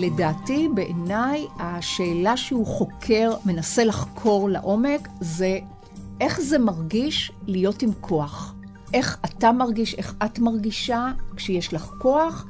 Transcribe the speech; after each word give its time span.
לדעתי, 0.00 0.68
בעיניי, 0.74 1.46
השאלה 1.58 2.36
שהוא 2.36 2.66
חוקר, 2.66 3.32
מנסה 3.44 3.84
לחקור 3.84 4.48
לעומק, 4.48 5.08
זה 5.20 5.58
איך 6.20 6.40
זה 6.40 6.58
מרגיש 6.58 7.32
להיות 7.46 7.82
עם 7.82 7.90
כוח. 8.00 8.54
איך 8.94 9.18
אתה 9.24 9.52
מרגיש, 9.52 9.94
איך 9.94 10.14
את 10.24 10.38
מרגישה 10.38 11.12
כשיש 11.36 11.74
לך 11.74 11.90
כוח, 11.98 12.46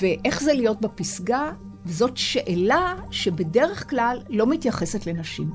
ואיך 0.00 0.42
זה 0.42 0.52
להיות 0.52 0.80
בפסגה, 0.80 1.52
וזאת 1.86 2.16
שאלה 2.16 2.94
שבדרך 3.10 3.90
כלל 3.90 4.22
לא 4.28 4.46
מתייחסת 4.46 5.06
לנשים. 5.06 5.50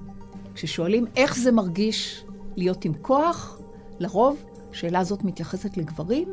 כששואלים 0.55 1.05
איך 1.15 1.37
זה 1.37 1.51
מרגיש 1.51 2.23
להיות 2.55 2.85
עם 2.85 2.93
כוח, 3.01 3.57
לרוב 3.99 4.43
השאלה 4.71 4.99
הזאת 4.99 5.23
מתייחסת 5.23 5.77
לגברים, 5.77 6.27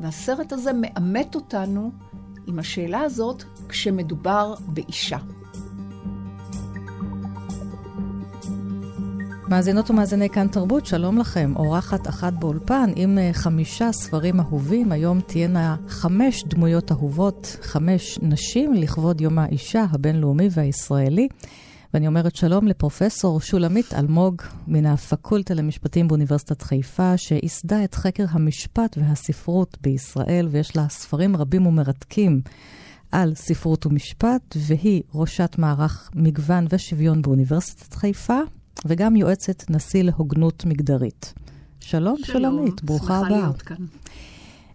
והסרט 0.00 0.52
הזה 0.52 0.70
מאמת 0.74 1.34
אותנו 1.34 1.90
עם 2.46 2.58
השאלה 2.58 3.00
הזאת 3.00 3.44
כשמדובר 3.70 4.54
באישה. 4.66 5.18
מאזינות 9.48 9.90
ומאזיני 9.90 10.28
כאן 10.28 10.48
תרבות, 10.48 10.86
שלום 10.86 11.18
לכם. 11.18 11.52
אורחת 11.56 12.08
אחת 12.08 12.32
באולפן 12.32 12.90
עם 12.96 13.18
אה, 13.18 13.30
חמישה 13.32 13.92
ספרים 13.92 14.40
אהובים. 14.40 14.92
היום 14.92 15.20
תהיינה 15.20 15.76
חמש 15.88 16.44
דמויות 16.44 16.92
אהובות, 16.92 17.56
חמש 17.62 18.18
נשים 18.22 18.74
לכבוד 18.74 19.20
יום 19.20 19.38
האישה 19.38 19.84
הבינלאומי 19.90 20.48
והישראלי. 20.50 21.28
ואני 21.94 22.06
אומרת 22.06 22.36
שלום 22.36 22.68
לפרופסור 22.68 23.40
שולמית 23.40 23.94
אלמוג 23.94 24.42
מן 24.66 24.86
הפקולטה 24.86 25.54
למשפטים 25.54 26.08
באוניברסיטת 26.08 26.62
חיפה, 26.62 27.16
שייסדה 27.16 27.84
את 27.84 27.94
חקר 27.94 28.24
המשפט 28.30 28.98
והספרות 29.00 29.78
בישראל, 29.80 30.48
ויש 30.50 30.76
לה 30.76 30.88
ספרים 30.88 31.36
רבים 31.36 31.66
ומרתקים 31.66 32.40
על 33.12 33.34
ספרות 33.34 33.86
ומשפט, 33.86 34.56
והיא 34.56 35.02
ראשת 35.14 35.56
מערך 35.58 36.10
מגוון 36.14 36.66
ושוויון 36.70 37.22
באוניברסיטת 37.22 37.94
חיפה, 37.94 38.38
וגם 38.84 39.16
יועצת 39.16 39.70
נשיא 39.70 40.02
להוגנות 40.02 40.64
מגדרית. 40.64 41.34
שלום, 41.80 42.16
שלום 42.22 42.42
שולמית, 42.42 42.82
ברוכה 42.82 43.16
הבאה. 43.16 43.28
שמחה 43.28 43.40
להיות 43.40 43.62
כאן. 43.62 43.76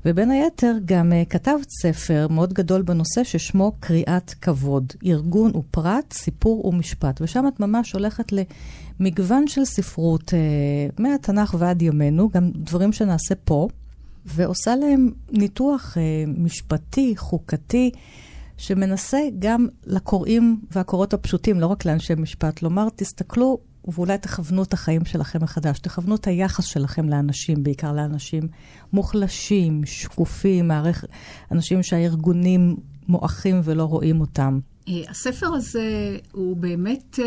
ובין 0.06 0.32
היתר 0.32 0.76
גם 0.86 1.12
uh, 1.12 1.30
כתבת 1.30 1.68
ספר 1.82 2.28
מאוד 2.30 2.54
גדול 2.54 2.82
בנושא 2.82 3.24
ששמו 3.24 3.72
קריאת 3.80 4.34
כבוד, 4.42 4.94
ארגון 5.06 5.56
ופרט, 5.56 6.14
סיפור 6.14 6.66
ומשפט. 6.66 7.22
ושם 7.22 7.48
את 7.48 7.60
ממש 7.60 7.94
הולכת 7.94 8.32
למגוון 9.00 9.48
של 9.48 9.66
ספרות, 9.66 10.30
uh, 10.30 11.02
מהתנ"ך 11.02 11.56
ועד 11.60 11.82
ימינו, 11.82 12.30
גם 12.30 12.52
דברים 12.56 12.94
שנעשה 12.94 13.36
פה, 13.44 13.68
ועושה 14.26 14.76
להם 14.76 15.12
ניתוח 15.32 15.98
uh, 15.98 16.30
משפטי, 16.40 17.14
חוקתי. 17.18 17.92
שמנסה 18.58 19.20
גם 19.40 19.68
לקוראים 19.86 20.62
והקוראות 20.72 21.14
הפשוטים, 21.14 21.60
לא 21.60 21.68
רק 21.68 21.86
לאנשי 21.86 22.14
משפט, 22.16 22.62
לומר, 22.62 22.88
תסתכלו 22.96 23.60
ואולי 23.88 24.18
תכוונו 24.18 24.64
את 24.64 24.74
החיים 24.74 25.06
שלכם 25.06 25.44
מחדש, 25.44 25.80
תכוונו 25.80 26.16
את 26.16 26.28
היחס 26.28 26.66
שלכם 26.66 27.10
לאנשים, 27.10 27.64
בעיקר 27.64 27.92
לאנשים 27.92 28.48
מוחלשים, 28.94 29.82
שקופים, 29.86 30.68
מערכ... 30.68 31.06
אנשים 31.52 31.84
שהארגונים 31.84 32.76
מועכים 33.08 33.62
ולא 33.64 33.84
רואים 33.84 34.22
אותם. 34.22 34.60
אה, 34.88 34.94
הספר 35.10 35.54
הזה 35.54 36.18
הוא 36.32 36.58
באמת 36.58 37.20
אה, 37.20 37.26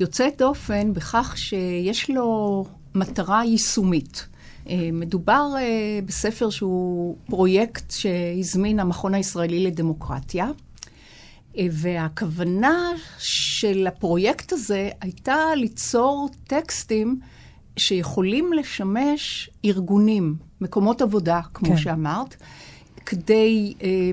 יוצא 0.00 0.28
דופן 0.38 0.92
בכך 0.92 1.34
שיש 1.36 2.10
לו 2.10 2.64
מטרה 2.94 3.44
יישומית. 3.44 4.26
אה, 4.68 4.88
מדובר 4.92 5.54
בספר 6.06 6.50
שהוא 6.50 7.16
פרויקט 7.26 7.90
שהזמין 7.90 8.80
המכון 8.80 9.14
הישראלי 9.14 9.64
לדמוקרטיה. 9.64 10.50
והכוונה 11.70 12.90
של 13.18 13.86
הפרויקט 13.86 14.52
הזה 14.52 14.90
הייתה 15.00 15.36
ליצור 15.56 16.28
טקסטים 16.46 17.20
שיכולים 17.76 18.52
לשמש 18.52 19.50
ארגונים, 19.64 20.36
מקומות 20.60 21.02
עבודה, 21.02 21.40
כמו 21.54 21.68
כן. 21.68 21.76
שאמרת, 21.76 22.36
כדי, 23.06 23.74
אה, 23.82 24.10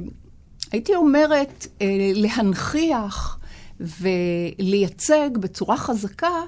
הייתי 0.71 0.95
אומרת, 0.95 1.67
אה, 1.81 2.11
להנכיח 2.13 3.39
ולייצג 3.79 5.29
בצורה 5.39 5.77
חזקה 5.77 6.41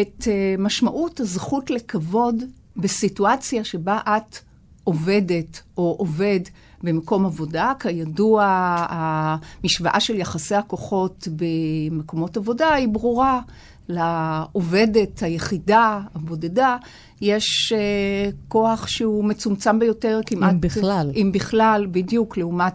את 0.00 0.28
אה, 0.28 0.54
משמעות 0.58 1.20
הזכות 1.20 1.70
לכבוד 1.70 2.44
בסיטואציה 2.76 3.64
שבה 3.64 3.98
את 4.06 4.38
עובדת 4.84 5.62
או 5.76 5.96
עובד 5.98 6.40
במקום 6.82 7.26
עבודה. 7.26 7.72
כידוע, 7.80 8.44
המשוואה 8.88 10.00
של 10.00 10.16
יחסי 10.16 10.54
הכוחות 10.54 11.28
במקומות 11.36 12.36
עבודה 12.36 12.72
היא 12.72 12.88
ברורה. 12.88 13.40
לעובדת 13.88 15.22
היחידה, 15.22 16.00
הבודדה, 16.14 16.76
יש 17.20 17.72
uh, 17.72 18.34
כוח 18.48 18.86
שהוא 18.86 19.24
מצומצם 19.24 19.78
ביותר 19.78 20.20
כמעט... 20.26 20.52
אם 20.52 20.60
בכלל. 20.60 21.10
אם 21.14 21.30
בכלל, 21.34 21.86
בדיוק, 21.90 22.36
לעומת 22.36 22.74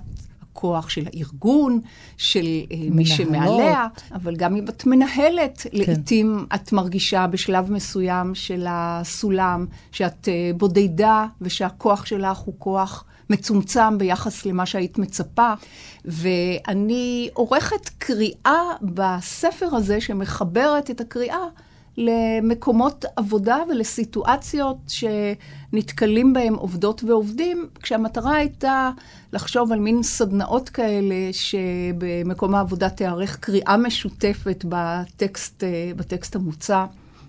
הכוח 0.56 0.90
של 0.90 1.08
הארגון, 1.14 1.80
של 2.18 2.46
uh, 2.46 2.76
מי 2.92 3.06
שמעליה, 3.06 3.88
אבל 4.14 4.36
גם 4.36 4.56
אם 4.56 4.66
את 4.70 4.86
מנהלת, 4.86 5.62
כן. 5.62 5.70
לעתים 5.74 6.46
את 6.56 6.74
מרגישה 6.74 7.28
בשלב 7.28 7.72
מסוים 7.72 8.36
של 8.36 8.66
הסולם, 8.70 9.66
שאת 9.92 10.28
uh, 10.28 10.58
בודדה 10.58 11.26
ושהכוח 11.42 12.06
שלך 12.06 12.38
הוא 12.38 12.54
כוח... 12.58 13.06
מצומצם 13.30 13.98
ביחס 13.98 14.46
למה 14.46 14.66
שהיית 14.66 14.98
מצפה. 14.98 15.54
ואני 16.06 17.30
עורכת 17.34 17.90
קריאה 17.98 18.62
בספר 18.82 19.76
הזה 19.76 20.02
שמחברת 20.02 20.92
את 20.92 21.02
הקריאה 21.02 21.46
למקומות 21.98 23.06
עבודה 23.16 23.58
ולסיטואציות 23.70 24.78
שנתקלים 24.88 26.34
בהם 26.34 26.56
עובדות 26.56 27.04
ועובדים, 27.04 27.68
כשהמטרה 27.82 28.36
הייתה 28.36 28.90
לחשוב 29.34 29.72
על 29.72 29.80
מין 29.80 30.04
סדנאות 30.04 30.70
כאלה 30.70 31.16
שבמקום 31.32 32.56
העבודה 32.56 32.90
תיערך 32.90 33.38
קריאה 33.40 33.78
משותפת 33.78 34.66
בטקסט, 34.70 35.64
בטקסט 35.96 36.36
המוצע. 36.36 36.86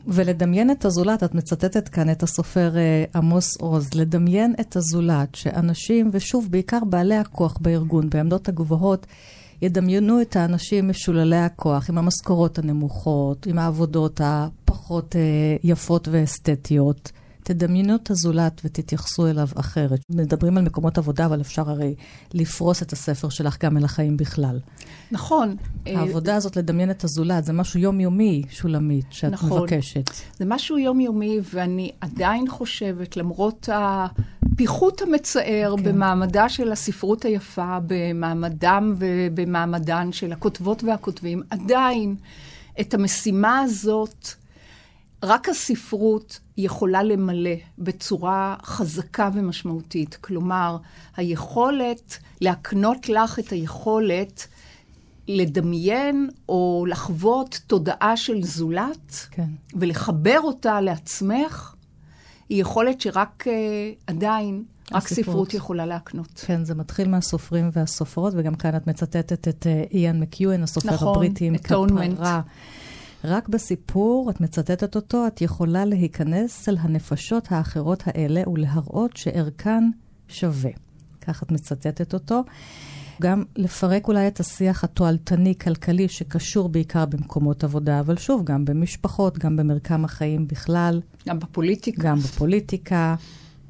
ולדמיין 0.06 0.71
את 0.71 0.84
הזולת, 0.84 1.22
את 1.22 1.34
מצטטת 1.34 1.88
כאן 1.88 2.10
את 2.10 2.22
הסופר 2.22 2.72
uh, 2.75 3.19
עמוס 3.19 3.56
עוז, 3.60 3.94
לדמיין 3.94 4.55
את 4.60 4.76
הזולת, 4.76 5.34
שאנשים, 5.34 6.10
ושוב, 6.12 6.49
בעיקר 6.50 6.78
בעלי 6.84 7.15
הכוח 7.15 7.59
בארגון, 7.60 8.10
בעמדות 8.10 8.49
הגבוהות, 8.49 9.06
ידמיינו 9.62 10.21
את 10.21 10.37
האנשים 10.37 10.89
משוללי 10.89 11.37
הכוח, 11.37 11.91
עם 11.91 11.99
המשכורות 11.99 12.59
הנמוכות, 12.59 13.47
עם 13.47 13.59
העבודות 13.59 14.21
הפחות 14.25 15.15
uh, 15.15 15.19
יפות 15.65 16.09
ואסתטיות. 16.11 17.12
תדמיינו 17.47 17.95
את 17.95 18.11
הזולת 18.11 18.61
ותתייחסו 18.65 19.27
אליו 19.27 19.49
אחרת. 19.55 20.01
מדברים 20.11 20.59
על 20.59 20.65
מקומות 20.65 20.99
עבודה, 20.99 21.27
אבל 21.27 21.41
אפשר 21.41 21.71
הרי 21.71 21.95
לפרוס 22.34 22.83
את 22.83 22.93
הספר 22.93 23.29
שלך 23.29 23.65
גם 23.65 23.77
אל 23.77 23.84
החיים 23.84 24.17
בכלל. 24.17 24.61
נכון. 25.11 25.56
העבודה 25.87 26.37
הזאת, 26.37 26.56
לדמיין 26.56 26.91
את 26.91 27.05
הזולת, 27.05 27.45
זה 27.45 27.53
משהו 27.53 27.81
יומיומי, 27.81 28.43
שולמית, 28.51 29.06
שאת 29.11 29.32
נכון. 29.32 29.62
מבקשת. 29.62 30.11
זה 30.38 30.44
משהו 30.44 30.79
יומיומי, 30.79 31.41
ואני 31.55 31.91
עדיין 32.00 32.49
חושבת, 32.49 33.17
למרות 33.17 33.69
הפיחות 33.73 35.03
המצער 35.03 35.75
כן. 35.76 35.82
במעמדה 35.82 36.49
של 36.49 36.73
הספרות 36.73 37.25
היפה, 37.25 37.79
במעמדם 37.87 38.94
ובמעמדן 38.99 40.12
של 40.12 40.32
הכותבות 40.32 40.85
והכותבים, 40.85 41.43
עדיין 41.50 42.17
את 42.81 42.94
המשימה 42.94 43.61
הזאת, 43.61 44.29
רק 45.23 45.49
הספרות 45.49 46.41
יכולה 46.56 47.03
למלא 47.03 47.55
בצורה 47.79 48.56
חזקה 48.62 49.31
ומשמעותית. 49.35 50.14
כלומר, 50.20 50.76
היכולת 51.17 52.19
להקנות 52.41 53.08
לך 53.08 53.38
את 53.38 53.50
היכולת 53.53 54.47
לדמיין 55.29 56.31
או 56.49 56.85
לחוות 56.88 57.61
תודעה 57.67 58.17
של 58.17 58.43
זולת, 58.43 59.26
כן. 59.31 59.49
ולחבר 59.75 60.41
אותה 60.41 60.81
לעצמך, 60.81 61.75
היא 62.49 62.61
יכולת 62.61 63.00
שרק 63.00 63.44
uh, 63.47 63.50
עדיין, 64.06 64.64
הספרות. 64.85 65.03
רק 65.03 65.08
ספרות 65.08 65.55
יכולה 65.55 65.87
להקנות. 65.87 66.43
כן, 66.47 66.64
זה 66.64 66.75
מתחיל 66.75 67.08
מהסופרים 67.08 67.70
והסופרות, 67.73 68.35
וגם 68.37 68.55
כאן 68.55 68.76
את 68.76 68.87
מצטטת 68.87 69.49
את 69.49 69.67
איאן 69.93 70.20
מקיואן, 70.20 70.62
הסופר 70.62 70.94
נכון, 70.94 71.08
הבריטי 71.08 71.47
עם 71.47 71.58
כפרה. 71.58 72.41
רק 73.26 73.49
בסיפור, 73.49 74.31
את 74.31 74.40
מצטטת 74.40 74.96
אותו, 74.96 75.26
את 75.26 75.40
יכולה 75.40 75.84
להיכנס 75.84 76.69
אל 76.69 76.76
הנפשות 76.81 77.52
האחרות 77.52 78.02
האלה 78.06 78.49
ולהראות 78.49 79.17
שערכן 79.17 79.90
שווה. 80.28 80.70
כך 81.20 81.43
את 81.43 81.52
מצטטת 81.52 82.14
אותו. 82.14 82.44
גם 83.23 83.44
לפרק 83.56 84.08
אולי 84.08 84.28
את 84.28 84.40
השיח 84.40 84.84
התועלתני-כלכלי 84.84 86.08
שקשור 86.08 86.69
בעיקר 86.69 87.05
במקומות 87.06 87.64
עבודה, 87.64 88.00
אבל 88.00 88.17
שוב, 88.17 88.44
גם 88.44 88.64
במשפחות, 88.64 89.38
גם 89.38 89.56
במרקם 89.56 90.05
החיים 90.05 90.49
בכלל. 90.49 91.00
גם 91.29 91.38
בפוליטיקה. 91.38 92.02
גם 92.02 92.19
בפוליטיקה, 92.19 93.14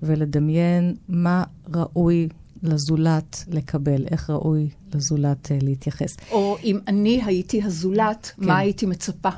ולדמיין 0.02 0.94
מה 1.09 1.44
ראוי 1.75 2.29
לזולת 2.62 3.44
לקבל, 3.49 4.05
איך 4.11 4.31
ראוי 4.31 4.69
לזולת 4.94 5.47
uh, 5.47 5.64
להתייחס. 5.64 6.17
או 6.31 6.56
אם 6.64 6.79
אני 6.88 7.23
הייתי 7.25 7.62
הזולת, 7.62 8.32
כן. 8.37 8.47
מה 8.47 8.58
הייתי 8.58 8.87
מצפה? 8.87 9.31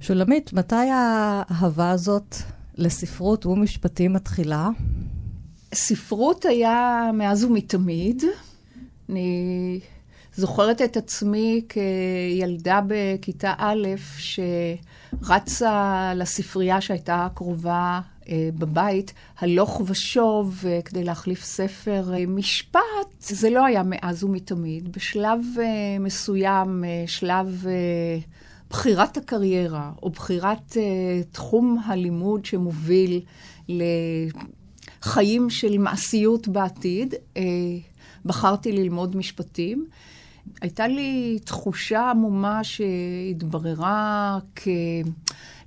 שולמית, 0.00 0.52
מתי 0.52 0.74
האהבה 0.74 1.90
הזאת 1.90 2.36
לספרות 2.76 3.46
ומשפטים 3.46 4.12
מתחילה? 4.12 4.68
ספרות 5.74 6.44
היה 6.44 7.10
מאז 7.14 7.44
ומתמיד. 7.44 8.22
אני 9.08 9.80
זוכרת 10.36 10.82
את 10.82 10.96
עצמי 10.96 11.62
כילדה 11.68 12.80
בכיתה 12.86 13.54
א', 13.58 13.88
שרצה 14.18 16.12
לספרייה 16.16 16.80
שהייתה 16.80 17.28
קרובה 17.34 18.00
אה, 18.04 18.11
בבית, 18.58 19.12
הלוך 19.38 19.82
ושוב 19.86 20.64
אה, 20.66 20.82
כדי 20.84 21.04
להחליף 21.04 21.44
ספר 21.44 22.14
אה, 22.14 22.26
משפט. 22.26 22.82
זה 23.20 23.50
לא 23.50 23.64
היה 23.64 23.82
מאז 23.82 24.24
ומתמיד. 24.24 24.92
בשלב 24.92 25.40
מסוים, 26.00 26.84
שלב 27.06 27.64
בחירת 28.70 29.16
הקריירה, 29.16 29.92
או 30.02 30.10
בחירת 30.10 30.76
תחום 31.32 31.78
הלימוד 31.86 32.44
שמוביל 32.44 33.20
לחיים 33.68 35.50
של 35.50 35.78
מעשיות 35.78 36.48
בעתיד, 36.48 37.14
בחרתי 38.24 38.72
ללמוד 38.72 39.16
משפטים. 39.16 39.86
הייתה 40.60 40.86
לי 40.86 41.38
תחושה 41.44 42.10
עמומה 42.10 42.64
שהתבררה 42.64 44.38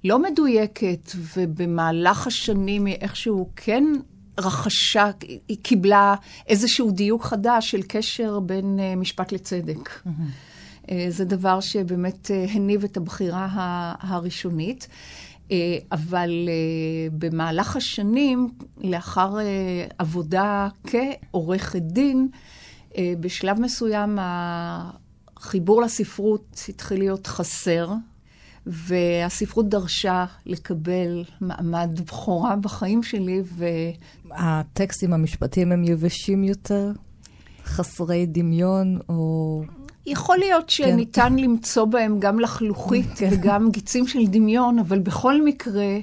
כלא 0.06 0.19
מדויקת, 0.19 1.12
ובמהלך 1.36 2.28
השנים 2.28 2.86
היא 2.86 2.96
איכשהו 2.96 3.50
כן 3.56 3.84
רכשה, 4.40 5.10
היא 5.48 5.57
קיבלה 5.62 6.16
איזשהו 6.48 6.92
דיוק 6.92 7.24
חדש 7.24 7.72
של 7.72 7.81
קשר 7.88 8.40
בין 8.40 8.80
uh, 8.80 9.00
משפט 9.00 9.31
לצדק. 9.31 9.90
Mm-hmm. 9.90 10.10
Uh, 10.86 10.90
זה 11.10 11.25
דבר 11.25 11.60
שבאמת 11.60 12.31
uh, 12.31 12.52
הניב 12.52 12.84
את 12.84 12.98
הבחירה 12.98 13.48
הראשונית. 14.00 14.88
אבל 15.92 16.50
במהלך 17.12 17.75
השנים, 17.75 18.50
לאחר 18.78 19.36
עבודה 19.98 20.68
כעורכת 20.84 21.81
דין, 21.81 22.28
אה, 22.98 23.13
בשלב 23.19 23.60
מסוים 23.60 24.18
החיבור 24.22 25.81
לספרות 25.81 26.62
התחיל 26.69 27.00
להיות 27.00 27.28
חסר, 27.28 27.94
והספרות 28.68 29.70
דרשה 29.70 30.26
לקבל 30.46 31.24
מעמד 31.42 32.00
בכורה 32.06 32.56
בחיים 32.56 33.04
שלי, 33.04 33.42
ו... 33.44 33.66
הטקסטים 34.32 35.14
המשפטיים 35.14 35.72
הם 35.72 35.84
יבשים 35.84 36.44
יותר? 36.44 36.92
חסרי 37.66 38.26
דמיון, 38.26 39.00
או... 39.10 39.62
יכול 40.06 40.38
להיות 40.38 40.64
כן. 40.64 40.70
שניתן 40.70 41.30
כן. 41.30 41.44
למצוא 41.44 41.86
בהם 41.86 42.20
גם 42.20 42.40
לחלוכית 42.40 43.10
כן. 43.16 43.30
וגם 43.32 43.72
גיצים 43.72 44.08
של 44.08 44.28
דמיון, 44.28 44.80
אבל 44.80 45.00
בכל 45.00 45.46
מקרה, 45.46 45.98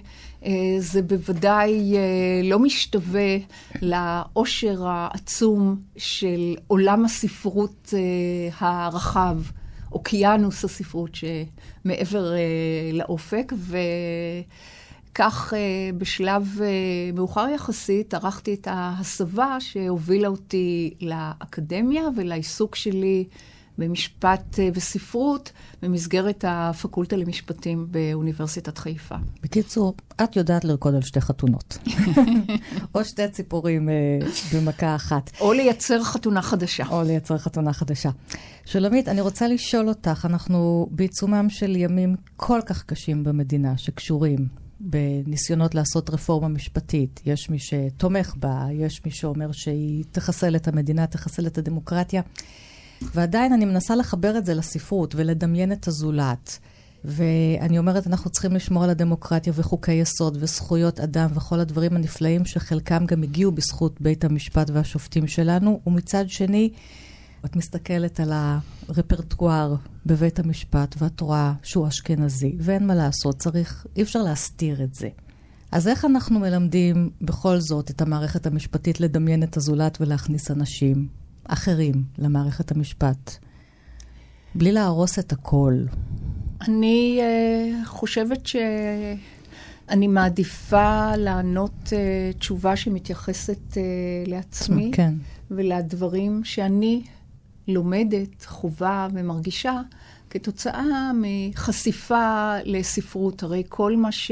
אה, 0.44 0.50
זה 0.78 1.02
בוודאי 1.02 1.96
אה, 1.96 2.00
לא 2.44 2.58
משתווה 2.58 3.36
לאושר 3.82 4.86
העצום 4.86 5.76
של 5.96 6.56
עולם 6.66 7.04
הספרות 7.04 7.94
אה, 7.94 8.48
הרחב, 8.58 9.36
אוקיינוס 9.92 10.64
הספרות 10.64 11.10
שמעבר 11.14 12.34
לאופק, 12.92 13.52
וכך 15.12 15.52
בשלב 15.98 16.60
מאוחר 17.14 17.48
יחסית 17.54 18.14
ערכתי 18.14 18.54
את 18.54 18.68
ההסבה 18.70 19.56
שהובילה 19.60 20.28
אותי 20.28 20.94
לאקדמיה 21.00 22.02
ולעיסוק 22.16 22.76
שלי. 22.76 23.24
במשפט 23.78 24.58
אה, 24.58 24.68
וספרות 24.74 25.52
במסגרת 25.82 26.44
הפקולטה 26.48 27.16
למשפטים 27.16 27.86
באוניברסיטת 27.90 28.78
חיפה. 28.78 29.14
בקיצור, 29.42 29.94
את 30.24 30.36
יודעת 30.36 30.64
לרקוד 30.64 30.94
על 30.94 31.02
שתי 31.02 31.20
חתונות. 31.20 31.78
או 32.94 33.04
שתי 33.04 33.28
ציפורים 33.28 33.88
אה, 33.88 33.94
במכה 34.54 34.94
אחת. 34.94 35.30
או 35.40 35.52
לייצר 35.52 36.02
חתונה 36.02 36.42
חדשה. 36.42 36.84
או 36.90 37.02
לייצר 37.02 37.38
חתונה 37.38 37.72
חדשה. 37.72 38.10
שולמית, 38.64 39.08
אני 39.08 39.20
רוצה 39.20 39.48
לשאול 39.48 39.88
אותך, 39.88 40.26
אנחנו 40.30 40.88
בעיצומם 40.90 41.50
של 41.50 41.76
ימים 41.76 42.16
כל 42.36 42.60
כך 42.66 42.82
קשים 42.82 43.24
במדינה, 43.24 43.78
שקשורים 43.78 44.62
בניסיונות 44.80 45.74
לעשות 45.74 46.10
רפורמה 46.10 46.48
משפטית. 46.48 47.20
יש 47.26 47.50
מי 47.50 47.58
שתומך 47.58 48.34
בה, 48.36 48.66
יש 48.72 49.04
מי 49.04 49.10
שאומר 49.10 49.52
שהיא 49.52 50.04
תחסל 50.12 50.56
את 50.56 50.68
המדינה, 50.68 51.06
תחסל 51.06 51.46
את 51.46 51.58
הדמוקרטיה. 51.58 52.22
ועדיין 53.14 53.52
אני 53.52 53.64
מנסה 53.64 53.96
לחבר 53.96 54.38
את 54.38 54.46
זה 54.46 54.54
לספרות 54.54 55.14
ולדמיין 55.14 55.72
את 55.72 55.88
הזולת. 55.88 56.58
ואני 57.04 57.78
אומרת, 57.78 58.06
אנחנו 58.06 58.30
צריכים 58.30 58.52
לשמור 58.52 58.84
על 58.84 58.90
הדמוקרטיה 58.90 59.52
וחוקי 59.56 59.92
יסוד 59.92 60.36
וזכויות 60.40 61.00
אדם 61.00 61.28
וכל 61.34 61.60
הדברים 61.60 61.96
הנפלאים 61.96 62.44
שחלקם 62.44 63.06
גם 63.06 63.22
הגיעו 63.22 63.52
בזכות 63.52 64.00
בית 64.00 64.24
המשפט 64.24 64.70
והשופטים 64.70 65.26
שלנו, 65.26 65.80
ומצד 65.86 66.28
שני, 66.28 66.70
את 67.44 67.56
מסתכלת 67.56 68.20
על 68.20 68.32
הרפרטואר 68.32 69.74
בבית 70.06 70.38
המשפט 70.38 70.94
ואת 70.98 71.20
רואה 71.20 71.52
שהוא 71.62 71.88
אשכנזי, 71.88 72.56
ואין 72.58 72.86
מה 72.86 72.94
לעשות, 72.94 73.38
צריך, 73.38 73.86
אי 73.96 74.02
אפשר 74.02 74.22
להסתיר 74.22 74.82
את 74.82 74.94
זה. 74.94 75.08
אז 75.72 75.88
איך 75.88 76.04
אנחנו 76.04 76.40
מלמדים 76.40 77.10
בכל 77.20 77.58
זאת 77.58 77.90
את 77.90 78.02
המערכת 78.02 78.46
המשפטית 78.46 79.00
לדמיין 79.00 79.42
את 79.42 79.56
הזולת 79.56 80.00
ולהכניס 80.00 80.50
אנשים 80.50 81.08
אחרים 81.44 82.04
למערכת 82.18 82.72
המשפט, 82.72 83.36
בלי 84.54 84.72
להרוס 84.72 85.18
את 85.18 85.32
הכל? 85.32 85.74
אני 86.60 87.20
uh, 87.20 87.86
חושבת 87.86 88.46
שאני 88.46 90.06
מעדיפה 90.08 91.16
לענות 91.16 91.86
uh, 91.86 92.38
תשובה 92.38 92.76
שמתייחסת 92.76 93.72
uh, 93.72 93.76
לעצמי, 94.30 94.90
כן. 94.94 95.14
ולדברים 95.50 96.44
שאני 96.44 97.02
לומדת, 97.68 98.44
חווה 98.44 99.08
ומרגישה 99.12 99.80
כתוצאה 100.30 101.10
מחשיפה 101.14 102.54
לספרות. 102.64 103.42
הרי 103.42 103.62
כל 103.68 103.96
מה 103.96 104.12
ש... 104.12 104.30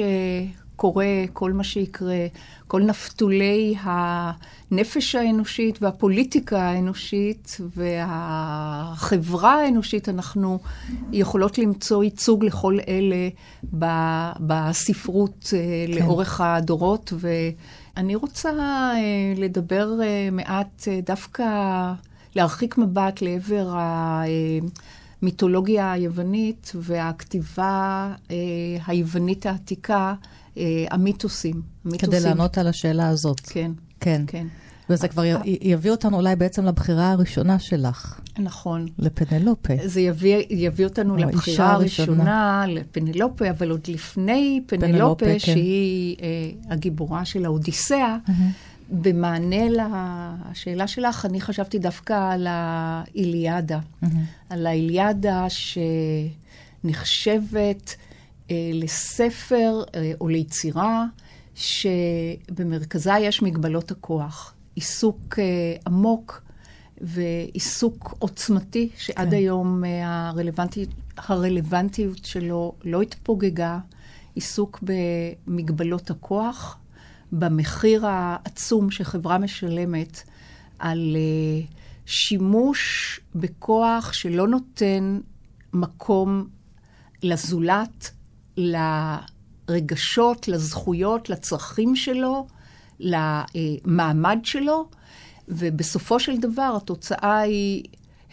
קורה, 0.80 1.24
כל 1.32 1.52
מה 1.52 1.64
שיקרה, 1.64 2.26
כל 2.66 2.82
נפתולי 2.82 3.74
הנפש 3.80 5.14
האנושית 5.14 5.78
והפוליטיקה 5.82 6.62
האנושית 6.62 7.56
והחברה 7.76 9.54
האנושית, 9.54 10.08
אנחנו 10.08 10.58
יכולות 11.12 11.58
למצוא 11.58 12.04
ייצוג 12.04 12.44
לכל 12.44 12.78
אלה 12.88 13.28
בספרות 14.40 15.50
אה, 15.52 15.86
כן. 15.86 15.98
לאורך 15.98 16.40
הדורות. 16.40 17.12
ואני 17.18 18.14
רוצה 18.14 18.50
אה, 18.50 18.94
לדבר 19.36 20.02
אה, 20.02 20.28
מעט 20.32 20.88
דווקא, 21.06 21.44
להרחיק 22.34 22.78
מבט 22.78 23.22
לעבר 23.22 23.68
ה... 23.76 24.22
המיתולוגיה 25.22 25.92
היוונית 25.92 26.72
והכתיבה 26.74 28.12
אה, 28.30 28.36
היוונית 28.86 29.46
העתיקה 29.46 30.14
המיתוסים. 30.90 31.62
המיתוסים. 31.84 32.10
כדי 32.10 32.20
לענות 32.20 32.58
על 32.58 32.66
השאלה 32.66 33.08
הזאת. 33.08 33.40
כן. 33.40 33.72
כן. 34.00 34.22
כן. 34.26 34.46
וזה 34.90 35.08
כבר 35.08 35.22
יביא 35.44 35.90
אותנו 35.90 36.16
אולי 36.16 36.36
בעצם 36.36 36.64
לבחירה 36.64 37.12
הראשונה 37.12 37.58
שלך. 37.58 38.20
נכון. 38.38 38.86
לפנלופה. 38.98 39.74
זה 39.84 40.00
יביא, 40.00 40.42
יביא 40.50 40.84
אותנו 40.84 41.16
לבחירה 41.16 41.72
הראשונה, 41.72 42.64
לפנלופה, 42.68 43.50
אבל 43.50 43.70
עוד 43.70 43.80
לפני 43.88 44.60
פנלופה, 44.66 44.86
פנלופה 44.86 45.26
כן. 45.26 45.38
שהיא 45.38 46.16
אה, 46.22 46.50
הגיבורה 46.72 47.24
של 47.24 47.44
האודיסאה, 47.44 48.16
mm-hmm. 48.26 48.32
במענה 48.90 49.64
לשאלה 50.50 50.86
שלך, 50.86 51.26
אני 51.26 51.40
חשבתי 51.40 51.78
דווקא 51.78 52.32
על 52.32 52.46
האיליאדה. 52.50 53.78
Mm-hmm. 53.78 54.06
על 54.50 54.66
האיליאדה 54.66 55.46
שנחשבת... 56.82 57.96
אה, 58.50 58.70
לספר 58.72 59.82
אה, 59.94 60.12
או 60.20 60.28
ליצירה 60.28 61.04
שבמרכזה 61.54 63.12
יש 63.20 63.42
מגבלות 63.42 63.90
הכוח, 63.90 64.54
עיסוק 64.74 65.38
אה, 65.38 65.44
עמוק 65.86 66.42
ועיסוק 67.00 68.14
עוצמתי, 68.18 68.88
שעד 68.96 69.30
כן. 69.30 69.36
היום 69.36 69.84
הרלוונטיות, 70.04 70.88
הרלוונטיות 71.16 72.24
שלו 72.24 72.74
לא 72.84 73.02
התפוגגה, 73.02 73.78
עיסוק 74.34 74.82
במגבלות 74.82 76.10
הכוח, 76.10 76.78
במחיר 77.32 78.06
העצום 78.06 78.90
שחברה 78.90 79.38
משלמת 79.38 80.22
על 80.78 81.16
שימוש 82.06 83.20
בכוח 83.34 84.12
שלא 84.12 84.48
נותן 84.48 85.20
מקום 85.72 86.46
לזולת, 87.22 88.10
לרגשות, 89.68 90.48
לזכויות, 90.48 91.30
לצרכים 91.30 91.96
שלו, 91.96 92.46
למעמד 93.00 94.38
שלו, 94.44 94.88
ובסופו 95.48 96.20
של 96.20 96.36
דבר 96.36 96.72
התוצאה 96.76 97.38
היא 97.38 97.84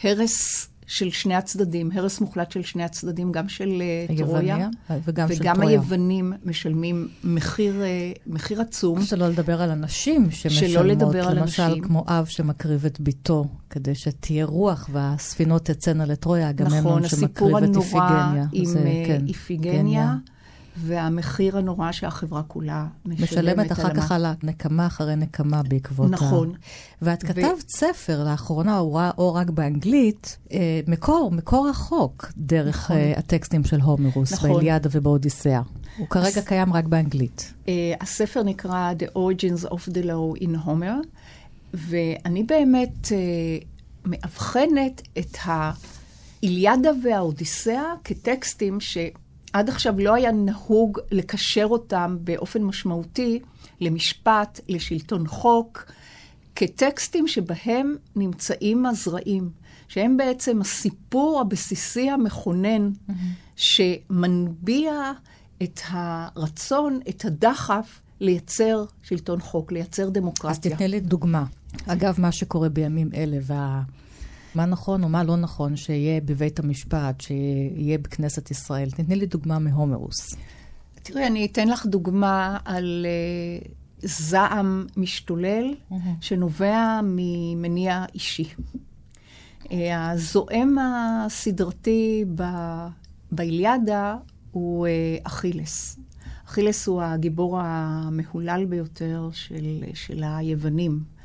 הרס 0.04 0.68
של 0.88 1.10
שני 1.10 1.36
הצדדים, 1.36 1.90
הרס 1.94 2.22
מוחלט 2.22 2.52
של 2.52 2.62
שני 2.62 2.84
הצדדים, 2.84 3.32
גם 3.32 3.50
של 3.50 3.82
אה, 3.82 4.16
טרויה, 4.18 4.70
וגם 5.06 5.28
של 5.28 5.42
וגם 5.42 5.56
טרויה. 5.56 5.70
היוונים 5.70 6.34
משלמים 6.46 7.08
מחיר, 7.24 7.82
אה, 7.82 8.12
מחיר 8.28 8.62
עצום. 8.62 9.02
שלא 9.02 9.28
לדבר 9.28 9.62
על 9.62 9.72
הנשים 9.72 10.32
שמשלמות, 10.32 11.16
למשל 11.16 11.62
אנשים. 11.64 11.84
כמו 11.84 12.06
אב 12.08 12.26
שמקריב 12.26 12.86
את 12.86 13.00
ביתו, 13.00 13.46
כדי 13.70 13.96
שתהיה 13.96 14.46
רוח 14.46 14.90
והספינות 14.94 15.66
תצאנה 15.66 16.06
לטרויה, 16.06 16.50
אגממנון 16.50 16.80
נכון, 16.80 17.08
שמקריב 17.08 17.24
הסיפור 17.24 17.58
את 17.58 17.64
הנורא 17.64 17.84
איפיגניה. 17.84 18.46
עם 18.54 18.66
זה, 18.66 18.80
אה, 18.80 19.04
כן, 19.08 19.28
איפיגניה, 19.28 20.16
והמחיר 20.78 21.58
הנורא 21.58 21.92
שהחברה 21.92 22.44
כולה 22.44 22.88
משלמת. 23.06 23.32
משלמת 23.32 23.72
אחר 23.72 23.94
כך 23.94 24.12
על 24.12 24.26
נקמה 24.44 24.88
אחרי 24.88 25.16
נקמה 25.16 25.64
בעקבות 25.64 26.12
נכון. 26.12 26.50
ה... 26.50 26.58
ואת 27.02 27.24
כתבת 27.24 27.70
ספר, 27.70 28.24
לאחרונה 28.24 28.78
הוא 28.78 28.96
ראה 28.98 29.12
אור 29.18 29.38
רק 29.38 29.50
באנגלית, 29.50 30.38
אה, 30.52 30.80
מקור, 30.88 31.32
מקור 31.32 31.70
החוק, 31.70 32.32
דרך 32.38 32.78
נכון. 32.78 32.98
אה, 32.98 33.14
הטקסטים 33.18 33.64
של 33.64 33.82
הומרוס, 33.82 34.34
נכון. 34.34 34.54
באליאדה 34.54 34.90
ובאודיסאה. 34.92 35.62
הוא 35.98 36.08
כרגע 36.08 36.42
קיים 36.42 36.74
רק 36.74 36.86
באנגלית. 36.86 37.54
Uh, 37.66 37.70
הספר 38.02 38.44
נקרא 38.44 38.94
The 39.00 39.18
Origins 39.18 39.70
of 39.70 39.94
the 39.94 40.04
Law 40.04 40.44
in 40.44 40.68
Homer, 40.68 41.08
ואני 41.74 42.44
באמת 42.44 43.08
מאבחנת 44.06 45.02
את 45.18 45.38
האיליאדה 45.44 46.90
והאודיסאה 47.04 47.94
כטקסטים 48.04 48.80
שעד 49.58 49.70
עכשיו 49.70 50.00
לא 50.00 50.14
היה 50.14 50.32
נהוג 50.32 51.00
לקשר 51.12 51.66
אותם 51.70 52.18
באופן 52.22 52.64
משמעותי 52.64 53.40
למשפט, 53.82 54.60
לשלטון 54.68 55.28
חוק, 55.28 55.92
כטקסטים 56.56 57.28
שבהם 57.28 57.96
נמצאים 58.16 58.86
הזרעים, 58.86 59.50
שהם 59.88 60.18
בעצם 60.18 60.62
הסיפור 60.62 61.42
הבסיסי 61.42 62.10
המכונן, 62.10 62.90
שמנביע 63.56 65.12
את 65.64 65.80
הרצון, 65.88 67.00
את 67.10 67.26
הדחף 67.26 68.00
לייצר 68.20 68.86
שלטון 69.04 69.40
חוק, 69.40 69.72
לייצר 69.72 70.04
אז 70.04 70.12
דמוקרטיה. 70.12 70.76
תתני 70.76 70.88
לי 70.88 71.00
דוגמה. 71.00 71.46
אגב, 71.88 72.16
מה 72.22 72.32
שקורה 72.32 72.70
בימים 72.70 73.10
אלה, 73.16 73.38
וה... 73.42 73.82
מה 74.56 74.66
נכון 74.66 75.04
או 75.04 75.10
מה 75.10 75.24
לא 75.24 75.36
נכון 75.36 75.76
שיהיה 75.76 76.22
בבית 76.22 76.60
המשפט, 76.60 77.22
שיהיה 77.22 77.98
בכנסת 77.98 78.52
ישראל. 78.52 78.92
תתני 78.92 79.16
לי 79.16 79.26
דוגמה 79.26 79.60
מהומרוס. 79.60 80.36
תראי, 81.04 81.28
אני 81.28 81.46
אתן 81.46 81.68
לך 81.68 81.86
דוגמה 81.86 82.58
על 82.66 83.06
uh, 83.64 83.68
זעם 84.02 84.88
משתולל 84.98 85.74
שנובע 86.22 87.00
ממניע 87.04 88.06
אישי. 88.14 88.50
Uh, 89.64 89.70
הזועם 89.94 90.78
הסדרתי 90.80 92.26
ב- 92.36 92.88
באיליאדה 93.32 94.16
הוא 94.52 94.88
uh, 94.88 95.28
אכילס. 95.28 96.00
אכילס 96.46 96.88
הוא 96.88 97.02
הגיבור 97.02 97.60
המהולל 97.62 98.66
ביותר 98.66 99.30
של, 99.34 99.84
של 99.94 100.24
היוונים. 100.24 101.17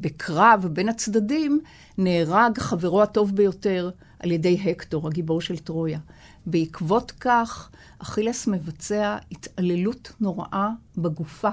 בקרב 0.00 0.68
בין 0.72 0.88
הצדדים 0.88 1.60
נהרג 1.98 2.58
חברו 2.58 3.02
הטוב 3.02 3.36
ביותר 3.36 3.90
על 4.20 4.30
ידי 4.30 4.70
הקטור, 4.70 5.08
הגיבור 5.08 5.40
של 5.40 5.58
טרויה. 5.58 5.98
בעקבות 6.46 7.12
כך, 7.20 7.70
אכילס 7.98 8.46
מבצע 8.46 9.16
התעללות 9.32 10.12
נוראה 10.20 10.68
בגופה. 10.96 11.50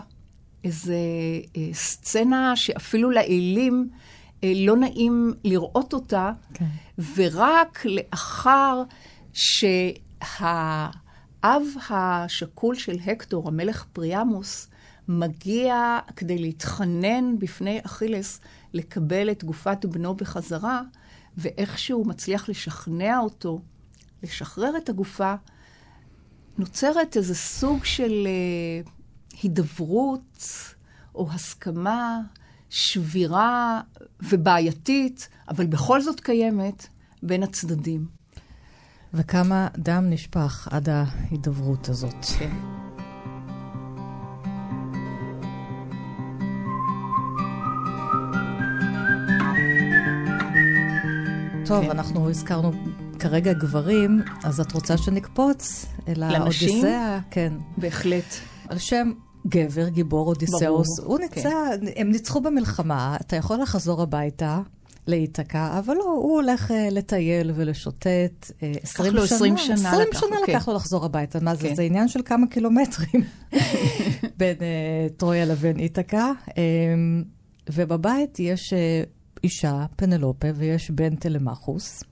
איזו 0.63 0.93
אה, 1.57 1.69
סצנה 1.73 2.55
שאפילו 2.55 3.11
לאלים 3.11 3.89
אה, 4.43 4.53
לא 4.55 4.77
נעים 4.77 5.33
לראות 5.43 5.93
אותה, 5.93 6.31
כן. 6.53 6.65
ורק 7.15 7.85
לאחר 7.85 8.83
שהאב 9.33 10.51
השכול 11.89 12.75
של 12.75 12.95
הקטור, 13.05 13.47
המלך 13.47 13.85
פריאמוס, 13.93 14.67
מגיע 15.07 15.99
כדי 16.15 16.37
להתחנן 16.37 17.39
בפני 17.39 17.79
אכילס 17.85 18.39
לקבל 18.73 19.31
את 19.31 19.43
גופת 19.43 19.85
בנו 19.85 20.15
בחזרה, 20.15 20.81
ואיכשהו 21.37 22.05
מצליח 22.05 22.49
לשכנע 22.49 23.19
אותו 23.19 23.61
לשחרר 24.23 24.77
את 24.77 24.89
הגופה, 24.89 25.35
נוצרת 26.57 27.17
איזה 27.17 27.35
סוג 27.35 27.85
של 27.85 28.27
אה, 28.27 28.91
הידברות 29.41 30.43
או 31.15 31.27
הסכמה 31.31 32.21
שבירה 32.69 33.81
ובעייתית, 34.21 35.29
אבל 35.49 35.65
בכל 35.65 36.01
זאת 36.01 36.19
קיימת 36.19 36.87
בין 37.23 37.43
הצדדים. 37.43 38.05
וכמה 39.13 39.67
דם 39.77 40.09
נשפך 40.09 40.67
עד 40.71 40.89
ההידברות 40.89 41.89
הזאת. 41.89 42.25
כן. 42.39 42.82
טוב, 51.65 51.83
כן. 51.83 51.89
אנחנו 51.89 52.29
הזכרנו 52.29 52.71
כרגע 53.19 53.53
גברים, 53.53 54.21
אז 54.43 54.59
את 54.59 54.71
רוצה 54.71 54.97
שנקפוץ 54.97 55.85
אל? 56.07 56.23
האודיסאה? 56.23 57.19
כן. 57.31 57.53
בהחלט. 57.77 58.33
על 58.69 58.77
שם 58.77 59.11
גבר, 59.47 59.87
גיבור 59.87 60.27
אודיסאוס. 60.27 60.99
הוא 60.99 61.17
כן. 61.17 61.23
ניצח, 61.23 61.49
הם 61.95 62.11
ניצחו 62.11 62.41
במלחמה, 62.41 63.17
אתה 63.21 63.35
יכול 63.35 63.61
לחזור 63.61 64.01
הביתה. 64.01 64.61
להיתקע, 65.07 65.79
אבל 65.79 65.93
לא, 65.93 66.03
הוא 66.03 66.33
הולך 66.33 66.71
uh, 66.71 66.73
לטייל 66.91 67.51
ולשוטט 67.55 68.07
uh, 68.49 68.53
20 68.83 69.15
לו 69.15 69.27
שנה. 69.27 69.35
20 69.35 69.57
שנה 69.57 69.73
20 69.75 70.07
לקח, 70.07 70.19
שנה 70.19 70.37
אוקיי. 70.39 70.55
לקח 70.55 70.67
לו 70.67 70.73
לחזור 70.73 71.05
הביתה. 71.05 71.39
מה 71.41 71.55
זה? 71.55 71.67
כן. 71.67 71.75
זה 71.75 71.81
עניין 71.81 72.07
של 72.07 72.19
כמה 72.25 72.47
קילומטרים 72.47 73.23
בין 74.37 74.57
uh, 74.57 75.13
טרויה 75.17 75.45
לבין 75.45 75.79
איתקה. 75.79 76.31
Um, 76.49 76.53
ובבית 77.73 78.39
יש 78.39 78.73
uh, 78.73 79.09
אישה, 79.43 79.85
פנלופה, 79.95 80.47
ויש 80.55 80.91
בן 80.91 81.15
טלמחוס. 81.15 82.03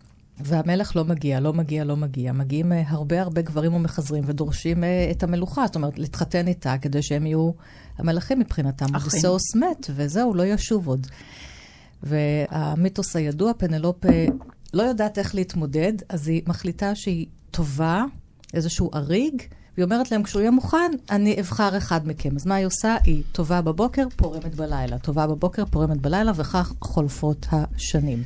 והמלך 0.43 0.95
לא 0.95 1.05
מגיע, 1.05 1.39
לא 1.39 1.53
מגיע, 1.53 1.83
לא 1.83 1.95
מגיע. 1.95 2.31
מגיעים 2.33 2.71
uh, 2.71 2.75
הרבה 2.87 3.21
הרבה 3.21 3.41
גברים 3.41 3.73
ומחזרים 3.73 4.23
ודורשים 4.27 4.83
uh, 4.83 5.11
את 5.11 5.23
המלוכה, 5.23 5.65
זאת 5.65 5.75
אומרת, 5.75 5.99
להתחתן 5.99 6.47
איתה 6.47 6.77
כדי 6.77 7.03
שהם 7.03 7.25
יהיו 7.25 7.51
המלכים 7.97 8.39
מבחינתם. 8.39 8.85
אכן. 8.85 8.95
אודיסאוס 8.95 9.55
מת, 9.55 9.87
וזהו, 9.95 10.33
לא 10.33 10.45
ישוב 10.45 10.87
עוד. 10.87 11.07
והמיתוס 12.03 13.15
הידוע, 13.15 13.53
פנלופה 13.57 14.25
לא 14.73 14.83
יודעת 14.83 15.17
איך 15.17 15.35
להתמודד, 15.35 15.93
אז 16.09 16.27
היא 16.27 16.41
מחליטה 16.47 16.95
שהיא 16.95 17.25
טובה, 17.51 18.03
איזשהו 18.53 18.91
אריג, 18.93 19.41
והיא 19.81 19.85
אומרת 19.91 20.11
להם, 20.11 20.23
כשהוא 20.23 20.41
יהיה 20.41 20.51
מוכן, 20.51 20.91
אני 21.09 21.39
אבחר 21.39 21.77
אחד 21.77 22.07
מכם. 22.07 22.35
אז 22.35 22.45
מה 22.45 22.55
היא 22.55 22.65
עושה? 22.65 22.95
היא 23.03 23.23
טובה 23.31 23.61
בבוקר, 23.61 24.07
פורמת 24.15 24.55
בלילה. 24.55 24.99
טובה 24.99 25.27
בבוקר, 25.27 25.65
פורמת 25.65 25.97
בלילה, 25.97 26.31
וכך 26.35 26.73
חולפות 26.81 27.45
השנים. 27.51 28.23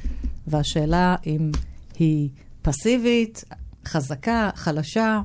והשאלה 0.48 1.16
אם 1.26 1.52
היא 2.00 2.30
פסיבית, 2.62 3.44
חזקה, 3.86 4.50
חלשה, 4.56 5.22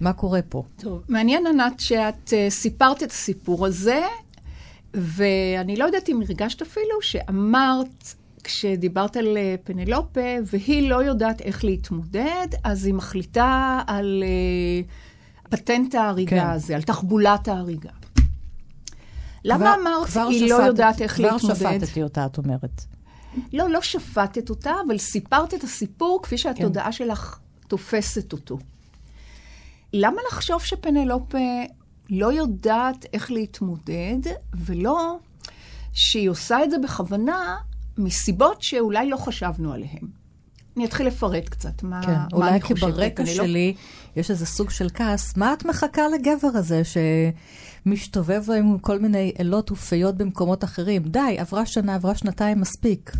מה 0.00 0.12
קורה 0.12 0.42
פה? 0.48 0.62
טוב, 0.76 1.02
מעניין, 1.08 1.46
ענת, 1.46 1.80
שאת 1.80 2.28
uh, 2.28 2.32
סיפרת 2.48 3.02
את 3.02 3.10
הסיפור 3.10 3.66
הזה, 3.66 4.02
ואני 4.94 5.76
לא 5.76 5.84
יודעת 5.84 6.08
אם 6.08 6.20
הרגשת 6.22 6.62
אפילו 6.62 7.02
שאמרת, 7.02 8.14
כשדיברת 8.44 9.16
על 9.16 9.36
אה, 9.36 9.54
פנלופה, 9.64 10.34
והיא 10.44 10.90
לא 10.90 11.04
יודעת 11.04 11.40
איך 11.40 11.64
להתמודד, 11.64 12.48
אז 12.64 12.86
היא 12.86 12.94
מחליטה 12.94 13.80
על 13.86 14.24
uh, 14.26 15.09
פטנט 15.50 15.94
ההריגה 15.94 16.30
כן. 16.40 16.46
הזה, 16.46 16.74
על 16.74 16.82
תחבולת 16.82 17.48
ההריגה. 17.48 17.90
למה 19.44 19.58
כבר- 19.58 19.74
אמרת, 19.82 20.06
כבר 20.06 20.26
היא 20.26 20.50
לא 20.50 20.54
יודעת 20.54 21.02
איך 21.02 21.20
להתמודד? 21.20 21.56
כבר 21.58 21.78
שפטתי 21.78 22.02
אותה, 22.02 22.26
את 22.26 22.38
אומרת. 22.38 22.84
לא, 23.52 23.68
לא 23.70 23.80
שפטת 23.82 24.50
אותה, 24.50 24.72
אבל 24.86 24.98
סיפרת 24.98 25.54
את 25.54 25.64
הסיפור 25.64 26.20
כפי 26.22 26.36
כן. 26.36 26.42
שהתודעה 26.42 26.92
שלך 26.92 27.38
תופסת 27.68 28.32
אותו. 28.32 28.58
למה 29.92 30.22
לחשוב 30.32 30.62
שפנלופה 30.62 31.38
לא 32.10 32.32
יודעת 32.32 33.06
איך 33.12 33.30
להתמודד, 33.30 34.18
ולא 34.54 35.18
שהיא 35.92 36.30
עושה 36.30 36.64
את 36.64 36.70
זה 36.70 36.76
בכוונה 36.78 37.56
מסיבות 37.98 38.62
שאולי 38.62 39.08
לא 39.08 39.16
חשבנו 39.16 39.72
עליהן. 39.72 40.19
אני 40.80 40.88
אתחיל 40.88 41.06
לפרט 41.06 41.48
קצת 41.48 41.82
מה, 41.82 42.02
כן, 42.02 42.12
מה 42.12 42.26
אולי 42.32 42.50
אני 42.50 42.60
כי 42.60 42.74
חושבת. 42.74 42.94
ברקע 42.94 43.22
אני 43.22 43.36
לא- 43.36 43.44
שלי 43.44 43.74
יש 44.16 44.30
איזה 44.30 44.46
סוג 44.46 44.70
של 44.70 44.88
כעס, 44.94 45.36
מה 45.36 45.52
את 45.52 45.64
מחכה 45.64 46.02
לגבר 46.08 46.48
הזה 46.54 46.82
שמשתובב 47.86 48.50
עם 48.50 48.78
כל 48.78 48.98
מיני 48.98 49.32
אלות 49.40 49.72
ופיות 49.72 50.16
במקומות 50.16 50.64
אחרים? 50.64 51.02
די, 51.02 51.36
עברה 51.38 51.66
שנה, 51.66 51.94
עברה 51.94 52.14
שנתיים, 52.14 52.60
מספיק. 52.60 53.12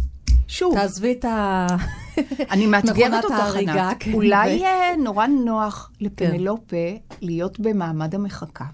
שוב, 0.49 0.75
תעזבי 0.75 1.13
את 1.13 1.25
ה... 1.25 1.67
אני 2.53 2.67
מאתגרת 2.67 3.25
אותך, 3.25 3.57
ענת. 3.57 3.97
כן, 4.01 4.13
אולי 4.13 4.65
אה, 4.65 4.97
נורא 5.05 5.27
נוח 5.27 5.91
לפנלופה 6.01 6.77
להיות 7.21 7.61
במעמד 7.61 8.15
המחקה. 8.15 8.65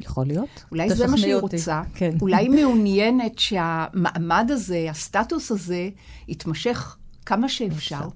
יכול 0.00 0.26
להיות. 0.26 0.64
אולי 0.70 0.90
זה 0.90 1.06
מה 1.06 1.18
שהיא 1.18 1.34
אותי. 1.34 1.56
רוצה. 1.56 1.82
כן. 1.94 2.10
אולי 2.20 2.36
היא 2.36 2.50
מעוניינת 2.50 3.38
שהמעמד 3.38 4.50
הזה, 4.50 4.86
הסטטוס 4.90 5.50
הזה, 5.52 5.88
יתמשך 6.28 6.96
כמה 7.26 7.48
שאפשר, 7.48 8.08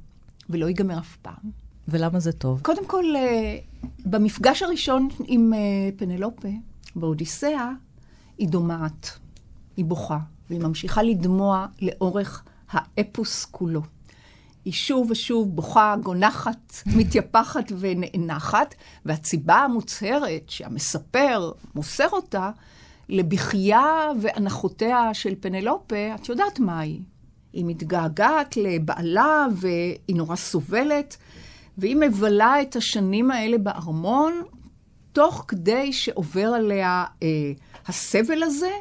ולא 0.51 0.67
ייגמר 0.67 0.99
אף 0.99 1.17
פעם. 1.17 1.65
ולמה 1.89 2.21
זה 2.21 2.33
טוב? 2.33 2.61
קודם 2.63 2.87
כל, 2.87 3.05
אה, 3.17 3.59
במפגש 4.05 4.63
הראשון 4.63 5.09
עם 5.25 5.53
אה, 5.55 5.59
פנלופה, 5.97 6.49
באודיסאה, 6.97 7.71
היא 8.39 8.49
דומעת, 8.49 9.19
היא 9.77 9.85
בוכה, 9.85 10.19
והיא 10.51 10.61
ממשיכה 10.61 11.03
לדמוע 11.03 11.67
לאורך 11.83 12.45
האפוס 12.71 13.45
כולו. 13.45 13.83
היא 14.65 14.73
שוב 14.73 15.11
ושוב 15.11 15.57
בוכה, 15.57 15.95
גונחת, 16.03 16.73
מתייפחת 16.99 17.73
ונאנחת, 17.79 18.75
והציבה 19.05 19.57
המוצהרת 19.57 20.51
שהמספר 20.51 21.53
מוסר 21.75 22.09
אותה 22.13 22.51
לבכייה 23.09 24.09
ואנחותיה 24.21 25.15
של 25.15 25.35
פנלופה, 25.41 26.15
את 26.15 26.29
יודעת 26.29 26.61
מה 26.61 26.81
היא. 26.81 27.01
היא 27.55 27.65
מתגעגעת 27.65 28.57
לבעלה 28.57 29.47
והיא 29.57 30.17
נורא 30.17 30.37
סובלת, 30.37 31.17
והיא 31.79 31.97
מבלה 31.97 32.63
את 32.63 32.77
השנים 32.77 33.31
האלה 33.31 33.59
בארמון, 33.59 34.43
תוך 35.13 35.45
כדי 35.49 35.93
שעובר 35.93 36.47
עליה 36.47 37.05
אה, 37.23 37.29
הסבל 37.87 38.43
הזה, 38.43 38.73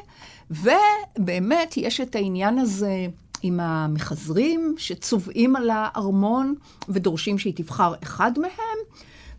ובאמת 0.50 1.76
יש 1.76 2.00
את 2.00 2.14
העניין 2.14 2.58
הזה 2.58 3.06
עם 3.42 3.60
המחזרים 3.60 4.74
שצובעים 4.78 5.56
על 5.56 5.70
הארמון 5.70 6.54
ודורשים 6.88 7.38
שהיא 7.38 7.54
תבחר 7.56 7.94
אחד 8.02 8.32
מהם, 8.38 8.78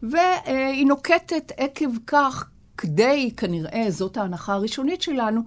והיא 0.04 0.88
נוקטת 0.88 1.52
עקב 1.58 1.90
כך, 2.08 2.50
כדי, 2.78 3.32
כנראה, 3.38 3.86
זאת 3.90 4.18
ההנחה 4.18 4.54
הראשונית 4.54 5.02
שלנו, 5.02 5.42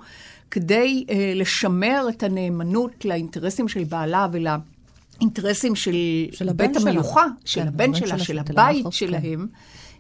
כדי 0.51 1.05
אה, 1.11 1.33
לשמר 1.35 2.07
את 2.09 2.23
הנאמנות 2.23 3.05
לאינטרסים 3.05 3.69
של 3.69 3.85
בעלה 3.85 4.27
ולאינטרסים 4.33 5.75
של, 5.75 5.97
של 6.33 6.53
בית. 6.53 6.77
המלוכה, 6.77 7.25
של 7.45 7.61
כן, 7.61 7.69
הבן 7.69 7.95
שלה, 7.95 8.19
של 8.19 8.39
הבית 8.39 8.55
טלמאכוס, 8.57 8.99
כן. 9.01 9.07
שלהם. 9.07 9.49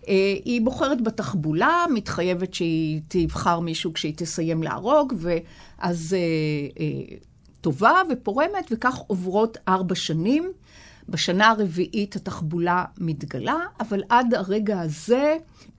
אה, 0.09 0.35
היא 0.45 0.61
בוחרת 0.63 1.03
בתחבולה, 1.03 1.85
מתחייבת 1.95 2.55
שהיא 2.55 3.01
תבחר 3.09 3.61
מישהו 3.61 3.93
כשהיא 3.93 4.15
תסיים 4.17 4.63
להרוג, 4.63 5.15
ואז 5.17 6.17
אה, 6.19 6.19
אה, 6.81 7.17
טובה 7.61 8.03
ופורמת, 8.11 8.69
וכך 8.71 8.97
עוברות 9.07 9.59
ארבע 9.69 9.95
שנים. 9.95 10.53
בשנה 11.09 11.49
הרביעית 11.49 12.17
התחבולה 12.17 12.85
מתגלה, 12.99 13.57
אבל 13.81 14.03
עד 14.09 14.35
הרגע 14.35 14.81
הזה 14.81 15.37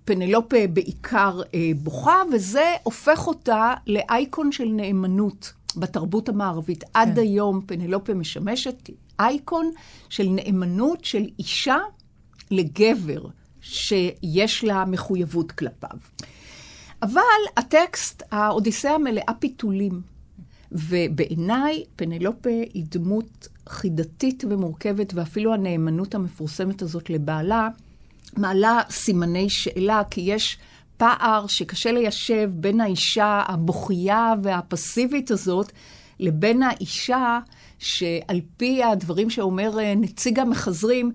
פנלופה 0.10 0.68
בעיקר 0.74 1.42
אה, 1.54 1.72
בוכה, 1.84 2.22
וזה 2.34 2.76
הופך 2.84 3.28
אותה 3.28 3.74
לאייקון 3.88 4.52
של 4.52 4.66
נאמנות 4.66 5.54
בתרבות 5.76 6.30
המערבית. 6.30 6.84
כן. 6.84 6.90
עד 6.94 7.20
היום 7.20 7.62
פנלופה 7.66 8.14
משמשת 8.14 8.90
אייקון 9.20 9.72
של 10.10 10.28
נאמנות 10.30 11.06
של 11.06 11.26
אישה 11.40 11.78
לגבר 12.52 13.22
שיש 13.62 14.64
לה 14.64 14.86
מחויבות 14.86 15.52
כלפיו. 15.52 15.98
אבל 17.04 17.22
הטקסט, 17.58 18.24
האודיסאה 18.32 18.98
מלאה 18.98 19.34
פיתולים, 19.40 20.02
ובעיניי 20.72 21.84
פנלופה 21.96 22.64
היא 22.74 22.86
דמות 22.90 23.48
חידתית 23.68 24.44
ומורכבת, 24.50 25.14
ואפילו 25.14 25.54
הנאמנות 25.54 26.16
המפורסמת 26.16 26.82
הזאת 26.82 27.10
לבעלה 27.10 27.70
מעלה 28.40 28.82
סימני 28.90 29.50
שאלה, 29.50 30.02
כי 30.12 30.22
יש 30.22 30.58
פער 30.98 31.48
שקשה 31.48 31.92
ליישב 31.92 32.50
בין 32.54 32.82
האישה 32.82 33.42
הבוכייה 33.48 34.34
והפסיבית 34.44 35.32
הזאת 35.32 35.72
לבין 36.20 36.64
האישה 36.64 37.40
שעל 37.80 38.42
פי 38.58 38.84
הדברים 38.84 39.30
שאומר 39.30 39.80
אה, 39.80 39.96
נציג 39.96 40.40
המחזרים, 40.40 41.12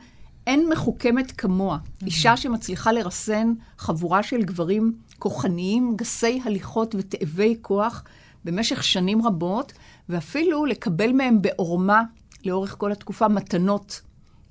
אין 0.46 0.68
מחוכמת 0.68 1.32
כמוה. 1.32 1.78
אישה 2.06 2.36
שמצליחה 2.36 2.92
לרסן 2.92 3.52
חבורה 3.78 4.22
של 4.22 4.42
גברים 4.42 4.92
כוחניים, 5.18 5.96
גסי 5.96 6.40
הליכות 6.44 6.94
ותאבי 6.98 7.56
כוח 7.62 8.04
במשך 8.44 8.84
שנים 8.84 9.26
רבות, 9.26 9.72
ואפילו 10.08 10.64
לקבל 10.64 11.12
מהם 11.12 11.42
בעורמה 11.42 12.02
לאורך 12.44 12.74
כל 12.78 12.92
התקופה 12.92 13.28
מתנות 13.28 14.00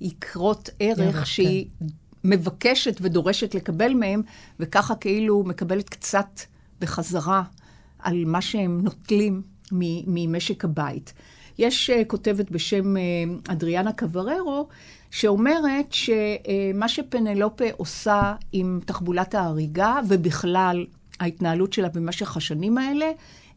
יקרות 0.00 0.70
ערך 0.80 0.98
ערך, 0.98 1.26
שהיא 1.26 1.66
מבקשת 2.24 2.96
ודורשת 3.00 3.54
לקבל 3.54 3.94
מהם, 3.94 4.22
וככה 4.60 4.94
כאילו 4.94 5.42
מקבלת 5.46 5.88
קצת 5.88 6.40
בחזרה 6.80 7.42
על 7.98 8.24
מה 8.26 8.40
שהם 8.40 8.80
נוטלים 8.80 9.42
ממשק 10.06 10.64
הבית. 10.64 11.12
יש 11.58 11.90
uh, 11.90 12.04
כותבת 12.06 12.50
בשם 12.50 12.96
uh, 12.96 13.52
אדריאנה 13.52 13.92
קווררו, 13.92 14.68
שאומרת 15.10 15.92
שמה 15.92 16.88
שפנלופה 16.88 17.64
עושה 17.76 18.34
עם 18.52 18.80
תחבולת 18.86 19.34
ההריגה, 19.34 19.98
ובכלל 20.08 20.86
ההתנהלות 21.20 21.72
שלה 21.72 21.88
במשך 21.88 22.36
השנים 22.36 22.78
האלה, 22.78 23.10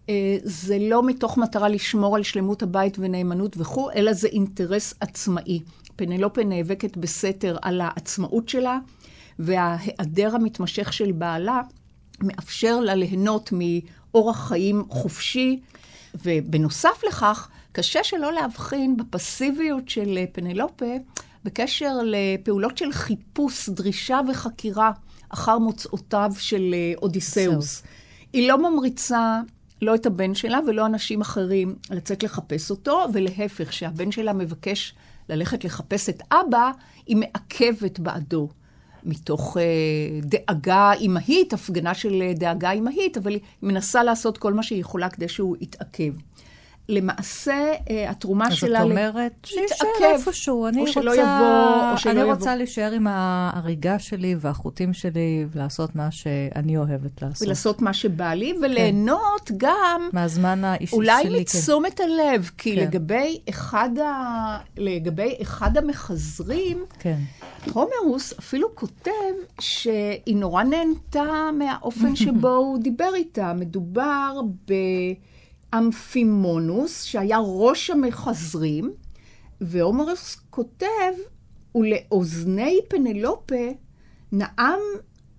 אה, 0.10 0.38
זה 0.44 0.78
לא 0.80 1.04
מתוך 1.04 1.38
מטרה 1.38 1.70
לשמור 1.70 2.16
על 2.16 2.24
שלמות 2.24 2.64
הבית 2.64 2.98
ונאמנות 3.00 3.56
וכו', 3.58 3.92
אלא 3.96 4.14
זה 4.14 4.28
אינטרס 4.28 4.94
עצמאי. 5.00 5.60
פנלופה 5.98 6.44
נאבקת 6.44 6.98
בסתר 6.98 7.58
על 7.62 7.82
העצמאות 7.82 8.50
שלה, 8.50 8.80
וההיעדר 9.40 10.36
המתמשך 10.36 10.94
של 10.94 11.12
בעלה 11.12 11.62
מאפשר 12.24 12.80
לה 12.80 12.96
ליהנות 12.96 13.50
מאורח 13.52 14.48
חיים 14.48 14.84
חופשי, 14.90 15.60
ובנוסף 16.24 17.04
לכך, 17.08 17.50
קשה 17.72 18.04
שלא 18.04 18.34
להבחין 18.34 18.98
בפסיביות 18.98 19.90
של 19.90 20.20
פנלופה 20.32 20.96
בקשר 21.44 21.94
לפעולות 22.06 22.78
של 22.78 22.92
חיפוש, 22.92 23.70
דרישה 23.70 24.20
וחקירה 24.30 24.92
אחר 25.30 25.58
מוצאותיו 25.58 26.32
של 26.38 26.76
אודיסאוס. 27.02 27.84
היא 28.34 28.48
לא 28.48 28.58
ממריצה 28.58 29.42
לא 29.82 29.96
את 29.96 30.06
הבן 30.06 30.36
שלה 30.36 30.60
ולא 30.68 30.86
אנשים 30.86 31.22
אחרים 31.22 31.76
לצאת 31.90 32.24
לחפש 32.24 32.70
אותו, 32.70 33.06
ולהפך, 33.14 33.70
כשהבן 33.70 34.12
שלה 34.12 34.34
מבקש 34.34 34.94
ללכת 35.30 35.64
לחפש 35.64 36.10
את 36.10 36.22
אבא, 36.32 36.72
היא 37.06 37.18
מעכבת 37.18 38.00
בעדו. 38.00 38.50
מתוך 39.04 39.58
אה, 39.58 39.64
דאגה 40.22 40.94
אימהית, 40.94 41.54
הפגנה 41.54 41.94
של 41.94 42.22
אה, 42.22 42.34
דאגה 42.34 42.72
אימהית, 42.72 43.18
אבל 43.18 43.32
היא 43.32 43.42
מנסה 43.62 44.04
לעשות 44.04 44.38
כל 44.38 44.54
מה 44.54 44.64
שהיא 44.64 44.82
יכולה 44.82 45.10
כדי 45.10 45.28
שהוא 45.28 45.58
יתעכב. 45.62 46.14
למעשה, 46.90 47.74
אה, 47.90 48.10
התרומה 48.10 48.48
אז 48.48 48.54
שלה... 48.54 48.80
אז 48.80 48.86
את 48.86 48.92
אומרת, 48.92 49.34
שישאר 49.44 49.88
איפשהו, 50.14 50.68
אני 50.68 50.82
או 50.82 50.88
שלא 50.88 51.10
רוצה, 51.10 51.22
יבוא, 51.22 51.92
או 51.92 51.98
שלא 51.98 52.12
אני 52.12 52.20
יבוא. 52.20 52.34
רוצה 52.34 52.56
להישאר 52.56 52.92
עם 52.92 53.08
ההריגה 53.08 54.00
שלי 54.00 54.36
והחוטים 54.40 54.94
שלי 54.94 55.46
ולעשות 55.52 55.96
מה 55.96 56.12
שאני 56.12 56.78
אוהבת 56.78 57.22
לעשות. 57.22 57.48
ולעשות 57.48 57.82
מה 57.82 57.94
שבא 57.94 58.34
לי, 58.34 58.54
וליהנות 58.62 59.52
גם 59.58 60.10
מהזמן 60.14 60.64
האישי 60.64 60.96
אולי 60.96 61.24
שלי. 61.24 61.34
כן. 61.34 61.40
מתשומת 61.40 62.00
הלב, 62.00 62.52
כי 62.58 62.76
כן. 62.76 62.82
לגבי 62.82 63.40
אחד, 63.50 63.90
ה... 64.04 64.58
לגבי 64.78 65.36
אחד 65.42 65.78
המחזרים, 65.78 66.86
כן. 67.00 67.18
הומרוס 67.74 68.34
אפילו 68.40 68.76
כותב 68.76 69.12
שהיא 69.60 70.36
נורא 70.36 70.64
נהנתה 70.64 71.50
מהאופן 71.58 72.16
שבו 72.16 72.50
הוא 72.50 72.78
דיבר 72.84 73.10
איתה. 73.16 73.54
מדובר 73.54 74.40
באמפימונוס, 75.74 77.04
שהיה 77.04 77.38
ראש 77.42 77.90
המחזרים, 77.90 78.94
והומרוס 79.62 80.38
כותב, 80.50 81.14
ולאוזני 81.76 82.80
פנלופה 82.88 83.72
נאם 84.32 84.80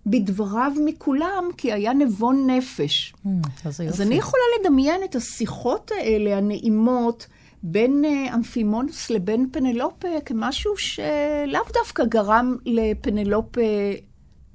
בדבריו 0.06 0.72
מכולם, 0.84 1.44
כי 1.56 1.72
היה 1.72 1.92
נבון 1.92 2.50
נפש. 2.50 3.14
Mm, 3.26 3.28
אז. 3.64 3.80
אז 3.80 4.00
אני 4.00 4.14
יכולה 4.14 4.42
לדמיין 4.60 5.00
את 5.04 5.16
השיחות 5.16 5.90
האלה, 5.90 6.36
הנעימות, 6.36 7.26
בין 7.62 8.04
אה, 8.04 8.34
אמפימונוס 8.34 9.10
לבין 9.10 9.48
פנלופה, 9.52 10.08
כמשהו 10.26 10.76
שלאו 10.76 11.60
דווקא 11.74 12.04
גרם 12.04 12.56
לפנלופה 12.64 13.60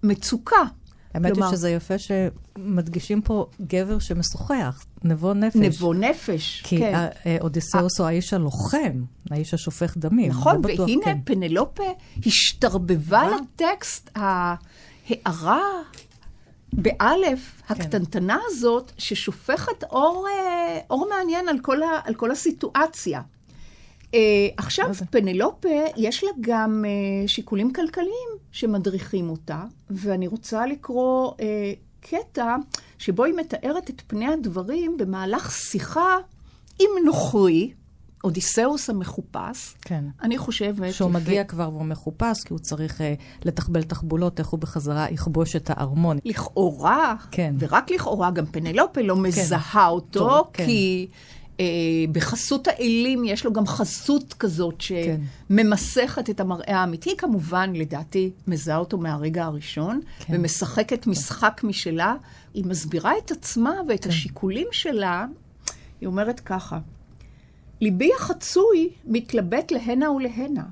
מצוקה. 0.03 0.63
האמת 1.13 1.37
היא 1.37 1.43
שזה 1.51 1.69
יפה 1.69 1.93
שמדגישים 1.97 3.21
פה 3.21 3.45
גבר 3.61 3.99
שמשוחח, 3.99 4.85
נבו 5.03 5.33
נפש. 5.33 5.55
נבו 5.55 5.93
נפש, 5.93 6.61
כי 6.65 6.77
כן. 6.77 7.09
כי 7.23 7.29
אה, 7.29 7.37
אודיסאוס 7.41 7.99
הוא 7.99 8.07
האיש 8.07 8.33
הלוחם, 8.33 9.03
האיש 9.31 9.53
השופך 9.53 9.97
דמים. 9.97 10.29
נכון, 10.31 10.55
לא 10.55 10.61
בטוח, 10.61 10.87
והנה 10.89 11.05
כן. 11.05 11.17
פנלופה 11.25 11.83
השתרבבה 12.25 13.23
לטקסט 13.35 14.09
ההערה 14.15 15.61
באלף, 16.73 17.61
כן. 17.67 17.73
הקטנטנה 17.73 18.37
הזאת, 18.45 18.91
ששופכת 18.97 19.83
אור, 19.83 20.27
אה, 20.29 20.79
אור 20.89 21.09
מעניין 21.09 21.49
על 21.49 21.59
כל, 21.59 21.83
ה, 21.83 21.87
על 22.03 22.13
כל 22.13 22.31
הסיטואציה. 22.31 23.21
אה, 24.13 24.19
עכשיו? 24.57 24.89
פנלופה, 25.09 25.69
יש 25.97 26.23
לה 26.23 26.29
גם 26.41 26.85
אה, 26.87 27.27
שיקולים 27.27 27.73
כלכליים 27.73 28.29
שמדריכים 28.51 29.29
אותה, 29.29 29.63
ואני 29.89 30.27
רוצה 30.27 30.65
לקרוא 30.65 31.31
אה, 31.39 31.73
קטע 31.99 32.55
שבו 32.97 33.23
היא 33.23 33.33
מתארת 33.33 33.89
את 33.89 34.01
פני 34.07 34.27
הדברים 34.27 34.97
במהלך 34.97 35.51
שיחה 35.51 36.17
עם 36.79 37.05
נוכרי, 37.05 37.71
אודיסאוס 38.23 38.89
המחופש. 38.89 39.75
כן. 39.81 40.03
אני 40.21 40.37
חושבת... 40.37 40.93
שהוא 40.93 41.09
יפה. 41.09 41.19
מגיע 41.19 41.43
כבר 41.43 41.69
והוא 41.69 41.85
מחופש, 41.85 42.43
כי 42.45 42.53
הוא 42.53 42.59
צריך 42.59 43.01
uh, 43.01 43.03
לתחבל 43.45 43.83
תחבולות, 43.83 44.39
איך 44.39 44.47
הוא 44.47 44.59
בחזרה 44.59 45.07
יכבוש 45.11 45.55
את 45.55 45.69
הארמון. 45.69 46.17
לכאורה, 46.25 47.15
כן. 47.31 47.55
ורק 47.59 47.91
לכאורה, 47.91 48.31
גם 48.31 48.45
פנלופה 48.45 49.01
לא 49.01 49.15
מזהה 49.15 49.87
אותו, 49.87 50.19
טוב, 50.19 50.47
כן. 50.53 50.65
כי 50.65 51.07
אה, 51.11 51.17
בחסות 52.11 52.67
האלים 52.67 53.25
יש 53.25 53.45
לו 53.45 53.53
גם 53.53 53.67
חסות 53.67 54.33
כזאת 54.33 54.75
כן. 54.87 55.21
שממסכת 55.49 56.29
את 56.29 56.39
המראה 56.39 56.77
האמיתי. 56.77 57.17
כמובן, 57.17 57.73
לדעתי, 57.75 58.31
מזהה 58.47 58.77
אותו 58.77 58.97
מהרגע 58.97 59.45
הראשון, 59.45 60.01
כן. 60.19 60.33
ומשחקת 60.35 61.07
משחק 61.07 61.61
משלה. 61.63 62.15
היא 62.53 62.65
מסבירה 62.65 63.11
את 63.25 63.31
עצמה 63.31 63.73
ואת 63.87 64.03
כן. 64.03 64.09
השיקולים 64.09 64.67
שלה. 64.71 65.25
היא 66.01 66.07
אומרת 66.07 66.39
ככה, 66.39 66.79
ליבי 67.81 68.09
החצוי 68.19 68.89
מתלבט 69.05 69.71
להנה 69.71 70.11
ולהנה. 70.11 70.63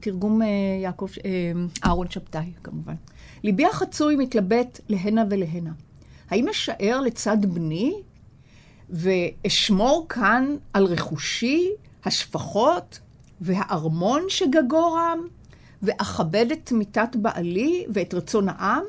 תרגום 0.00 0.42
אה, 0.42 0.48
יעקב, 0.82 1.08
אה, 1.24 1.30
אהרון 1.84 2.10
שבתאי, 2.10 2.52
כמובן. 2.62 2.94
ליבי 3.44 3.66
החצוי 3.66 4.16
מתלבט 4.16 4.80
להנה 4.88 5.24
ולהנה. 5.30 5.72
האם 6.30 6.48
אשאר 6.48 7.00
לצד 7.00 7.36
בני 7.54 7.94
ואשמור 8.90 10.06
כאן 10.08 10.56
על 10.72 10.84
רכושי, 10.84 11.68
השפחות 12.04 13.00
והארמון 13.40 14.22
שגגורם, 14.28 15.18
ואכבד 15.82 16.46
את 16.52 16.72
מיתת 16.72 17.16
בעלי 17.16 17.86
ואת 17.94 18.14
רצון 18.14 18.48
העם, 18.48 18.82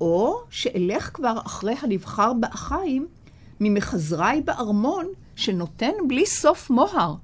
או 0.00 0.40
שאלך 0.50 1.10
כבר 1.14 1.38
אחרי 1.46 1.74
הנבחר 1.82 2.32
באחיים 2.32 3.06
ממחזריי 3.60 4.40
בארמון, 4.40 5.06
שנותן 5.36 5.92
בלי 6.08 6.26
סוף 6.26 6.70
מוהר. 6.70 7.14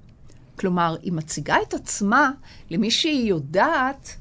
כלומר, 0.59 0.97
היא 1.03 1.13
מציגה 1.13 1.57
את 1.69 1.75
עצמה 1.75 2.31
למי 2.71 2.91
שהיא 2.91 3.29
יודעת 3.29 4.17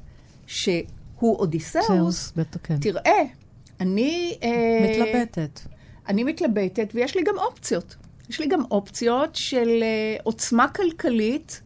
שהוא 0.46 0.82
אודיסאוס. 1.22 2.32
כן. 2.62 2.78
תראה, 2.80 3.22
אני... 3.80 4.38
אה, 4.42 4.50
מתלבטת. 4.82 5.75
אני 6.08 6.24
מתלבטת, 6.24 6.88
ויש 6.94 7.16
לי 7.16 7.22
גם 7.22 7.38
אופציות. 7.38 7.96
יש 8.28 8.40
לי 8.40 8.46
גם 8.46 8.60
אופציות 8.70 9.34
של 9.34 9.68
אה, 9.82 10.16
עוצמה 10.22 10.68
כלכלית 10.68 11.60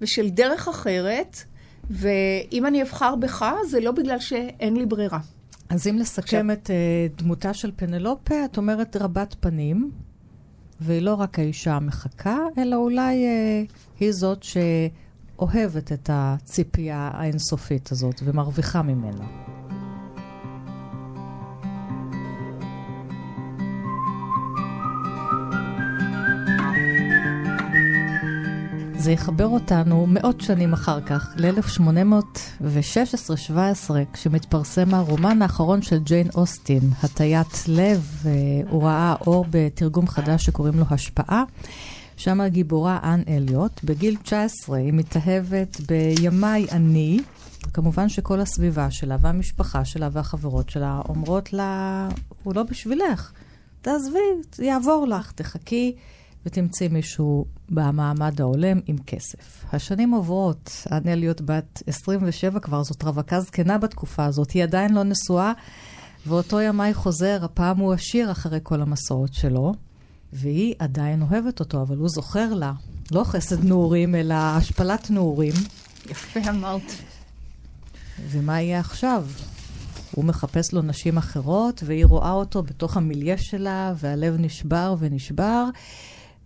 ושל 0.00 0.28
דרך 0.28 0.68
אחרת, 0.68 1.36
ואם 1.90 2.66
אני 2.66 2.82
אבחר 2.82 3.14
בך, 3.16 3.44
זה 3.68 3.80
לא 3.80 3.92
בגלל 3.92 4.18
שאין 4.18 4.76
לי 4.76 4.86
ברירה. 4.86 5.18
אז 5.68 5.86
אם 5.86 5.98
לסכם 5.98 6.50
את 6.50 6.70
uh, 6.70 7.22
דמותה 7.22 7.54
של 7.54 7.70
פנלופה, 7.76 8.44
את 8.44 8.56
אומרת 8.56 8.96
רבת 8.96 9.34
פנים, 9.40 9.90
והיא 10.80 11.02
לא 11.02 11.14
רק 11.14 11.38
האישה 11.38 11.74
המחכה, 11.74 12.38
אלא 12.58 12.76
אולי 12.76 13.24
uh, 13.24 13.72
היא 14.00 14.12
זאת 14.12 14.42
שאוהבת 14.42 15.92
את 15.92 16.10
הציפייה 16.12 17.10
האינסופית 17.12 17.92
הזאת 17.92 18.20
ומרוויחה 18.24 18.82
ממנה. 18.82 19.49
זה 29.00 29.12
יחבר 29.12 29.46
אותנו 29.46 30.06
מאות 30.08 30.40
שנים 30.40 30.72
אחר 30.72 31.00
כך, 31.00 31.28
ל-1816-17, 31.36 33.90
כשמתפרסם 34.12 34.94
הרומן 34.94 35.42
האחרון 35.42 35.82
של 35.82 35.98
ג'יין 35.98 36.28
אוסטין, 36.34 36.80
הטיית 37.02 37.64
לב, 37.68 38.22
אה, 38.26 38.30
הוא 38.70 38.82
ראה 38.82 39.14
אור 39.26 39.46
בתרגום 39.50 40.06
חדש 40.06 40.44
שקוראים 40.44 40.78
לו 40.78 40.84
השפעה. 40.90 41.44
שם 42.16 42.40
הגיבורה 42.40 42.98
אן 43.02 43.22
אליוט, 43.28 43.84
בגיל 43.84 44.16
19 44.22 44.76
היא 44.76 44.92
מתאהבת 44.92 45.80
בימי 45.80 46.66
אני, 46.72 47.20
כמובן 47.72 48.08
שכל 48.08 48.40
הסביבה 48.40 48.90
שלה 48.90 49.16
והמשפחה 49.20 49.84
שלה 49.84 50.08
והחברות 50.12 50.70
שלה 50.70 51.00
אומרות 51.08 51.52
לה, 51.52 52.08
הוא 52.42 52.54
לא 52.54 52.62
בשבילך, 52.62 53.32
תעזבי, 53.82 54.18
יעבור 54.58 55.06
לך, 55.08 55.32
תחכי. 55.32 55.94
ותמצאי 56.46 56.88
מישהו 56.88 57.44
במעמד 57.70 58.40
ההולם 58.40 58.80
עם 58.86 58.96
כסף. 59.06 59.64
השנים 59.72 60.10
עוברות, 60.10 60.86
אניה 60.92 61.14
להיות 61.14 61.40
בת 61.40 61.82
27 61.86 62.60
כבר, 62.60 62.82
זאת 62.82 63.02
רווקה 63.02 63.40
זקנה 63.40 63.78
בתקופה 63.78 64.24
הזאת, 64.24 64.50
היא 64.50 64.62
עדיין 64.62 64.94
לא 64.94 65.02
נשואה, 65.02 65.52
ואותו 66.26 66.60
ימי 66.60 66.94
חוזר, 66.94 67.38
הפעם 67.44 67.78
הוא 67.78 67.92
עשיר 67.92 68.30
אחרי 68.30 68.58
כל 68.62 68.82
המסורת 68.82 69.34
שלו, 69.34 69.74
והיא 70.32 70.74
עדיין 70.78 71.22
אוהבת 71.22 71.60
אותו, 71.60 71.82
אבל 71.82 71.96
הוא 71.96 72.08
זוכר 72.08 72.54
לה, 72.54 72.72
לא 73.12 73.24
חסד 73.24 73.64
נעורים, 73.64 74.14
אלא 74.14 74.34
השפלת 74.34 75.10
נעורים. 75.10 75.54
יפה 76.10 76.40
אמרת. 76.50 76.92
ומה 78.30 78.60
יהיה 78.60 78.80
עכשיו? 78.80 79.26
הוא 80.10 80.24
מחפש 80.24 80.72
לו 80.72 80.82
נשים 80.82 81.18
אחרות, 81.18 81.82
והיא 81.86 82.06
רואה 82.06 82.30
אותו 82.30 82.62
בתוך 82.62 82.96
המיליה 82.96 83.38
שלה, 83.38 83.92
והלב 83.96 84.36
נשבר 84.38 84.94
ונשבר. 84.98 85.64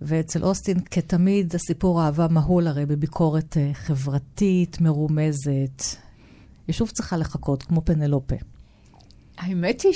ואצל 0.04 0.44
אוסטין, 0.44 0.80
כתמיד, 0.90 1.54
הסיפור 1.54 2.02
אהבה 2.02 2.26
מהול 2.30 2.66
הרי 2.66 2.86
בביקורת 2.86 3.56
uh, 3.56 3.74
חברתית, 3.74 4.80
מרומזת. 4.80 5.82
היא 6.66 6.74
שוב 6.74 6.90
צריכה 6.90 7.16
לחכות, 7.16 7.62
כמו 7.62 7.84
פנלופה. 7.84 8.34
האמת 9.38 9.82
היא 9.82 9.92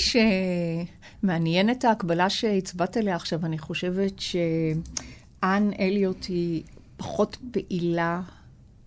שמעניינת 1.22 1.84
ההקבלה 1.84 2.30
שהצבעת 2.30 2.96
עליה 2.96 3.16
עכשיו. 3.16 3.46
אני 3.46 3.58
חושבת 3.58 4.12
שאן 4.18 5.70
אליוט 5.78 6.26
היא 6.28 6.62
פחות 6.96 7.36
פעילה, 7.50 8.20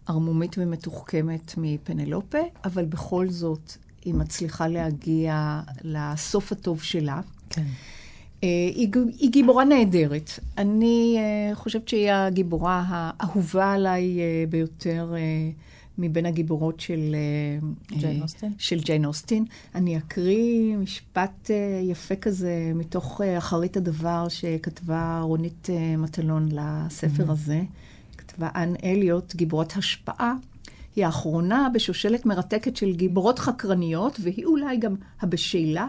ערמומית 0.05 0.55
ומתוחכמת 0.57 1.53
מפנלופה, 1.57 2.37
אבל 2.63 2.85
בכל 2.85 3.29
זאת 3.29 3.73
היא 4.05 4.13
מצליחה 4.13 4.67
להגיע 4.67 5.61
לסוף 5.83 6.51
הטוב 6.51 6.83
שלה. 6.83 7.21
כן. 7.49 7.65
Uh, 8.41 8.43
היא, 8.75 8.89
היא 9.19 9.31
גיבורה 9.31 9.65
נהדרת. 9.65 10.31
אני 10.57 11.17
uh, 11.19 11.55
חושבת 11.55 11.87
שהיא 11.87 12.11
הגיבורה 12.11 12.83
האהובה 12.87 13.73
עליי 13.73 14.17
uh, 14.17 14.49
ביותר 14.49 15.13
מבין 15.97 16.25
הגיבורות 16.25 16.79
של 16.79 17.15
ג'יין 17.91 18.21
אוסטין. 18.21 18.53
של 18.57 18.79
ג'יין 18.79 19.05
אוסטין. 19.05 19.45
אני 19.75 19.97
אקריא 19.97 20.77
משפט 20.77 21.49
יפה 21.83 22.15
כזה 22.15 22.71
מתוך 22.75 23.21
אחרית 23.37 23.77
הדבר 23.77 24.27
שכתבה 24.29 25.19
רונית 25.23 25.67
מטלון 25.97 26.49
לספר 26.51 27.27
mm-hmm. 27.27 27.31
הזה. 27.31 27.61
כתבה 28.17 28.49
אן 28.55 28.73
אליוט, 28.83 29.35
גיבורת 29.35 29.77
השפעה. 29.77 30.33
היא 30.95 31.05
האחרונה 31.05 31.67
בשושלת 31.73 32.25
מרתקת 32.25 32.75
של 32.77 32.95
גיבורות 32.95 33.39
חקרניות, 33.39 34.19
והיא 34.23 34.45
אולי 34.45 34.77
גם 34.77 34.95
הבשלה 35.21 35.87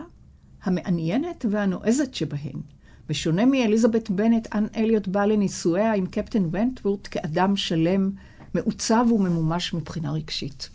המעניינת 0.64 1.46
והנועזת 1.50 2.14
שבהן. 2.14 2.60
בשונה 3.08 3.46
מאליזבת 3.46 4.10
בנט, 4.10 4.48
אן 4.54 4.66
אליוט 4.76 5.08
באה 5.08 5.26
לנישואיה 5.26 5.94
עם 5.94 6.06
קפטן 6.06 6.48
ונטוורט 6.52 7.08
כאדם 7.10 7.56
שלם, 7.56 8.10
מעוצב 8.54 9.06
וממומש 9.12 9.74
מבחינה 9.74 10.12
רגשית. 10.12 10.70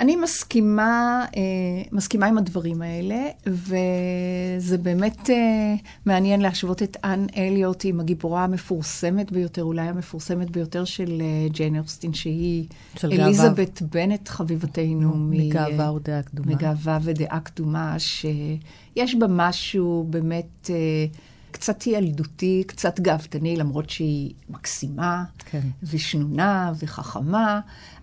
אני 0.00 0.16
מסכימה, 0.16 1.24
אה, 1.36 1.42
מסכימה 1.92 2.26
עם 2.26 2.38
הדברים 2.38 2.82
האלה, 2.82 3.24
וזה 3.46 4.78
באמת 4.78 5.30
אה, 5.30 5.74
מעניין 6.06 6.40
להשוות 6.40 6.82
את 6.82 6.96
אן 7.04 7.26
אליוט 7.36 7.84
עם 7.84 8.00
הגיבורה 8.00 8.44
המפורסמת 8.44 9.32
ביותר, 9.32 9.62
אולי 9.62 9.88
המפורסמת 9.88 10.50
ביותר 10.50 10.84
של 10.84 11.20
אה, 11.20 11.48
ג'יין 11.48 11.76
ארסטין, 11.76 12.14
שהיא 12.14 12.66
אליזבת 13.04 13.82
בנט, 13.82 14.28
חביבתנו. 14.28 15.12
מגאווה 15.16 15.92
ודעה 15.92 16.22
קדומה. 16.22 16.52
מגאווה 16.52 16.98
ודעה 17.02 17.40
קדומה, 17.40 17.94
שיש 17.98 19.14
בה 19.14 19.26
משהו 19.28 20.06
באמת... 20.10 20.70
קצת 21.50 21.86
ילדותי, 21.86 22.64
קצת 22.66 23.00
גאוותני, 23.00 23.56
למרות 23.56 23.90
שהיא 23.90 24.34
מקסימה, 24.48 25.24
כן. 25.38 25.60
ושנונה 25.82 26.72
וחכמה, 26.78 27.60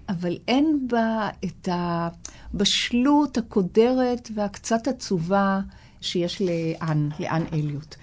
אבל 0.09 0.37
אין 0.47 0.87
בה 0.89 1.29
את 1.45 1.67
הבשלות 1.71 3.37
הקודרת 3.37 4.29
והקצת 4.35 4.87
עצובה 4.87 5.59
שיש 6.01 6.41
לאן, 6.41 7.09
לאן 7.19 7.43
אליוט. 7.53 7.95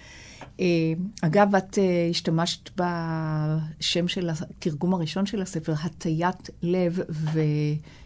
אה, 0.60 0.66
אגב, 1.22 1.54
את 1.54 1.78
אה, 1.78 2.08
השתמשת 2.10 2.70
בשם 2.76 4.08
של 4.08 4.30
התרגום 4.30 4.94
הראשון 4.94 5.26
של 5.26 5.42
הספר, 5.42 5.74
הטיית 5.82 6.50
לב, 6.62 6.98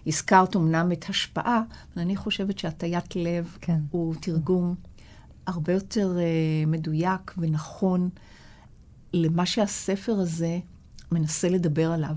והזכרת 0.07 0.57
אמנם 0.57 0.93
את 0.93 1.05
השפעה, 1.09 1.63
אבל 1.95 2.03
אני 2.03 2.17
חושבת 2.17 2.59
שהטיית 2.59 3.17
לב 3.17 3.57
כן. 3.61 3.79
הוא 3.91 4.15
תרגום 4.21 4.75
הרבה 5.47 5.73
יותר 5.73 6.17
uh, 6.17 6.69
מדויק 6.69 7.35
ונכון 7.39 8.09
למה 9.13 9.47
שהספר 9.47 10.13
הזה 10.13 10.59
מנסה 11.13 11.49
לדבר 11.49 11.93
עליו. 11.93 12.15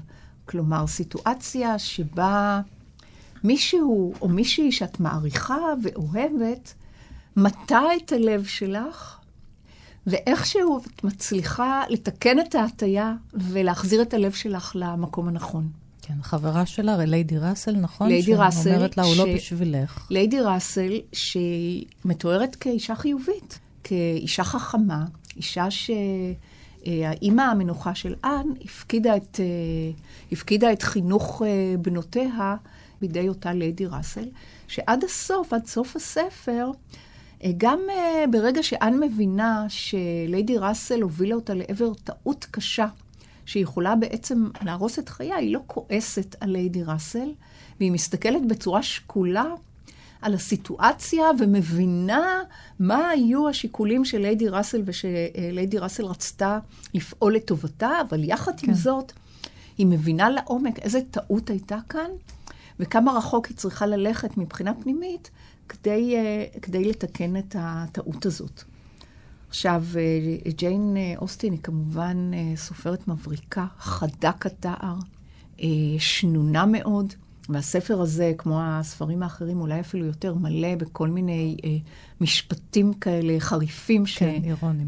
כלומר, 0.50 0.88
סיטואציה 0.88 1.80
שבה 1.80 2.62
מישהו 3.44 4.14
או 4.22 4.28
מישהי 4.28 4.72
שאת 4.72 5.00
מעריכה 5.00 5.58
ואוהבת, 5.84 6.74
מטה 7.36 7.82
את 7.98 8.12
הלב 8.12 8.46
שלך, 8.46 9.18
ואיכשהו 10.08 10.80
את 10.80 11.04
מצליחה 11.04 11.84
לתקן 11.90 12.40
את 12.40 12.56
ההטייה 12.56 13.14
ולהחזיר 13.34 14.02
את 14.02 14.14
הלב 14.14 14.32
שלך 14.32 14.72
למקום 14.76 15.28
הנכון. 15.28 15.70
כן, 16.02 16.14
חברה 16.22 16.66
שלה, 16.66 17.06
ליידי 17.06 17.38
ראסל, 17.38 17.76
נכון? 17.76 18.08
ליידי 18.08 18.36
ראסל. 18.36 18.64
שאומרת 18.64 18.98
לה, 18.98 19.04
הוא 19.04 19.16
לא 19.16 19.26
ש... 19.26 19.28
לא 19.28 19.36
בשבילך. 19.36 20.08
ליידי 20.10 20.42
ראסל, 20.42 21.00
שהיא 21.14 21.86
מתוארת 22.06 22.56
כאישה 22.56 22.96
חיובית, 22.96 23.60
כאישה 23.84 24.44
חכמה, 24.44 25.06
אישה 25.38 25.72
שהאימא 26.86 27.42
המנוחה 27.42 27.96
של 27.96 28.16
אן 28.24 28.48
הפקידה 28.66 29.18
את, 29.18 29.40
אה, 29.40 29.46
הפקידה 30.32 30.74
את 30.74 30.82
חינוך 30.82 31.42
אה, 31.46 31.78
בנותיה 31.82 32.56
בידי 33.02 33.30
אותה 33.30 33.54
ליידי 33.54 33.86
ראסל, 33.86 34.26
שעד 34.68 35.04
הסוף, 35.04 35.54
עד 35.54 35.66
סוף 35.66 35.96
הספר, 35.96 36.72
אה, 37.44 37.52
גם 37.58 37.80
ברגע 38.32 38.64
שאן 38.64 39.00
מבינה 39.00 39.66
שליידי 39.70 40.58
ראסל 40.58 41.02
הובילה 41.02 41.36
אותה 41.36 41.54
לעבר 41.54 41.94
טעות 41.94 42.46
קשה, 42.52 42.88
שיכולה 43.46 43.96
בעצם 43.96 44.48
להרוס 44.62 45.00
את 45.00 45.10
חייה, 45.10 45.36
היא 45.36 45.54
לא 45.54 45.60
כועסת 45.68 46.36
על 46.40 46.50
ליידי 46.50 46.84
ראסל, 46.84 47.30
והיא 47.80 47.92
מסתכלת 47.92 48.48
בצורה 48.48 48.84
שקולה 48.84 49.46
על 50.22 50.34
הסיטואציה 50.34 51.26
ומבינה 51.40 52.40
מה 52.80 53.10
היו 53.10 53.50
השיקולים 53.50 54.06
של 54.06 54.18
ליידי 54.18 54.50
ראסל 54.50 54.82
ושליידי 54.86 55.78
ראסל 55.78 56.06
רצתה 56.06 56.60
לפעול 56.94 57.36
לטובתה, 57.36 57.92
אבל 58.10 58.24
יחד 58.24 58.60
כן. 58.60 58.68
עם 58.68 58.74
זאת, 58.74 59.12
היא 59.78 59.88
מבינה 59.88 60.30
לעומק 60.30 60.80
איזה 60.80 61.00
טעות 61.12 61.50
הייתה 61.50 61.78
כאן, 61.90 62.10
וכמה 62.80 63.18
רחוק 63.18 63.46
היא 63.46 63.58
צריכה 63.58 63.86
ללכת 63.86 64.38
מבחינה 64.38 64.74
פנימית 64.74 65.32
כדי, 65.70 66.16
אה, 66.16 66.60
כדי 66.62 66.84
לתקן 66.84 67.38
את 67.38 67.56
הטעות 67.60 68.26
הזאת. 68.26 68.64
עכשיו, 69.50 69.84
אה, 69.96 70.52
ג'יין 70.52 70.98
אה, 70.98 71.14
אוסטין 71.18 71.54
היא 71.54 71.62
כמובן 71.62 72.32
סופרת 72.56 73.08
מבריקה, 73.08 73.66
חדה 73.80 74.32
כתער, 74.32 74.96
שנונה 76.00 76.66
מאוד, 76.66 77.14
והספר 77.50 78.02
הזה, 78.02 78.34
כמו 78.38 78.60
הספרים 78.62 79.24
האחרים, 79.24 79.62
אולי 79.62 79.80
אפילו 79.80 80.06
יותר 80.06 80.34
מלא 80.34 80.76
בכל 80.76 81.08
מיני 81.08 81.58
משפטים 82.22 82.94
כאלה 82.94 83.40
חריפים, 83.40 84.04
כן, 84.16 84.42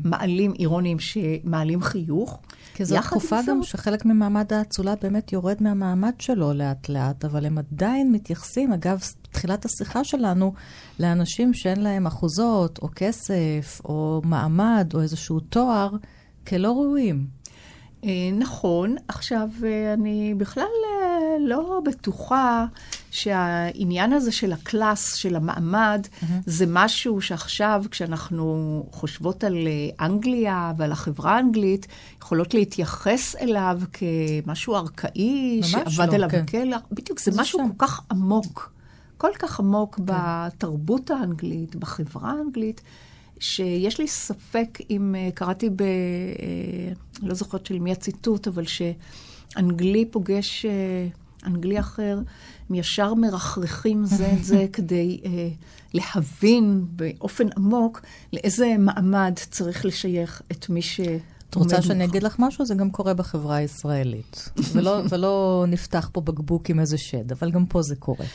שמעלים, 0.04 0.54
אירוניים, 0.60 0.98
שמעלים 1.00 1.82
חיוך. 1.82 2.40
כי 2.74 2.86
זו 2.86 2.98
תקופה 3.02 3.40
גם 3.48 3.64
שחלק 3.64 4.06
ממעמד 4.06 4.54
האצולה 4.54 4.94
באמת 5.02 5.34
יורד 5.34 5.56
מהמעמד 5.60 6.14
שלו 6.20 6.54
לאט-לאט, 6.54 7.26
אבל 7.26 7.46
הם 7.46 7.58
עדיין 7.58 8.12
מתייחסים, 8.12 8.74
אגב, 8.74 9.00
תחילת 9.32 9.66
השיחה 9.66 10.04
שלנו, 10.04 10.54
לאנשים 11.00 11.54
שאין 11.54 11.82
להם 11.82 12.08
אחוזות, 12.08 12.80
או 12.82 12.90
כסף, 12.96 13.82
או 13.86 14.22
מעמד, 14.24 14.92
או 14.94 15.02
איזשהו 15.02 15.40
תואר, 15.40 15.90
כלא 16.48 16.72
ראויים. 16.72 17.28
אה, 18.04 18.10
נכון. 18.38 18.96
עכשיו, 19.08 19.50
אה, 19.66 19.94
אני 19.94 20.34
בכלל 20.38 20.64
אה, 20.64 21.38
לא 21.40 21.82
בטוחה 21.86 22.66
שהעניין 23.12 24.14
הזה 24.14 24.32
של 24.32 24.54
הקלאס, 24.54 25.16
של 25.16 25.36
המעמד, 25.36 26.08
mm-hmm. 26.08 26.26
זה 26.46 26.66
משהו 26.68 27.22
שעכשיו, 27.22 27.84
כשאנחנו 27.92 28.86
חושבות 28.92 29.44
על 29.44 29.68
אנגליה 30.02 30.74
ועל 30.78 30.92
החברה 30.92 31.36
האנגלית, 31.36 31.88
יכולות 32.22 32.54
להתייחס 32.54 33.36
אליו 33.36 33.82
כמשהו 33.94 34.76
ארכאי, 34.76 35.62
שעבד 35.64 36.10
לא, 36.10 36.16
עליו 36.16 36.30
כן. 36.48 36.70
בדיוק, 36.92 37.20
זה, 37.20 37.32
זה 37.32 37.42
משהו 37.42 37.60
שם. 37.60 37.70
כל 37.70 37.86
כך 37.86 38.02
עמוק, 38.12 38.72
כל 39.18 39.32
כך 39.40 39.60
עמוק 39.60 39.96
כן. 39.96 40.04
בתרבות 40.06 41.12
האנגלית, 41.12 41.76
בחברה 41.76 42.32
האנגלית. 42.32 42.82
שיש 43.40 44.00
לי 44.00 44.08
ספק 44.08 44.78
אם 44.90 45.16
uh, 45.16 45.36
קראתי 45.36 45.70
ב... 45.70 45.82
Uh, 45.82 47.24
לא 47.24 47.34
זוכרת 47.34 47.66
של 47.66 47.80
מי 47.80 47.92
הציטוט, 47.92 48.48
אבל 48.48 48.64
שאנגלי 48.66 50.06
פוגש 50.06 50.66
uh, 50.66 51.48
אנגלי 51.48 51.80
אחר, 51.80 52.20
הם 52.70 52.76
ישר 52.76 53.14
מרחרחים 53.14 54.06
זה 54.06 54.32
את 54.34 54.44
זה 54.44 54.66
כדי 54.74 55.22
להבין 55.94 56.86
באופן 56.90 57.48
עמוק 57.58 58.02
לאיזה 58.34 58.76
מעמד 58.80 59.34
צריך 59.52 59.86
לשייך 59.86 60.42
את 60.52 60.70
מי 60.70 60.82
ש... 60.82 61.00
את 61.50 61.56
רוצה 61.56 61.82
שאני 61.82 62.04
אגיד 62.04 62.24
לך 62.24 62.36
משהו? 62.40 62.66
זה 62.66 62.76
גם 62.76 62.90
קורה 62.90 63.14
בחברה 63.14 63.56
הישראלית. 63.56 64.50
ולא, 64.74 65.02
ולא 65.10 65.66
נפתח 65.68 66.10
פה 66.14 66.22
בקבוק 66.22 66.70
עם 66.70 66.80
איזה 66.80 66.98
שד, 66.98 67.32
אבל 67.32 67.52
גם 67.52 67.66
פה 67.66 67.82
זה 67.82 67.96
קורה. 67.96 68.26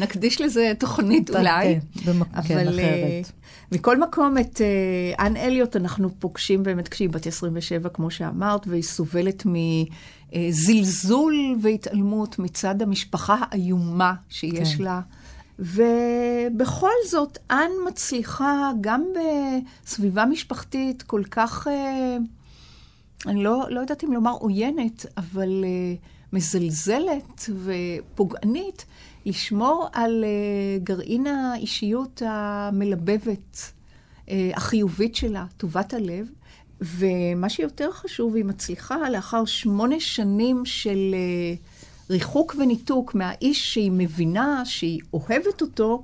נקדיש 0.00 0.40
לזה 0.40 0.72
תוכנית 0.78 1.30
אולי. 1.30 1.80
כן, 1.92 2.12
כן, 2.48 2.68
אחרת. 2.68 3.32
מכל 3.72 4.00
מקום, 4.00 4.38
את 4.38 4.60
אה, 4.60 5.26
אן 5.26 5.36
אליוט 5.36 5.76
אנחנו 5.76 6.08
פוגשים 6.18 6.62
באמת 6.62 6.88
כשהיא 6.88 7.10
בת 7.10 7.26
27, 7.26 7.88
כמו 7.88 8.10
שאמרת, 8.10 8.66
והיא 8.66 8.82
סובלת 8.82 9.46
מזלזול 10.32 11.34
והתעלמות 11.62 12.38
מצד 12.38 12.82
המשפחה 12.82 13.36
האיומה 13.50 14.14
שיש 14.28 14.74
כן. 14.74 14.84
לה. 14.84 15.00
ובכל 15.58 16.90
זאת, 17.10 17.38
אן 17.50 17.70
מצליחה, 17.88 18.70
גם 18.80 19.04
בסביבה 19.84 20.24
משפחתית 20.24 21.02
כל 21.02 21.22
כך, 21.30 21.68
אה, 21.68 22.16
אני 23.26 23.44
לא, 23.44 23.66
לא 23.70 23.80
יודעת 23.80 24.04
אם 24.04 24.12
לומר 24.12 24.32
עוינת, 24.32 25.06
אבל 25.16 25.64
אה, 25.64 25.94
מזלזלת 26.32 27.50
ופוגענית, 27.64 28.84
לשמור 29.26 29.88
על 29.92 30.24
uh, 30.24 30.84
גרעין 30.84 31.26
האישיות 31.26 32.22
המלבבת, 32.26 33.56
uh, 33.56 34.30
החיובית 34.54 35.16
שלה, 35.16 35.44
טובת 35.56 35.94
הלב. 35.94 36.26
ומה 36.80 37.48
שיותר 37.48 37.92
חשוב, 37.92 38.34
היא 38.34 38.44
מצליחה 38.44 39.10
לאחר 39.10 39.44
שמונה 39.44 40.00
שנים 40.00 40.64
של 40.64 41.14
uh, 41.14 42.10
ריחוק 42.10 42.54
וניתוק 42.58 43.14
מהאיש 43.14 43.74
שהיא 43.74 43.92
מבינה, 43.94 44.64
שהיא 44.64 45.00
אוהבת 45.12 45.60
אותו, 45.60 46.02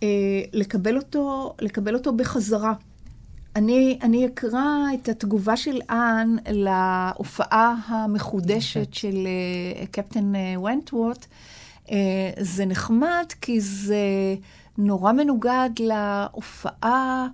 uh, 0.00 0.02
לקבל 0.52 0.96
אותו, 0.96 1.54
לקבל 1.60 1.94
אותו 1.94 2.12
בחזרה. 2.12 2.74
אני, 3.56 3.98
אני 4.02 4.26
אקרא 4.26 4.64
את 4.94 5.08
התגובה 5.08 5.56
של 5.56 5.80
אן 5.90 6.36
להופעה 6.50 7.74
המחודשת 7.86 8.94
של 8.94 9.14
uh, 9.14 9.86
קפטן 9.86 10.32
ונטוורט. 10.64 11.26
אה, 11.90 12.30
זה 12.40 12.66
נחמד 12.66 13.26
כי 13.40 13.60
זה 13.60 14.34
נורא 14.78 15.12
מנוגד 15.12 15.70
להופעה 15.78 17.28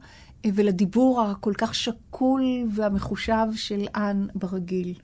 אה, 0.44 0.50
ולדיבור 0.54 1.22
הכל 1.22 1.52
כך 1.58 1.74
שקול 1.74 2.42
והמחושב 2.74 3.46
של 3.54 3.86
אן 3.96 4.26
ברגיל. 4.34 4.94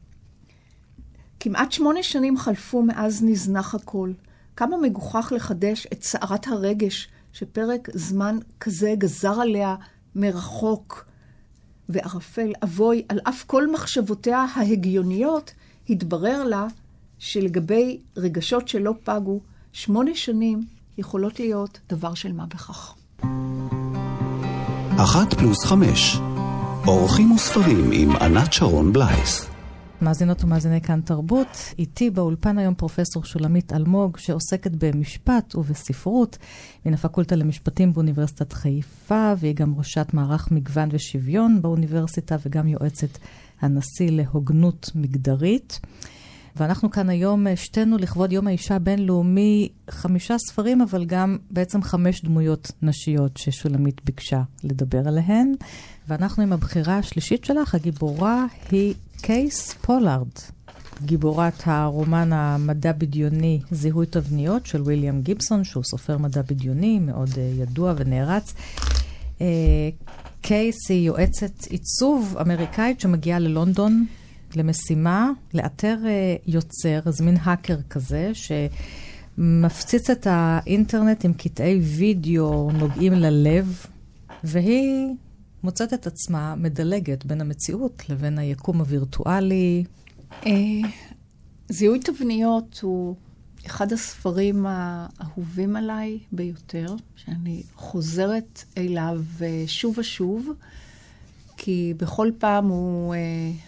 כמעט 1.41 1.73
שמונה 1.73 2.03
שנים 2.03 2.37
חלפו 2.39 2.83
מאז 2.83 3.25
נזנח 3.25 3.75
הכל. 3.75 4.13
כמה 4.57 4.77
מגוחך 4.77 5.33
לחדש 5.37 5.87
את 5.93 6.03
סערת 6.03 6.47
הרגש 6.47 7.09
שפרק 7.33 7.89
זמן 7.95 8.39
כזה 8.61 8.95
גזר 8.99 9.41
עליה 9.41 9.77
מרחוק 10.15 11.05
וערפל. 11.89 12.53
אבוי, 12.63 13.03
על 13.09 13.19
אף 13.29 13.45
כל 13.47 13.73
מחשבותיה 13.73 14.47
ההגיוניות, 14.55 15.53
התברר 15.91 16.45
לה 16.45 16.67
שלגבי 17.19 17.99
רגשות 18.17 18.69
שלא 18.69 18.95
פגו, 19.05 19.41
שמונה 19.73 20.11
שנים 20.15 20.61
יכולות 20.99 21.41
להיות 21.41 21.81
דבר 21.89 22.15
של 22.15 22.33
מה 22.33 22.47
בכך. 22.47 22.95
אחת 24.97 25.35
פלוס 25.35 25.65
חמש, 25.65 26.17
אורחים 26.87 27.33
וספרים 27.33 27.91
עם 27.93 28.17
ענת 28.17 28.53
שרון 28.53 28.93
בלייס. 28.93 29.52
מאזינות 30.03 30.45
ומאזיני 30.45 30.81
כאן 30.81 31.01
תרבות, 31.01 31.57
איתי 31.79 32.11
באולפן 32.11 32.59
היום 32.59 32.75
פרופסור 32.75 33.25
שולמית 33.25 33.73
אלמוג, 33.73 34.17
שעוסקת 34.17 34.71
במשפט 34.79 35.55
ובספרות 35.57 36.39
מן 36.87 36.95
הפקולטה 36.95 37.37
למשפטים 37.37 37.93
באוניברסיטת 37.93 38.53
חיפה, 38.53 39.33
והיא 39.39 39.55
גם 39.55 39.75
ראשת 39.79 40.07
מערך 40.13 40.51
מגוון 40.51 40.89
ושוויון 40.93 41.63
באוניברסיטה, 41.63 42.37
וגם 42.47 42.69
יועצת 42.69 43.19
הנשיא 43.61 44.11
להוגנות 44.11 44.91
מגדרית. 44.95 45.81
ואנחנו 46.57 46.91
כאן 46.91 47.11
היום 47.11 47.47
שתינו 47.57 47.99
לכבוד 47.99 48.33
יום 48.33 48.47
האישה 48.47 48.77
הבינלאומי, 48.77 49.69
חמישה 49.91 50.37
ספרים, 50.39 50.81
אבל 50.83 51.05
גם 51.05 51.39
בעצם 51.51 51.83
חמש 51.83 52.25
דמויות 52.25 52.73
נשיות 52.83 53.37
ששולמית 53.37 54.01
ביקשה 54.05 54.43
לדבר 54.65 55.09
עליהן. 55.09 55.53
ואנחנו 56.09 56.43
עם 56.43 56.53
הבחירה 56.53 56.99
השלישית 56.99 57.45
שלך, 57.45 57.75
הגיבורה 57.75 58.47
היא 58.71 58.95
קייס 59.21 59.73
פולארד. 59.73 60.29
גיבורת 61.05 61.63
הרומן 61.65 62.33
המדע 62.33 62.93
בדיוני 62.93 63.61
זיהוי 63.71 64.07
תבניות 64.07 64.67
של 64.67 64.83
ויליאם 64.83 65.23
גיבסון, 65.23 65.65
שהוא 65.65 65.85
סופר 65.85 66.19
מדע 66.19 66.43
בדיוני 66.43 66.99
מאוד 66.99 67.29
אה, 67.29 67.39
ידוע 67.39 67.95
ונערץ. 67.97 68.55
אה, 69.39 69.43
קייס 70.41 70.91
היא 70.91 71.07
יועצת 71.07 71.65
עיצוב 71.65 72.37
אמריקאית 72.41 73.01
שמגיעה 73.01 73.39
ללונדון 73.39 74.07
למשימה 74.57 75.31
לאתר 75.55 75.97
uh, 76.03 76.43
יוצר, 76.47 77.01
אז 77.05 77.21
מין 77.21 77.37
האקר 77.43 77.77
כזה, 77.91 78.33
שמפציץ 79.39 80.11
את 80.11 80.27
האינטרנט 80.31 81.25
עם 81.25 81.33
קטעי 81.33 81.79
וידאו 81.79 82.71
נוגעים 82.73 83.13
ללב, 83.13 83.87
והיא 84.45 85.15
מוצאת 85.63 85.95
את 85.95 86.07
עצמה 86.07 86.55
מדלגת 86.55 87.25
בין 87.25 87.41
המציאות 87.41 88.09
לבין 88.09 88.39
היקום 88.39 88.79
הווירטואלי. 88.79 89.85
אה, 90.47 90.53
זיהוי 91.69 91.99
תבניות 91.99 92.81
הוא 92.83 93.17
אחד 93.67 93.93
הספרים 93.93 94.67
האהובים 94.69 95.77
עליי 95.77 96.19
ביותר, 96.33 96.95
שאני 97.17 97.63
חוזרת 97.75 98.65
אליו 98.79 99.23
אה, 99.43 99.65
שוב 99.67 99.99
ושוב, 99.99 100.49
כי 101.57 101.95
בכל 101.97 102.31
פעם 102.39 102.69
הוא 102.69 103.15
אה, 103.15 103.19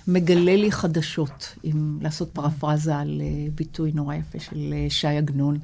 מגלה 0.09 0.57
לי 0.57 0.73
חדשות, 0.73 1.55
אם 1.65 1.99
לעשות 2.01 2.31
פרפרזה 2.33 2.97
על 2.97 3.23
ביטוי 3.55 3.93
נורא 3.93 4.15
יפה 4.15 4.41
של 4.41 4.75
ש"י 4.89 5.07
עגנון. 5.07 5.59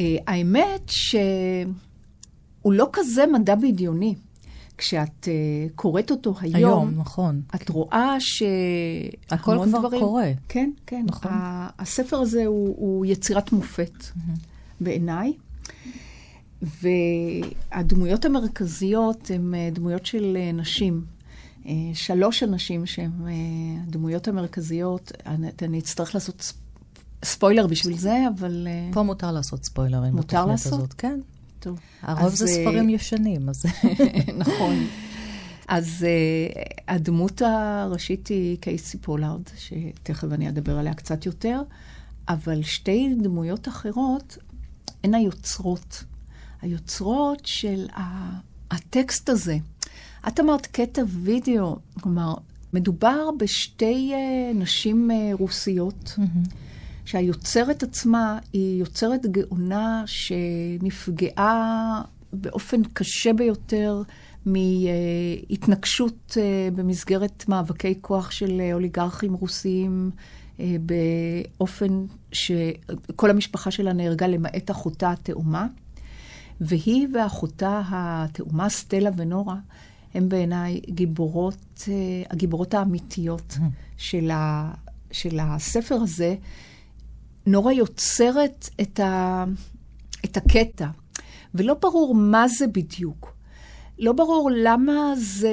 האמת 0.00 0.88
שהוא 0.88 2.72
לא 2.72 2.88
כזה 2.92 3.24
מדע 3.26 3.54
בדיוני. 3.54 4.14
כשאת 4.78 5.24
uh, 5.24 5.72
קוראת 5.74 6.10
אותו 6.10 6.34
היום, 6.40 6.54
היום, 6.54 6.90
נכון. 6.96 7.42
את 7.54 7.68
רואה 7.68 8.16
ש... 8.20 8.42
הכל 9.30 9.58
כבר 9.66 9.78
דברים, 9.78 10.00
קורה. 10.00 10.30
כן, 10.48 10.70
כן. 10.86 11.04
נכון. 11.06 11.30
הספר 11.78 12.16
הזה 12.16 12.46
הוא, 12.46 12.74
הוא 12.78 13.06
יצירת 13.06 13.52
מופת 13.52 13.92
mm-hmm. 14.00 14.38
בעיניי. 14.80 15.32
והדמויות 17.72 18.24
המרכזיות 18.24 19.30
הן 19.34 19.54
אה, 19.54 19.68
דמויות 19.72 20.06
של 20.06 20.36
אה, 20.40 20.52
נשים. 20.52 21.04
שלוש 21.94 22.42
אנשים 22.42 22.86
שהן 22.86 23.10
הדמויות 23.86 24.28
המרכזיות, 24.28 25.12
אני, 25.26 25.48
אני 25.62 25.78
אצטרך 25.78 26.14
לעשות 26.14 26.52
ספוילר 27.24 27.66
בשביל 27.66 27.98
זה, 27.98 28.24
אבל... 28.36 28.68
פה 28.92 29.02
מותר 29.02 29.32
לעשות 29.32 29.64
ספוילרים. 29.64 30.14
מותר 30.16 30.46
לעשות? 30.46 30.72
הזאת, 30.72 30.92
כן. 30.92 31.20
טוב. 31.62 31.78
הרוב 32.02 32.34
זה 32.34 32.46
ספרים 32.46 32.88
ישנים, 32.88 33.48
אז... 33.48 33.64
נכון. 34.44 34.86
אז 35.68 36.06
uh, 36.06 36.82
הדמות 36.88 37.42
הראשית 37.42 38.26
היא 38.26 38.58
קייסי 38.60 38.98
פולארד, 38.98 39.42
שתכף 39.56 40.32
אני 40.32 40.48
אדבר 40.48 40.78
עליה 40.78 40.94
קצת 40.94 41.26
יותר, 41.26 41.62
אבל 42.28 42.62
שתי 42.62 43.14
דמויות 43.22 43.68
אחרות 43.68 44.38
הן 45.04 45.14
היוצרות. 45.14 46.04
היוצרות 46.62 47.46
של 47.46 47.86
הטקסט 48.70 49.28
הזה. 49.28 49.56
את 50.28 50.40
אמרת 50.40 50.66
קטע 50.66 51.02
וידאו, 51.08 51.76
כלומר, 52.00 52.34
מדובר 52.72 53.30
בשתי 53.38 54.12
uh, 54.12 54.56
נשים 54.56 55.10
uh, 55.10 55.36
רוסיות. 55.38 56.14
Mm-hmm. 56.18 56.61
שהיוצרת 57.04 57.82
עצמה 57.82 58.38
היא 58.52 58.80
יוצרת 58.80 59.26
גאונה 59.26 60.04
שנפגעה 60.06 62.02
באופן 62.32 62.82
קשה 62.92 63.32
ביותר 63.32 64.02
מהתנגשות 64.46 66.36
אה, 66.40 66.68
במסגרת 66.74 67.44
מאבקי 67.48 67.98
כוח 68.00 68.30
של 68.30 68.60
אוליגרכים 68.72 69.32
רוסיים, 69.34 70.10
אה, 70.60 70.76
באופן 71.58 72.04
שכל 72.32 73.30
המשפחה 73.30 73.70
שלה 73.70 73.92
נהרגה 73.92 74.26
למעט 74.26 74.70
אחותה 74.70 75.10
התאומה. 75.10 75.66
והיא 76.60 77.08
ואחותה 77.14 77.82
התאומה, 77.88 78.68
סטלה 78.68 79.10
ונורה, 79.16 79.56
הן 80.14 80.28
בעיניי 80.28 80.80
גיבורות, 80.88 81.88
אה, 81.88 81.94
הגיבורות 82.30 82.74
האמיתיות 82.74 83.56
mm. 83.58 83.62
של, 83.96 84.30
ה, 84.30 84.72
של 85.12 85.38
הספר 85.40 85.94
הזה, 85.94 86.34
נורא 87.46 87.72
יוצרת 87.72 88.68
את, 88.80 89.00
ה, 89.00 89.44
את 90.24 90.36
הקטע, 90.36 90.86
ולא 91.54 91.74
ברור 91.74 92.14
מה 92.14 92.48
זה 92.48 92.66
בדיוק. 92.66 93.34
לא 93.98 94.12
ברור 94.12 94.50
למה 94.56 95.12
זה 95.16 95.52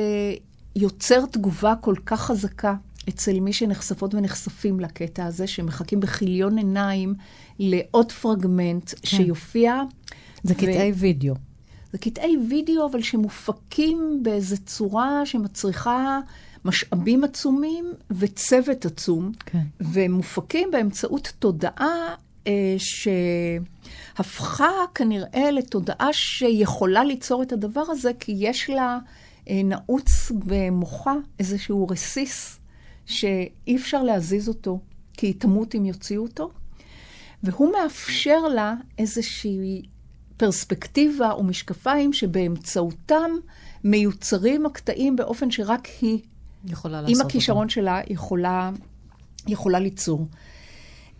יוצר 0.75 1.25
תגובה 1.25 1.73
כל 1.81 1.95
כך 2.05 2.21
חזקה 2.21 2.75
אצל 3.09 3.39
מי 3.39 3.53
שנחשפות 3.53 4.13
ונחשפים 4.13 4.79
לקטע 4.79 5.25
הזה, 5.25 5.47
שמחכים 5.47 5.99
בכיליון 5.99 6.57
עיניים 6.57 7.13
לעוד 7.59 8.11
פרגמנט 8.11 8.89
כן. 8.89 9.07
שיופיע. 9.07 9.81
זה 10.43 10.53
ו... 10.53 10.57
קטעי 10.57 10.91
וידאו. 10.91 11.35
זה 11.91 11.97
קטעי 11.97 12.37
וידאו, 12.49 12.87
אבל 12.91 13.01
שמופקים 13.01 14.19
באיזו 14.23 14.55
צורה 14.65 15.25
שמצריכה 15.25 16.19
משאבים 16.65 17.23
עצומים 17.23 17.93
וצוות 18.11 18.85
עצום, 18.85 19.31
כן. 19.45 19.63
ומופקים 19.79 20.71
באמצעות 20.71 21.33
תודעה 21.39 22.15
אה, 22.47 22.75
שהפכה 24.17 24.69
כנראה 24.95 25.51
לתודעה 25.51 26.13
שיכולה 26.13 27.03
ליצור 27.03 27.43
את 27.43 27.51
הדבר 27.51 27.83
הזה, 27.87 28.11
כי 28.19 28.35
יש 28.37 28.69
לה 28.69 28.99
אה, 29.49 29.61
נעוץ 29.63 30.31
במוחה 30.31 31.13
איזשהו 31.39 31.87
רסיס 31.87 32.59
שאי 33.05 33.75
אפשר 33.75 34.03
להזיז 34.03 34.47
אותו, 34.47 34.79
כי 35.13 35.27
היא 35.27 35.35
תמות 35.37 35.75
אם 35.75 35.85
יוציאו 35.85 36.23
אותו, 36.23 36.51
והוא 37.43 37.71
מאפשר 37.71 38.47
לה 38.47 38.73
איזושהי 38.97 39.81
פרספקטיבה 40.37 41.35
ומשקפיים 41.39 42.13
שבאמצעותם 42.13 43.31
מיוצרים 43.83 44.65
הקטעים 44.65 45.15
באופן 45.15 45.51
שרק 45.51 45.87
היא 46.01 46.19
יכולה 46.71 47.01
לעשות 47.01 47.15
עם 47.15 47.25
הכישרון 47.25 47.63
אותו. 47.63 47.73
שלה 47.73 48.01
יכולה, 48.07 48.71
יכולה 49.47 49.79
ליצור. 49.79 50.27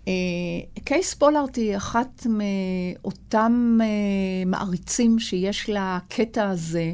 אה, 0.08 0.82
קייס 0.84 1.14
פולארט 1.14 1.56
היא 1.56 1.78
אחת 1.78 2.26
מאותם 2.30 3.80
uh, 3.82 4.50
מעריצים 4.50 5.20
שיש 5.20 5.70
לקטע 5.70 6.50
הזה, 6.50 6.94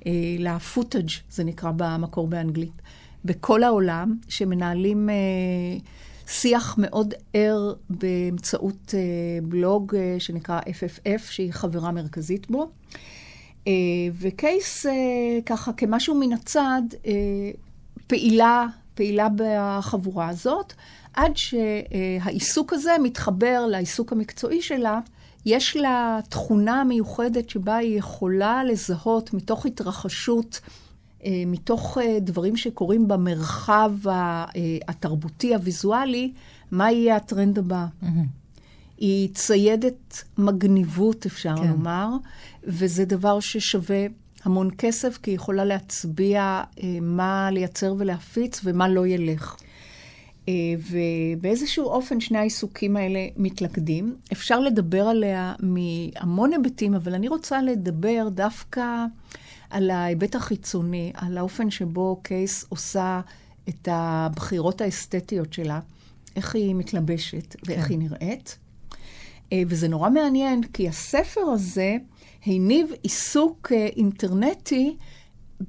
uh, 0.00 0.04
לפוטאג', 0.38 1.08
זה 1.30 1.44
נקרא 1.44 1.70
במקור 1.76 2.28
באנגלית, 2.28 2.82
בכל 3.24 3.62
העולם, 3.62 4.16
שמנהלים 4.28 5.08
שיח 6.26 6.74
מאוד 6.78 7.14
ער 7.34 7.72
באמצעות 7.90 8.94
בלוג 9.42 9.96
שנקרא 10.18 10.60
FFF, 10.60 11.22
שהיא 11.30 11.52
חברה 11.52 11.92
מרכזית 11.92 12.50
בו. 12.50 12.70
וקייס, 14.20 14.86
ככה, 15.46 15.72
כמשהו 15.72 16.14
מן 16.14 16.32
הצד, 16.32 16.82
פעילה, 18.06 18.66
פעילה 18.94 19.28
בחבורה 19.36 20.28
הזאת, 20.28 20.72
עד 21.14 21.32
שהעיסוק 21.36 22.72
הזה 22.72 22.92
מתחבר 23.02 23.66
לעיסוק 23.66 24.12
המקצועי 24.12 24.62
שלה. 24.62 25.00
יש 25.46 25.76
לה 25.76 26.18
תכונה 26.28 26.84
מיוחדת 26.84 27.50
שבה 27.50 27.76
היא 27.76 27.98
יכולה 27.98 28.64
לזהות 28.64 29.34
מתוך 29.34 29.66
התרחשות, 29.66 30.60
אה, 31.24 31.42
מתוך 31.46 31.98
אה, 31.98 32.18
דברים 32.20 32.56
שקורים 32.56 33.08
במרחב 33.08 33.92
אה, 34.08 34.44
התרבותי, 34.88 35.54
הוויזואלי, 35.54 36.32
מה 36.70 36.92
יהיה 36.92 37.16
הטרנד 37.16 37.58
הבא. 37.58 37.86
Mm-hmm. 38.02 38.06
היא 38.98 39.28
ציידת 39.34 40.24
מגניבות, 40.38 41.26
אפשר 41.26 41.56
כן. 41.56 41.68
לומר, 41.68 42.08
וזה 42.64 43.04
דבר 43.04 43.40
ששווה 43.40 44.06
המון 44.44 44.70
כסף, 44.78 45.18
כי 45.22 45.30
היא 45.30 45.36
יכולה 45.36 45.64
להצביע 45.64 46.40
אה, 46.82 46.98
מה 47.00 47.48
לייצר 47.52 47.94
ולהפיץ 47.98 48.60
ומה 48.64 48.88
לא 48.88 49.06
ילך. 49.06 49.56
אה, 50.48 50.54
ובאיזשהו 50.90 51.84
אופן 51.84 52.20
שני 52.20 52.38
העיסוקים 52.38 52.96
האלה 52.96 53.26
מתלכדים. 53.36 54.16
אפשר 54.32 54.60
לדבר 54.60 55.08
עליה 55.08 55.54
מהמון 55.60 56.52
היבטים, 56.52 56.94
אבל 56.94 57.14
אני 57.14 57.28
רוצה 57.28 57.62
לדבר 57.62 58.28
דווקא 58.30 59.04
על 59.70 59.90
ההיבט 59.90 60.34
החיצוני, 60.34 61.12
על 61.14 61.38
האופן 61.38 61.70
שבו 61.70 62.20
קייס 62.22 62.66
עושה 62.68 63.20
את 63.68 63.88
הבחירות 63.92 64.80
האסתטיות 64.80 65.52
שלה, 65.52 65.80
איך 66.36 66.54
היא 66.54 66.74
מתלבשת 66.74 67.56
ואיך 67.66 67.86
כן. 67.86 67.90
היא 67.90 67.98
נראית. 67.98 68.58
אה, 69.52 69.62
וזה 69.66 69.88
נורא 69.88 70.10
מעניין, 70.10 70.62
כי 70.62 70.88
הספר 70.88 71.40
הזה, 71.40 71.96
הניב 72.46 72.92
עיסוק 73.02 73.72
אה, 73.72 73.86
אינטרנטי 73.86 74.96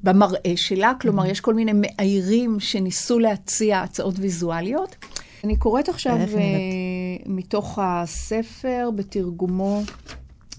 במראה 0.03 0.53
שלה, 0.55 0.93
כלומר, 1.01 1.23
mm-hmm. 1.23 1.29
יש 1.29 1.39
כל 1.39 1.53
מיני 1.53 1.71
מאיירים 1.73 2.59
שניסו 2.59 3.19
להציע 3.19 3.81
הצעות 3.81 4.15
ויזואליות. 4.19 4.95
אני 5.43 5.57
קוראת 5.57 5.89
עכשיו 5.89 6.17
אה, 6.17 6.37
מתוך 7.25 7.79
הספר 7.81 8.89
בתרגומו 8.95 9.81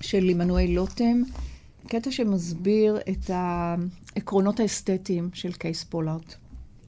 של 0.00 0.28
עמנואל 0.28 0.70
לוטם, 0.70 1.22
קטע 1.86 2.10
שמסביר 2.10 2.98
את 3.10 3.30
העקרונות 3.30 4.60
האסתטיים 4.60 5.30
של 5.34 5.52
קייס 5.52 5.84
פולארד. 5.84 6.24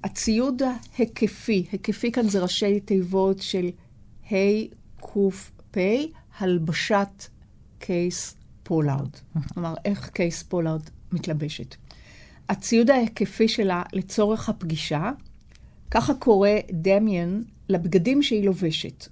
הציוד 0.05 0.63
ההיקפי, 0.63 1.67
היקפי 1.73 2.13
כאן 2.13 2.29
זה 2.29 2.41
ראשי 2.41 2.81
תיבות 2.81 3.43
של 3.43 3.71
ה' 4.33 4.35
ק' 5.01 5.17
פ', 5.71 5.79
הלבשת 6.39 7.25
קייס 7.79 8.38
פולארד. 8.69 9.11
כלומר, 9.55 9.75
איך 9.85 10.09
קייס 10.09 10.43
פולארד 10.43 10.83
מתלבשת. 11.13 11.77
הציוד 12.49 12.91
ההיקפי 12.91 13.49
שלה 13.49 13.83
לצורך 13.93 14.49
הפגישה, 14.49 15.11
ככה 15.91 16.15
קורא 16.15 16.51
דמיאן 16.73 17.43
לבגדים 17.69 18.23
שהיא 18.23 18.45
לובשת. 18.45 19.07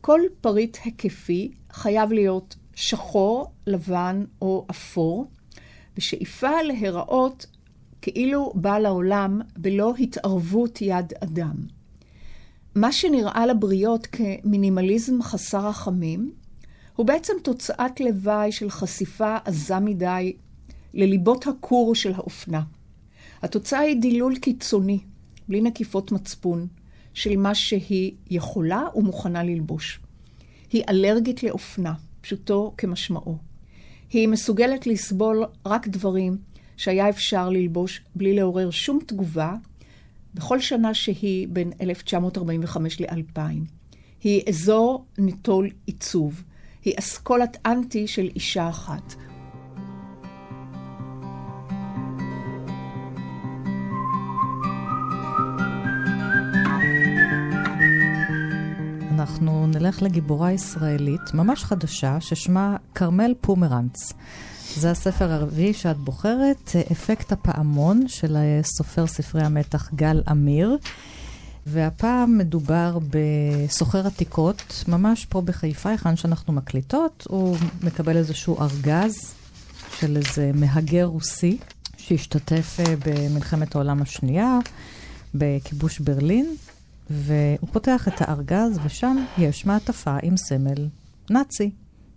כל 0.00 0.20
פריט 0.40 0.76
היקפי 0.84 1.50
חייב 1.72 2.12
להיות 2.12 2.56
שחור, 2.74 3.52
לבן 3.66 4.24
או 4.42 4.66
אפור, 4.70 5.26
בשאיפה 5.96 6.62
להיראות 6.62 7.46
כאילו 8.02 8.52
בא 8.54 8.78
לעולם 8.78 9.40
בלא 9.56 9.94
התערבות 9.98 10.82
יד 10.82 11.12
אדם. 11.20 11.56
מה 12.74 12.92
שנראה 12.92 13.46
לבריות 13.46 14.06
כמינימליזם 14.06 15.22
חסר 15.22 15.68
רחמים, 15.68 16.32
הוא 16.96 17.06
בעצם 17.06 17.32
תוצאת 17.42 18.00
לוואי 18.00 18.52
של 18.52 18.70
חשיפה 18.70 19.36
עזה 19.44 19.78
מדי 19.78 20.32
לליבות 20.94 21.46
הכור 21.46 21.94
של 21.94 22.12
האופנה. 22.14 22.62
התוצאה 23.42 23.80
היא 23.80 24.00
דילול 24.00 24.36
קיצוני, 24.36 24.98
בלי 25.48 25.60
נקיפות 25.60 26.12
מצפון, 26.12 26.66
של 27.14 27.36
מה 27.36 27.54
שהיא 27.54 28.12
יכולה 28.30 28.84
ומוכנה 28.94 29.42
ללבוש. 29.42 30.00
היא 30.72 30.82
אלרגית 30.88 31.42
לאופנה, 31.42 31.94
פשוטו 32.20 32.74
כמשמעו. 32.78 33.38
היא 34.10 34.28
מסוגלת 34.28 34.86
לסבול 34.86 35.44
רק 35.66 35.88
דברים 35.88 36.38
שהיה 36.76 37.08
אפשר 37.08 37.50
ללבוש 37.50 38.00
בלי 38.14 38.36
לעורר 38.36 38.70
שום 38.70 38.98
תגובה, 39.06 39.54
בכל 40.34 40.60
שנה 40.60 40.94
שהיא 40.94 41.48
בין 41.48 41.72
1945 41.80 43.00
ל-2000. 43.00 43.40
היא 44.22 44.42
אזור 44.48 45.04
נטול 45.18 45.70
עיצוב. 45.86 46.42
היא 46.86 46.94
אסכולת 46.98 47.56
אנטי 47.66 48.06
של 48.06 48.28
אישה 48.36 48.68
אחת. 48.68 49.14
אנחנו 59.10 59.66
נלך 59.66 60.02
לגיבורה 60.02 60.52
ישראלית, 60.52 61.20
ממש 61.34 61.64
חדשה, 61.64 62.20
ששמה 62.20 62.76
כרמל 62.94 63.34
פומרנץ. 63.40 64.12
זה 64.76 64.90
הספר 64.90 65.32
הרביעי 65.32 65.74
שאת 65.74 65.96
בוחרת, 65.96 66.70
אפקט 66.92 67.32
הפעמון 67.32 68.08
של 68.08 68.36
סופר 68.62 69.06
ספרי 69.06 69.42
המתח 69.42 69.90
גל 69.94 70.22
אמיר. 70.30 70.78
והפעם 71.66 72.38
מדובר 72.38 72.98
בסוחר 73.10 74.06
עתיקות, 74.06 74.84
ממש 74.88 75.24
פה 75.24 75.40
בחיפה, 75.40 75.90
היכן 75.90 76.16
שאנחנו 76.16 76.52
מקליטות. 76.52 77.26
הוא 77.28 77.56
מקבל 77.82 78.16
איזשהו 78.16 78.60
ארגז 78.60 79.34
של 79.98 80.16
איזה 80.16 80.50
מהגר 80.54 81.04
רוסי 81.04 81.58
שהשתתף 81.96 82.76
אה, 82.80 82.94
במלחמת 83.06 83.74
העולם 83.74 84.02
השנייה, 84.02 84.58
בכיבוש 85.34 85.98
ברלין, 85.98 86.54
והוא 87.10 87.68
פותח 87.72 88.08
את 88.08 88.14
הארגז, 88.20 88.80
ושם 88.84 89.16
יש 89.38 89.66
מעטפה 89.66 90.16
עם 90.22 90.36
סמל 90.36 90.88
נאצי. 91.30 91.70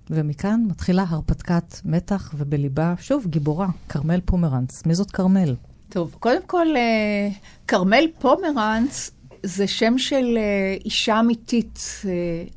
ומכאן 0.10 0.66
מתחילה 0.70 1.06
הרפתקת 1.08 1.80
מתח, 1.86 2.34
ובליבה, 2.38 2.94
שוב, 3.00 3.28
גיבורה, 3.28 3.68
כרמל 3.90 4.20
פומרנץ. 4.26 4.86
מי 4.86 4.96
זאת 4.96 5.12
כרמל? 5.12 5.56
טוב, 5.90 6.16
קודם 6.20 6.42
כל, 6.48 6.68
אה, 6.76 7.30
כרמל 7.68 8.06
פומרנץ 8.20 9.12
זה 9.44 9.68
שם 9.68 9.98
של 9.98 10.38
אה, 10.38 10.78
אישה 10.86 11.20
אמיתית. 11.20 11.80
אה, 12.06 12.12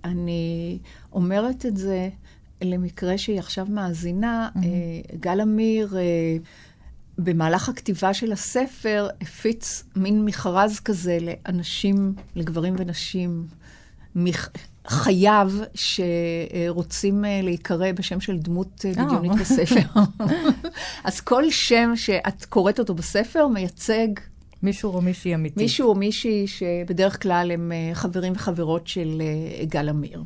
אני 0.04 0.78
אומרת 1.12 1.66
את 1.66 1.76
זה 1.76 2.08
למקרה 2.62 3.18
שהיא 3.18 3.38
עכשיו 3.38 3.66
מאזינה. 3.68 4.48
Mm-hmm. 4.54 5.16
גל 5.20 5.40
אמיר, 5.40 5.96
במהלך 7.18 7.68
הכתיבה 7.68 8.14
של 8.14 8.32
הספר, 8.32 9.08
הפיץ 9.20 9.84
מין 9.96 10.24
מכרז 10.24 10.80
כזה 10.80 11.18
לאנשים, 11.20 12.14
לגברים 12.36 12.74
ונשים. 12.78 13.46
חייו 14.86 15.52
שרוצים 15.74 17.24
להיקרא 17.42 17.92
בשם 17.92 18.20
של 18.20 18.38
דמות 18.38 18.84
בדיונית 18.84 19.32
בספר. 19.40 20.00
אז 21.04 21.20
כל 21.20 21.50
שם 21.50 21.92
שאת 21.94 22.44
קוראת 22.44 22.78
אותו 22.78 22.94
בספר 22.94 23.46
מייצג 23.46 24.08
מישהו 24.62 24.92
או 24.92 25.00
מישהי 25.00 25.34
אמיתי. 25.34 25.62
מישהו 25.62 25.88
או 25.88 25.94
מישהי 25.94 26.46
שבדרך 26.46 27.22
כלל 27.22 27.50
הם 27.50 27.72
אה, 27.72 27.94
חברים 27.94 28.32
וחברות 28.36 28.86
של 28.86 29.22
אה, 29.22 29.64
גל 29.64 29.88
אמיר. 29.88 30.22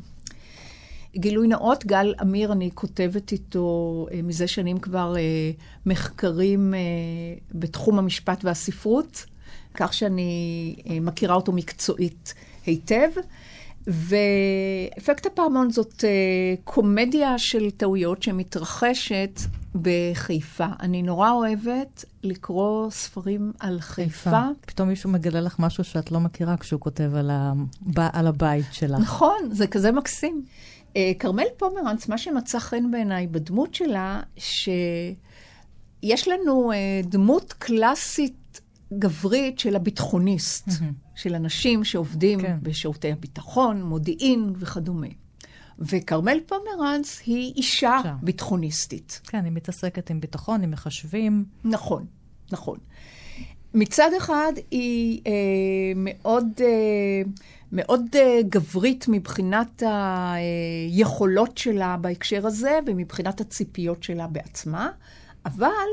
גילוי 1.15 1.47
נאות, 1.47 1.85
גל 1.85 2.13
אמיר, 2.21 2.51
אני 2.51 2.69
כותבת 2.73 3.31
איתו 3.31 4.07
אה, 4.11 4.21
מזה 4.21 4.47
שנים 4.47 4.77
כבר 4.77 5.15
מחקרים 5.85 6.73
בתחום 7.51 7.99
המשפט 7.99 8.45
והספרות, 8.45 9.25
כך 9.73 9.93
שאני 9.93 10.75
מכירה 11.01 11.35
אותו 11.35 11.51
מקצועית 11.51 12.33
היטב. 12.65 13.09
ואפקט 13.87 15.25
הפעמון 15.25 15.71
זאת 15.71 16.03
קומדיה 16.63 17.37
של 17.37 17.71
טעויות 17.71 18.23
שמתרחשת 18.23 19.39
בחיפה. 19.81 20.65
אני 20.79 21.01
נורא 21.01 21.31
אוהבת 21.31 22.05
לקרוא 22.23 22.89
ספרים 22.89 23.51
על 23.59 23.79
חיפה. 23.79 24.09
חיפה. 24.09 24.41
פתאום 24.65 24.89
מישהו 24.89 25.09
מגלה 25.09 25.41
לך 25.41 25.59
משהו 25.59 25.83
שאת 25.83 26.11
לא 26.11 26.19
מכירה 26.19 26.57
כשהוא 26.57 26.79
כותב 26.79 27.15
על, 27.15 27.29
ה... 27.29 27.53
על 28.13 28.27
הבית 28.27 28.65
שלך. 28.71 28.99
נכון, 28.99 29.37
זה 29.51 29.67
כזה 29.67 29.91
מקסים. 29.91 30.45
אה, 30.97 31.11
כרמל 31.19 31.47
פומרנץ, 31.57 32.07
מה 32.07 32.17
שמצא 32.17 32.59
חן 32.59 32.91
בעיניי 32.91 33.27
בדמות 33.27 33.73
שלה, 33.73 34.21
שיש 34.37 36.27
לנו 36.27 36.71
אה, 36.71 36.77
דמות 37.03 37.53
קלאסית 37.53 38.33
גברית 38.93 39.59
של 39.59 39.75
הביטחוניסט, 39.75 40.67
mm-hmm. 40.67 40.83
של 41.15 41.35
אנשים 41.35 41.83
שעובדים 41.83 42.41
כן. 42.41 42.57
בשירותי 42.61 43.11
הביטחון, 43.11 43.83
מודיעין 43.83 44.53
וכדומה. 44.57 45.07
וכרמל 45.79 46.39
פומרנץ 46.45 47.21
היא 47.25 47.53
אישה 47.55 47.99
שם. 48.03 48.15
ביטחוניסטית. 48.21 49.21
כן, 49.27 49.45
היא 49.45 49.51
מתעסקת 49.51 50.09
עם 50.09 50.19
ביטחון, 50.19 50.63
עם 50.63 50.71
מחשבים. 50.71 51.45
נכון, 51.63 52.05
נכון. 52.51 52.77
מצד 53.73 54.09
אחד 54.17 54.53
היא 54.71 55.21
אה, 55.27 55.31
מאוד, 55.95 56.47
אה, 56.61 57.21
מאוד 57.71 58.05
אה, 58.15 58.39
גברית 58.49 59.05
מבחינת 59.07 59.83
היכולות 59.85 61.57
שלה 61.57 61.97
בהקשר 62.01 62.47
הזה 62.47 62.79
ומבחינת 62.85 63.41
הציפיות 63.41 64.03
שלה 64.03 64.27
בעצמה, 64.27 64.89
אבל 65.45 65.87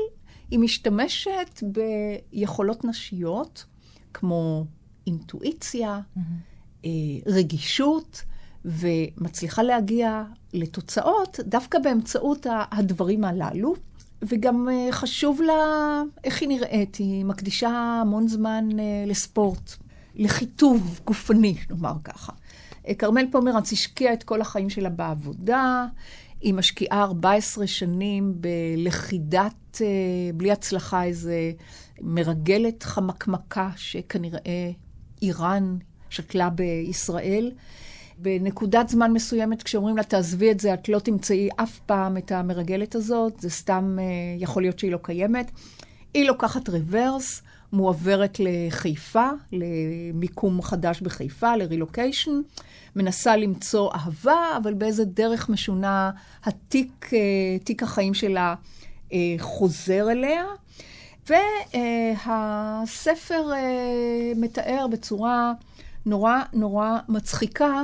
היא 0.51 0.59
משתמשת 0.59 1.63
ביכולות 1.63 2.85
נשיות 2.85 3.65
כמו 4.13 4.65
אינטואיציה, 5.07 5.99
mm-hmm. 5.99 6.19
אה, 6.85 6.89
רגישות. 7.25 8.23
ומצליחה 8.65 9.63
להגיע 9.63 10.23
לתוצאות 10.53 11.39
דווקא 11.45 11.79
באמצעות 11.79 12.47
הדברים 12.71 13.25
הללו. 13.25 13.75
וגם 14.21 14.69
אה, 14.69 14.91
חשוב 14.91 15.41
לה 15.41 16.01
איך 16.23 16.41
היא 16.41 16.49
נראית, 16.49 16.95
היא 16.95 17.25
מקדישה 17.25 17.69
המון 18.01 18.27
זמן 18.27 18.69
אה, 18.79 19.03
לספורט, 19.07 19.71
לחיטוב 20.15 20.99
גופני, 21.05 21.55
נאמר 21.69 21.93
ככה. 22.03 22.33
כרמל 22.97 23.25
פומרנץ 23.31 23.71
השקיעה 23.71 24.13
את 24.13 24.23
כל 24.23 24.41
החיים 24.41 24.69
שלה 24.69 24.89
בעבודה, 24.89 25.85
היא 26.41 26.53
משקיעה 26.53 27.03
14 27.03 27.67
שנים 27.67 28.33
בלכידת, 28.35 29.81
בלי 30.35 30.51
הצלחה, 30.51 31.03
איזה 31.03 31.51
מרגלת 32.01 32.83
חמקמקה 32.83 33.69
שכנראה 33.75 34.71
איראן 35.21 35.77
שתלה 36.09 36.49
בישראל. 36.49 37.51
בנקודת 38.17 38.89
זמן 38.89 39.11
מסוימת, 39.11 39.63
כשאומרים 39.63 39.97
לה, 39.97 40.03
תעזבי 40.03 40.51
את 40.51 40.59
זה, 40.59 40.73
את 40.73 40.89
לא 40.89 40.99
תמצאי 40.99 41.49
אף 41.55 41.79
פעם 41.79 42.17
את 42.17 42.31
המרגלת 42.31 42.95
הזאת, 42.95 43.39
זה 43.39 43.49
סתם, 43.49 43.97
אה, 43.99 44.03
יכול 44.37 44.63
להיות 44.63 44.79
שהיא 44.79 44.91
לא 44.91 44.99
קיימת. 45.01 45.51
היא 46.13 46.27
לוקחת 46.27 46.69
רוורס, 46.69 47.41
מועברת 47.75 48.37
לחיפה, 48.39 49.29
למיקום 49.51 50.61
חדש 50.61 51.01
בחיפה, 51.01 51.55
לרילוקיישן, 51.55 52.41
מנסה 52.95 53.37
למצוא 53.37 53.93
אהבה, 53.93 54.57
אבל 54.57 54.73
באיזה 54.73 55.05
דרך 55.05 55.49
משונה 55.49 56.11
התיק, 56.43 57.09
אה, 57.13 57.19
תיק 57.63 57.83
החיים 57.83 58.13
שלה 58.13 58.55
אה, 59.13 59.35
חוזר 59.39 60.11
אליה. 60.11 60.45
והספר 62.25 63.51
מתאר 64.35 64.87
בצורה 64.91 65.53
נורא 66.05 66.41
נורא 66.53 66.97
מצחיקה 67.09 67.83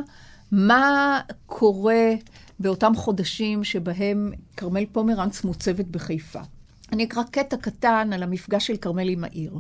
מה 0.52 1.20
קורה 1.46 2.14
באותם 2.60 2.96
חודשים 2.96 3.64
שבהם 3.64 4.32
כרמל 4.58 4.86
פומרנץ 4.92 5.44
מוצבת 5.44 5.86
בחיפה. 5.86 6.40
אני 6.92 7.04
אקרא 7.04 7.24
קטע 7.24 7.58
קטן 7.58 8.14
על 8.14 8.24
המפגש 8.24 8.68
של 8.68 8.78
כרמל 8.78 9.10
עם 9.10 9.24
העיר. 9.24 9.54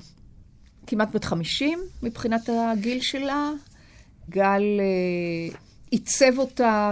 כמעט 0.92 1.16
בת 1.16 1.24
50 1.24 1.80
מבחינת 2.04 2.50
הגיל 2.50 3.02
שלה. 3.02 3.52
גל 4.30 4.62
אה, 4.80 5.56
עיצב 5.92 6.38
אותה 6.38 6.92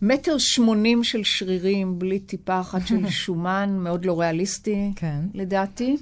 כמטר 0.00 0.38
שמונים 0.38 1.04
של 1.04 1.24
שרירים, 1.24 1.98
בלי 1.98 2.18
טיפה 2.18 2.60
אחת 2.60 2.86
של 2.86 3.08
שומן, 3.20 3.76
מאוד 3.78 4.04
לא 4.04 4.20
ריאליסטי, 4.20 4.92
כן. 4.96 5.20
לדעתי. 5.34 5.96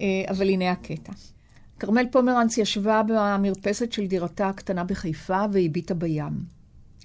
אה, 0.00 0.06
אבל 0.30 0.48
הנה 0.48 0.70
הקטע. 0.70 1.12
כרמל 1.78 2.06
פומרנץ 2.10 2.58
ישבה 2.58 3.02
במרפסת 3.08 3.92
של 3.92 4.06
דירתה 4.06 4.48
הקטנה 4.48 4.84
בחיפה 4.84 5.44
והביטה 5.52 5.94
בים. 5.94 6.32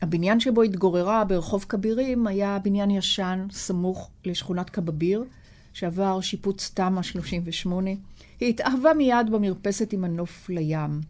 הבניין 0.01 0.39
שבו 0.39 0.61
התגוררה 0.61 1.23
ברחוב 1.23 1.65
כבירים 1.69 2.27
היה 2.27 2.59
בניין 2.63 2.91
ישן, 2.91 3.47
סמוך 3.51 4.09
לשכונת 4.25 4.69
קבביר, 4.69 5.23
שעבר 5.73 6.21
שיפוץ 6.21 6.71
תמ"א 6.73 7.01
38. 7.01 7.91
היא 8.39 8.49
התאהבה 8.49 8.93
מיד 8.93 9.29
במרפסת 9.31 9.93
עם 9.93 10.03
הנוף 10.03 10.49
לים. 10.49 11.01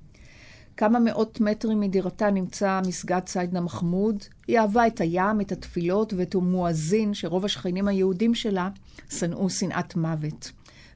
כמה 0.78 1.00
מאות 1.00 1.42
מטרים 1.42 1.80
מדירתה 1.80 2.32
נמצא 2.32 2.82
מסגד 2.88 3.22
סיידנה 3.28 3.62
מחמוד. 3.62 4.24
היא 4.48 4.60
אהבה 4.60 4.88
את 4.88 5.02
הים, 5.02 5.42
את 5.42 5.52
התפילות 5.52 6.14
ואת 6.14 6.36
המואזין, 6.36 7.14
שרוב 7.14 7.46
השכנים 7.46 7.88
היהודים 7.88 8.36
שלה 8.36 8.70
שנאו 9.10 9.50
שנאת 9.50 9.96
מוות. 9.96 10.52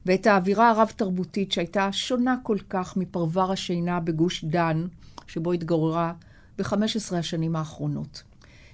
ואת 0.06 0.26
האווירה 0.26 0.70
הרב-תרבותית 0.70 1.52
שהייתה 1.52 1.92
שונה 1.92 2.36
כל 2.42 2.58
כך 2.70 2.96
מפרבר 2.96 3.52
השינה 3.52 4.00
בגוש 4.00 4.44
דן, 4.44 4.86
שבו 5.26 5.52
התגוררה 5.52 6.12
ב-15 6.58 7.16
השנים 7.16 7.56
האחרונות. 7.56 8.22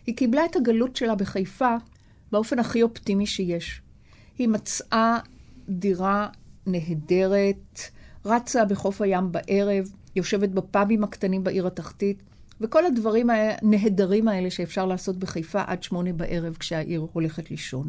היא 0.06 0.16
קיבלה 0.16 0.44
את 0.44 0.56
הגלות 0.56 0.96
שלה 0.96 1.14
בחיפה 1.14 1.74
באופן 2.32 2.58
הכי 2.58 2.82
אופטימי 2.82 3.26
שיש. 3.26 3.82
היא 4.38 4.48
מצאה 4.48 5.18
דירה 5.68 6.28
נהדרת, 6.66 7.80
רצה 8.24 8.64
בחוף 8.64 9.02
הים 9.02 9.32
בערב, 9.32 9.84
יושבת 10.16 10.48
בפאבים 10.48 11.04
הקטנים 11.04 11.44
בעיר 11.44 11.66
התחתית, 11.66 12.22
וכל 12.60 12.86
הדברים 12.86 13.30
הנהדרים 13.30 14.28
האלה 14.28 14.50
שאפשר 14.50 14.86
לעשות 14.86 15.16
בחיפה 15.16 15.62
עד 15.66 15.82
שמונה 15.82 16.12
בערב 16.12 16.56
כשהעיר 16.60 17.06
הולכת 17.12 17.50
לישון. 17.50 17.88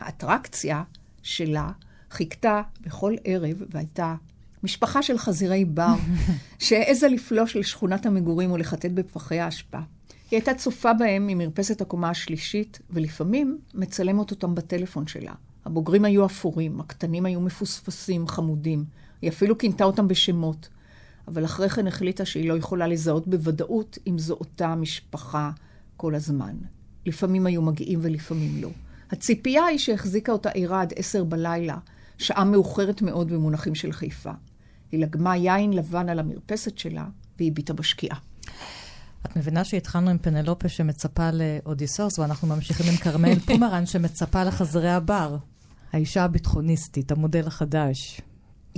האטרקציה 0.00 0.82
שלה 1.22 1.70
חיכתה 2.10 2.62
בכל 2.80 3.14
ערב 3.24 3.62
והייתה 3.70 4.14
משפחה 4.62 5.02
של 5.02 5.18
חזירי 5.18 5.64
בר, 5.64 5.94
שהעזה 6.58 7.08
לפלוש 7.08 7.56
לשכונת 7.56 8.06
המגורים 8.06 8.52
ולחטט 8.52 8.90
בפחי 8.90 9.40
האשפה. 9.40 9.78
היא 10.30 10.36
הייתה 10.36 10.54
צופה 10.54 10.92
בהם 10.92 11.26
ממרפסת 11.26 11.80
הקומה 11.80 12.10
השלישית, 12.10 12.78
ולפעמים 12.90 13.58
מצלמת 13.74 14.30
אותם 14.30 14.54
בטלפון 14.54 15.06
שלה. 15.06 15.32
הבוגרים 15.64 16.04
היו 16.04 16.26
אפורים, 16.26 16.80
הקטנים 16.80 17.26
היו 17.26 17.40
מפוספסים, 17.40 18.28
חמודים. 18.28 18.84
היא 19.22 19.30
אפילו 19.30 19.58
כינתה 19.58 19.84
אותם 19.84 20.08
בשמות. 20.08 20.68
אבל 21.28 21.44
אחרי 21.44 21.68
כן 21.68 21.86
החליטה 21.86 22.24
שהיא 22.24 22.48
לא 22.48 22.56
יכולה 22.56 22.86
לזהות 22.86 23.28
בוודאות 23.28 23.98
אם 24.06 24.18
זו 24.18 24.34
אותה 24.34 24.74
משפחה 24.74 25.50
כל 25.96 26.14
הזמן. 26.14 26.56
לפעמים 27.06 27.46
היו 27.46 27.62
מגיעים 27.62 27.98
ולפעמים 28.02 28.62
לא. 28.62 28.70
הציפייה 29.10 29.64
היא 29.64 29.78
שהחזיקה 29.78 30.32
אותה 30.32 30.50
עירה 30.50 30.80
עד 30.80 30.92
עשר 30.96 31.24
בלילה, 31.24 31.76
שעה 32.18 32.44
מאוחרת 32.44 33.02
מאוד 33.02 33.32
במונחים 33.32 33.74
של 33.74 33.92
חיפה. 33.92 34.32
היא 34.92 35.00
לגמה 35.00 35.36
יין 35.36 35.72
לבן 35.72 36.08
על 36.08 36.18
המרפסת 36.18 36.78
שלה 36.78 37.06
והביטה 37.40 37.72
בשקיעה. 37.72 38.16
את 39.26 39.36
מבינה 39.36 39.64
שהתחלנו 39.64 40.10
עם 40.10 40.18
פנלופה 40.18 40.68
שמצפה 40.68 41.30
לאודיסוס, 41.30 42.18
ואנחנו 42.18 42.48
ממשיכים 42.48 42.86
עם 42.88 42.96
כרמל 42.96 43.38
פומרן 43.38 43.86
שמצפה 43.92 44.44
לחזרי 44.44 44.90
הבר. 44.90 45.36
האישה 45.92 46.24
הביטחוניסטית, 46.24 47.12
המודל 47.12 47.46
החדש. 47.46 48.20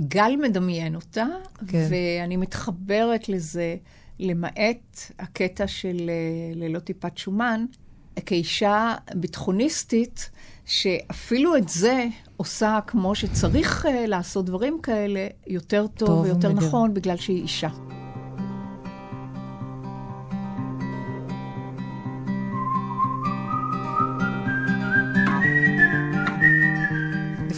גל 0.01 0.35
מדמיין 0.41 0.95
אותה, 0.95 1.25
כן. 1.67 1.87
ואני 1.89 2.37
מתחברת 2.37 3.29
לזה, 3.29 3.75
למעט 4.19 5.11
הקטע 5.19 5.67
של 5.67 6.09
אה, 6.09 6.55
ללא 6.55 6.79
טיפת 6.79 7.17
שומן, 7.17 7.65
כאישה 8.25 8.95
ביטחוניסטית, 9.15 10.29
שאפילו 10.65 11.55
את 11.55 11.69
זה 11.69 12.05
עושה 12.37 12.79
כמו 12.87 13.15
שצריך 13.15 13.85
uh, 13.85 13.89
לעשות 14.07 14.45
דברים 14.45 14.79
כאלה 14.83 15.27
יותר 15.47 15.87
טוב, 15.87 16.07
טוב 16.07 16.19
ויותר 16.19 16.49
ומדהים. 16.49 16.67
נכון, 16.67 16.93
בגלל 16.93 17.17
שהיא 17.17 17.41
אישה. 17.41 17.69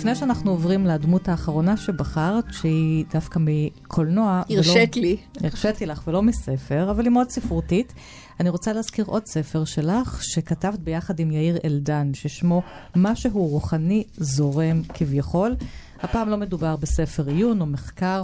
לפני 0.05 0.15
שאנחנו 0.15 0.51
עוברים 0.51 0.85
לדמות 0.85 1.29
האחרונה 1.29 1.77
שבחרת, 1.77 2.45
שהיא 2.51 3.05
דווקא 3.13 3.39
מקולנוע... 3.41 4.41
הרשית 4.49 4.95
לי. 4.95 5.17
הרשיתי 5.43 5.85
לך, 5.85 6.07
ולא 6.07 6.21
מספר, 6.21 6.91
אבל 6.91 7.03
היא 7.03 7.11
מאוד 7.11 7.29
ספרותית. 7.29 7.93
אני 8.39 8.49
רוצה 8.49 8.73
להזכיר 8.73 9.05
עוד 9.05 9.25
ספר 9.25 9.65
שלך, 9.65 10.23
שכתבת 10.23 10.79
ביחד 10.79 11.19
עם 11.19 11.31
יאיר 11.31 11.57
אלדן, 11.65 12.13
ששמו 12.13 12.61
משהו 12.95 13.47
רוחני 13.47 14.03
זורם 14.17 14.81
כביכול. 14.93 15.55
הפעם 16.01 16.29
לא 16.29 16.37
מדובר 16.37 16.75
בספר 16.75 17.27
עיון 17.27 17.61
או 17.61 17.65
מחקר, 17.65 18.23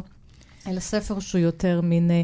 אלא 0.67 0.79
ספר 0.79 1.19
שהוא 1.19 1.41
יותר 1.41 1.81
מין... 1.81 2.11
אה, 2.11 2.21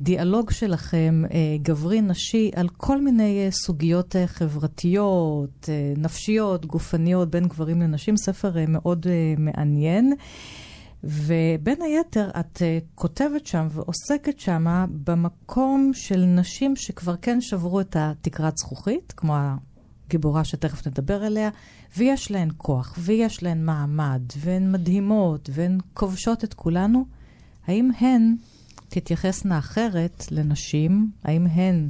דיאלוג 0.00 0.50
שלכם, 0.50 1.22
אה, 1.32 1.56
גברי-נשי, 1.62 2.50
על 2.56 2.68
כל 2.68 3.00
מיני 3.00 3.44
אה, 3.44 3.50
סוגיות 3.50 4.16
אה, 4.16 4.26
חברתיות, 4.26 5.68
נפשיות, 5.96 6.66
גופניות, 6.66 7.30
בין 7.30 7.48
גברים 7.48 7.82
לנשים, 7.82 8.16
ספר 8.16 8.52
מאוד 8.68 9.06
מעניין. 9.38 10.12
ובין 11.04 11.82
היתר, 11.82 12.30
את 12.40 12.62
כותבת 12.94 13.46
שם 13.46 13.66
ועוסקת 13.70 14.40
שם 14.40 14.84
במקום 15.04 15.90
של 15.94 16.24
נשים 16.24 16.76
שכבר 16.76 17.16
כן 17.22 17.40
שברו 17.40 17.80
את 17.80 17.96
התקרת 17.98 18.58
זכוכית, 18.58 19.12
כמו 19.16 19.36
הגיבורה 20.06 20.44
שתכף 20.44 20.86
נדבר 20.86 21.24
עליה, 21.24 21.50
ויש 21.96 22.30
להן 22.30 22.48
כוח, 22.56 22.94
ויש 22.98 23.42
להן 23.42 23.64
מעמד, 23.64 24.22
והן 24.36 24.72
מדהימות, 24.72 25.50
והן 25.52 25.78
כובשות 25.94 26.44
את 26.44 26.54
כולנו. 26.54 27.04
האם 27.66 27.90
הן 28.00 28.34
תתייחסנה 28.88 29.58
אחרת 29.58 30.24
לנשים? 30.30 31.10
האם 31.24 31.46
הן 31.46 31.88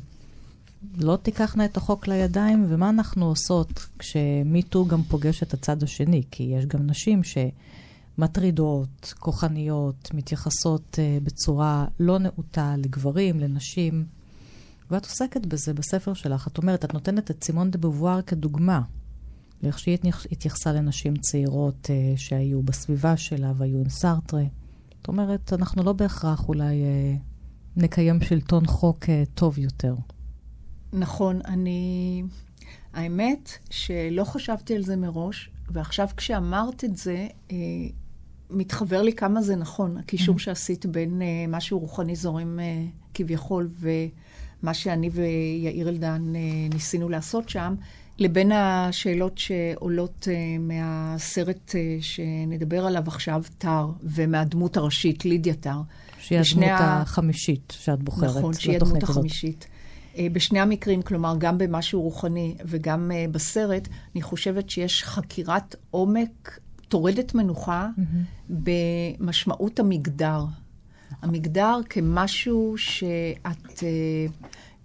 לא 0.96 1.16
תיקחנה 1.16 1.64
את 1.64 1.76
החוק 1.76 2.09
לידיים? 2.09 2.66
ומה 2.68 2.88
אנחנו 2.88 3.26
עושות 3.26 3.86
כשמיטו 3.99 4.86
גם 4.86 5.03
פוגש 5.03 5.42
את 5.42 5.55
הצד 5.55 5.82
השני? 5.82 6.22
כי 6.30 6.42
יש 6.42 6.66
גם 6.66 6.86
נשים 6.86 7.20
שמטרידות, 8.18 9.14
כוחניות, 9.18 10.11
מתייחסות 10.14 10.99
uh, 10.99 11.24
בצורה 11.24 11.86
לא 12.01 12.18
נאותה 12.18 12.74
לגברים, 12.76 13.40
לנשים. 13.40 14.05
ואת 14.90 15.05
עוסקת 15.05 15.46
בזה 15.46 15.74
בספר 15.74 16.14
שלך. 16.14 16.49
את 16.49 16.59
אומרת, 16.59 16.84
את 16.84 16.94
נותנת 16.94 17.30
את 17.30 17.44
סימון 17.44 17.70
דה 17.70 17.78
בובואר 17.78 18.22
כדוגמה. 18.22 18.80
לאיך 19.62 19.78
שהיא 19.78 19.99
התייחסה 20.32 20.72
לנשים 20.72 21.16
צעירות 21.16 21.86
uh, 21.86 22.18
שהיו 22.18 22.62
בסביבה 22.62 23.16
שלה 23.16 23.53
והיו 23.57 23.78
עם 23.78 23.88
סארטרה. 23.88 24.44
זאת 24.99 25.09
אומרת, 25.09 25.53
אנחנו 25.53 25.82
לא 25.82 25.92
בהכרח 25.92 26.49
אולי 26.49 26.82
אה, 26.82 27.14
נקיים 27.76 28.20
שלטון 28.20 28.66
חוק 28.66 29.09
אה, 29.09 29.22
טוב 29.34 29.59
יותר. 29.59 29.94
נכון, 30.92 31.40
אני... 31.44 32.22
האמת 32.92 33.51
שלא 33.70 34.24
חשבתי 34.24 34.76
על 34.76 34.82
זה 34.82 34.96
מראש, 34.96 35.51
ועכשיו 35.70 36.09
כשאמרת 36.16 36.84
את 36.84 36.96
זה, 36.96 37.26
אה, 37.51 37.57
מתחבר 38.51 39.03
לי 39.03 39.12
כמה 39.12 39.42
זה 39.42 39.57
נכון, 39.57 39.99
הקישור 39.99 40.36
mm-hmm. 40.36 40.38
שעשית 40.38 40.86
בין 40.86 41.22
אה, 41.22 41.44
משהו 41.49 41.78
רוחני 41.78 42.16
זורם 42.16 42.61
אה, 42.61 42.84
כביכול, 43.14 43.68
ומה 43.80 44.74
שאני 44.74 45.11
ויאיר 45.12 45.88
אלדן 45.88 46.32
אה, 46.36 46.40
ניסינו 46.74 47.09
לעשות 47.09 47.49
שם. 47.49 47.74
לבין 48.18 48.52
השאלות 48.52 49.38
שעולות 49.38 50.28
uh, 50.30 50.60
מהסרט 50.60 51.70
uh, 51.70 51.74
שנדבר 52.00 52.86
עליו 52.86 53.02
עכשיו, 53.06 53.42
טר, 53.58 53.86
ומהדמות 54.02 54.76
הראשית, 54.76 55.24
לידיה 55.24 55.54
טר. 55.54 55.80
שהיא 56.18 56.38
הדמות 56.38 56.80
ה... 56.80 57.00
החמישית 57.02 57.72
שאת 57.78 58.02
בוחרת 58.02 58.36
נכון, 58.36 58.54
שהיא 58.54 58.76
הדמות 58.76 59.02
החמישית. 59.02 59.66
Uh, 60.14 60.18
בשני 60.32 60.60
המקרים, 60.60 61.02
כלומר, 61.02 61.34
גם 61.38 61.58
במשהו 61.58 62.02
רוחני 62.02 62.56
וגם 62.64 63.10
uh, 63.10 63.32
בסרט, 63.32 63.88
אני 64.14 64.22
חושבת 64.22 64.70
שיש 64.70 65.04
חקירת 65.04 65.76
עומק, 65.90 66.58
טורדת 66.88 67.34
מנוחה, 67.34 67.88
mm-hmm. 67.98 68.52
במשמעות 69.20 69.80
המגדר. 69.80 70.44
המגדר 71.22 71.80
כמשהו 71.88 72.74
שאת... 72.76 73.82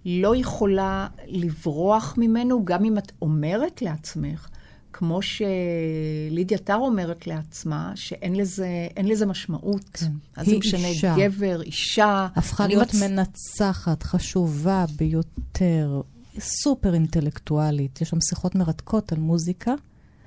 לא 0.04 0.36
יכולה 0.36 1.08
לברוח 1.26 2.14
ממנו, 2.18 2.64
גם 2.64 2.84
אם 2.84 2.98
את 2.98 3.12
אומרת 3.22 3.82
לעצמך, 3.82 4.48
כמו 4.92 5.20
שלידיה 5.22 6.58
טר 6.58 6.76
אומרת 6.76 7.26
לעצמה, 7.26 7.92
שאין 7.94 8.36
לזה, 8.36 8.68
לזה 9.02 9.26
משמעות. 9.26 9.90
כן. 9.92 10.12
אז 10.36 10.46
זה 10.46 10.58
משנה 10.58 10.86
אישה. 10.86 11.14
גבר, 11.18 11.62
אישה. 11.62 12.28
הפכה 12.34 12.66
להיות 12.66 12.94
מצ... 12.94 13.02
מנצחת, 13.02 14.02
חשובה 14.02 14.84
ביותר, 14.96 16.00
סופר 16.38 16.94
אינטלקטואלית. 16.94 18.00
יש 18.00 18.08
שם 18.08 18.18
שיחות 18.28 18.54
מרתקות 18.54 19.12
על 19.12 19.18
מוזיקה. 19.18 19.74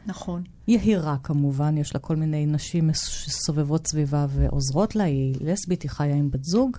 נכון. 0.06 0.44
יהירה 0.68 1.18
כמובן, 1.24 1.78
יש 1.78 1.94
לה 1.94 2.00
כל 2.00 2.16
מיני 2.16 2.46
נשים 2.46 2.90
שסובבות 2.94 3.88
סביבה 3.88 4.26
ועוזרות 4.30 4.96
לה, 4.96 5.04
היא 5.04 5.36
לסבית, 5.42 5.82
היא 5.82 5.92
חיה 5.92 6.16
עם 6.16 6.32
בת 6.32 6.44
זוג. 6.44 6.78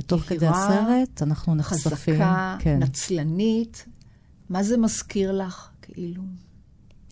ותוך 0.00 0.22
כדי 0.22 0.46
הסרט 0.46 1.22
אנחנו 1.22 1.54
נחשפים. 1.54 2.14
חזקה, 2.14 2.56
כן. 2.58 2.78
נצלנית. 2.78 3.86
מה 4.48 4.62
זה 4.62 4.76
מזכיר 4.76 5.32
לך, 5.32 5.68
כאילו? 5.82 6.22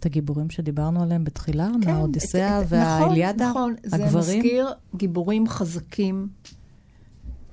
את 0.00 0.06
הגיבורים 0.06 0.50
שדיברנו 0.50 1.02
עליהם 1.02 1.24
בתחילה, 1.24 1.68
כן, 1.82 1.90
מהאודיסאה 1.90 2.60
והאליאדה, 2.68 3.50
נכון, 3.50 3.74
נכון. 3.86 4.00
הגברים? 4.00 4.22
זה 4.22 4.36
מזכיר 4.36 4.68
גיבורים 4.96 5.48
חזקים, 5.48 6.28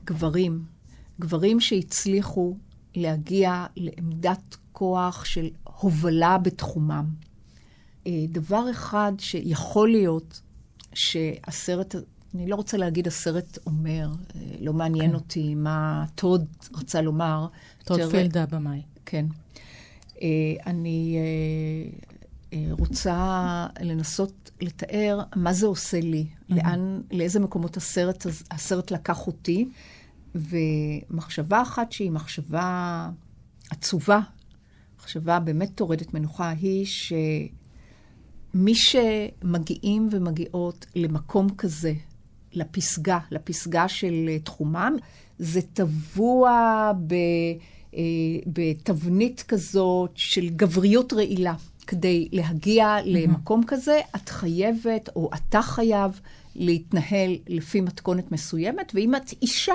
גברים. 0.05 0.63
גברים 1.19 1.59
שהצליחו 1.59 2.55
להגיע 2.95 3.65
לעמדת 3.75 4.57
כוח 4.71 5.25
של 5.25 5.49
הובלה 5.63 6.37
בתחומם. 6.37 7.05
אה, 8.07 8.25
דבר 8.29 8.71
אחד 8.71 9.13
שיכול 9.17 9.89
להיות 9.91 10.41
שהסרט, 10.93 11.95
אני 12.35 12.47
לא 12.47 12.55
רוצה 12.55 12.77
להגיד 12.77 13.07
הסרט 13.07 13.57
אומר, 13.65 14.09
אה, 14.35 14.41
לא 14.59 14.73
מעניין 14.73 15.09
כן. 15.09 15.15
אותי 15.15 15.55
מה 15.55 16.05
טוד 16.15 16.45
רצה 16.73 17.01
לומר. 17.01 17.47
טוד 17.83 17.99
פילדה 18.11 18.45
במאי. 18.45 18.81
כן. 19.05 19.25
אה, 20.21 20.27
אני 20.65 21.17
רוצה 22.71 23.67
לנסות 23.81 24.51
לתאר 24.61 25.21
מה 25.35 25.53
זה 25.53 25.65
עושה 25.65 25.99
לי, 25.99 26.25
mm-hmm. 26.29 26.55
לאן, 26.55 27.01
לאיזה 27.11 27.39
מקומות 27.39 27.77
הסרט, 27.77 28.25
הסרט 28.51 28.91
לקח 28.91 29.27
אותי, 29.27 29.69
ומחשבה 30.35 31.61
אחת 31.61 31.91
שהיא 31.91 32.11
מחשבה 32.11 33.09
עצובה, 33.69 34.19
מחשבה 34.99 35.39
באמת 35.39 35.71
טורדת 35.75 36.13
מנוחה, 36.13 36.49
היא 36.49 36.85
ש... 36.85 37.13
מי 38.53 38.75
שמגיעים 38.75 40.09
ומגיעות 40.11 40.85
למקום 40.95 41.49
כזה, 41.57 41.93
לפסגה, 42.55 43.19
לפסגה 43.31 43.87
של 43.87 44.25
אה, 44.27 44.39
תחומם, 44.39 44.95
זה 45.39 45.61
טבוע 45.61 46.91
ב, 47.07 47.13
אה, 47.95 48.01
בתבנית 48.47 49.43
כזאת 49.47 50.11
של 50.15 50.49
גבריות 50.49 51.13
רעילה. 51.13 51.53
כדי 51.87 52.27
להגיע 52.31 52.97
mm-hmm. 52.97 53.05
למקום 53.05 53.63
כזה, 53.67 53.99
את 54.15 54.29
חייבת, 54.29 55.09
או 55.15 55.29
אתה 55.35 55.61
חייב, 55.61 56.19
להתנהל 56.55 57.35
לפי 57.47 57.81
מתכונת 57.81 58.31
מסוימת, 58.31 58.91
ואם 58.95 59.15
את 59.15 59.33
אישה, 59.41 59.73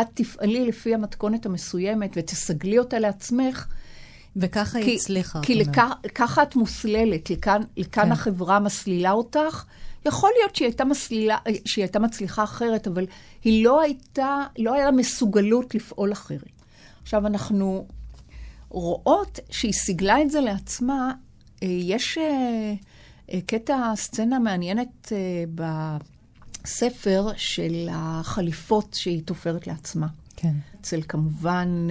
את 0.00 0.06
תפעלי 0.14 0.66
לפי 0.66 0.94
המתכונת 0.94 1.46
המסוימת 1.46 2.10
ותסגלי 2.16 2.78
אותה 2.78 2.98
לעצמך, 2.98 3.66
וככה 4.36 4.78
היא 4.78 4.96
הצליחה. 4.96 5.40
כי 5.42 5.64
ככה 6.14 6.42
את 6.42 6.56
מוסללת, 6.56 7.30
לכאן, 7.30 7.62
לכאן 7.76 8.04
כן. 8.04 8.12
החברה 8.12 8.60
מסלילה 8.60 9.12
אותך. 9.12 9.64
יכול 10.06 10.30
להיות 10.38 10.56
שהיא 10.56 10.66
הייתה, 10.66 10.84
מסלילה, 10.84 11.36
שהיא 11.64 11.82
הייתה 11.84 11.98
מצליחה 11.98 12.44
אחרת, 12.44 12.86
אבל 12.86 13.06
היא 13.44 13.64
לא 13.64 13.80
הייתה, 13.80 14.44
לא 14.58 14.74
היה 14.74 14.84
לה 14.84 14.90
מסוגלות 14.90 15.74
לפעול 15.74 16.12
אחרת. 16.12 16.62
עכשיו, 17.02 17.26
אנחנו 17.26 17.86
רואות 18.68 19.38
שהיא 19.50 19.72
סיגלה 19.72 20.22
את 20.22 20.30
זה 20.30 20.40
לעצמה. 20.40 21.12
אה, 21.62 21.68
יש 21.68 22.18
אה, 22.18 22.74
אה, 23.32 23.40
קטע, 23.46 23.92
סצנה 23.96 24.38
מעניינת 24.38 25.12
בספר 26.64 27.28
של 27.36 27.88
החליפות 27.92 28.94
שהיא 28.94 29.22
תופרת 29.24 29.66
לעצמה. 29.66 30.06
כן. 30.36 30.54
אצל 30.80 31.00
כמובן 31.08 31.88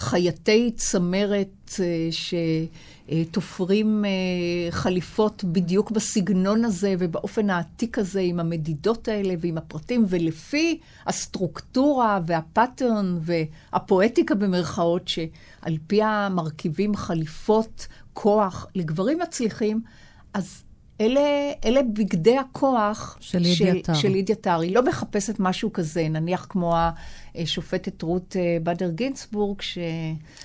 חייטי 0.00 0.70
צמרת 0.76 1.70
אה, 1.80 2.08
שתופרים 3.10 4.04
אה, 4.04 4.10
חליפות 4.70 5.44
בדיוק 5.44 5.90
בסגנון 5.90 6.64
הזה 6.64 6.94
ובאופן 6.98 7.50
העתיק 7.50 7.98
הזה, 7.98 8.20
עם 8.20 8.40
המדידות 8.40 9.08
האלה 9.08 9.34
ועם 9.40 9.58
הפרטים, 9.58 10.04
ולפי 10.08 10.78
הסטרוקטורה 11.06 12.20
והפאטרן 12.26 13.18
והפואטיקה 13.20 14.34
במרכאות, 14.34 15.08
שעל 15.08 15.76
פיה 15.86 16.28
מרכיבים 16.30 16.96
חליפות 16.96 17.86
כוח 18.12 18.66
לגברים 18.74 19.18
מצליחים, 19.18 19.80
אז 20.34 20.62
אלה, 21.00 21.20
אלה 21.64 21.80
בגדי 21.82 22.38
הכוח 22.38 23.16
של 23.20 23.38
אדיאטר. 23.38 23.94
של, 23.94 24.16
אדיאטר. 24.16 24.60
היא 24.60 24.74
לא 24.74 24.84
מחפשת 24.84 25.34
משהו 25.38 25.72
כזה, 25.72 26.08
נניח 26.08 26.46
כמו 26.48 26.74
השופטת 27.34 28.02
רות 28.02 28.36
אה, 28.36 28.56
בדר 28.62 28.90
גינסבורג, 28.90 29.60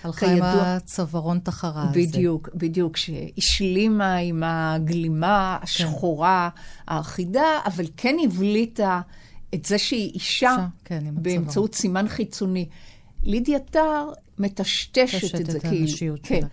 הלכה 0.04 0.32
עם 0.32 0.40
הצווארון 0.44 1.40
תחרה 1.40 1.84
הזה. 1.84 2.00
בדיוק, 2.00 2.50
בדיוק, 2.56 2.98
שהשלימה 2.98 4.16
עם 4.16 4.44
הגלימה 4.46 5.58
השחורה 5.62 6.50
כן. 6.56 6.62
האחידה, 6.88 7.60
אבל 7.66 7.86
כן 7.98 8.16
הבליטה 8.24 9.02
את 9.54 9.66
זה 9.66 9.78
שהיא 9.78 10.12
אישה, 10.14 10.56
כן, 10.86 11.04
באמצעות 11.12 11.76
סימן 11.76 12.08
חיצוני. 12.08 12.66
לידיה 13.24 13.60
טר 13.60 14.10
מטשטשת 14.40 15.36
את 15.40 15.46
זה, 15.52 15.60
כאילו. 15.60 16.16
כן. 16.24 16.40
שלה. 16.40 16.48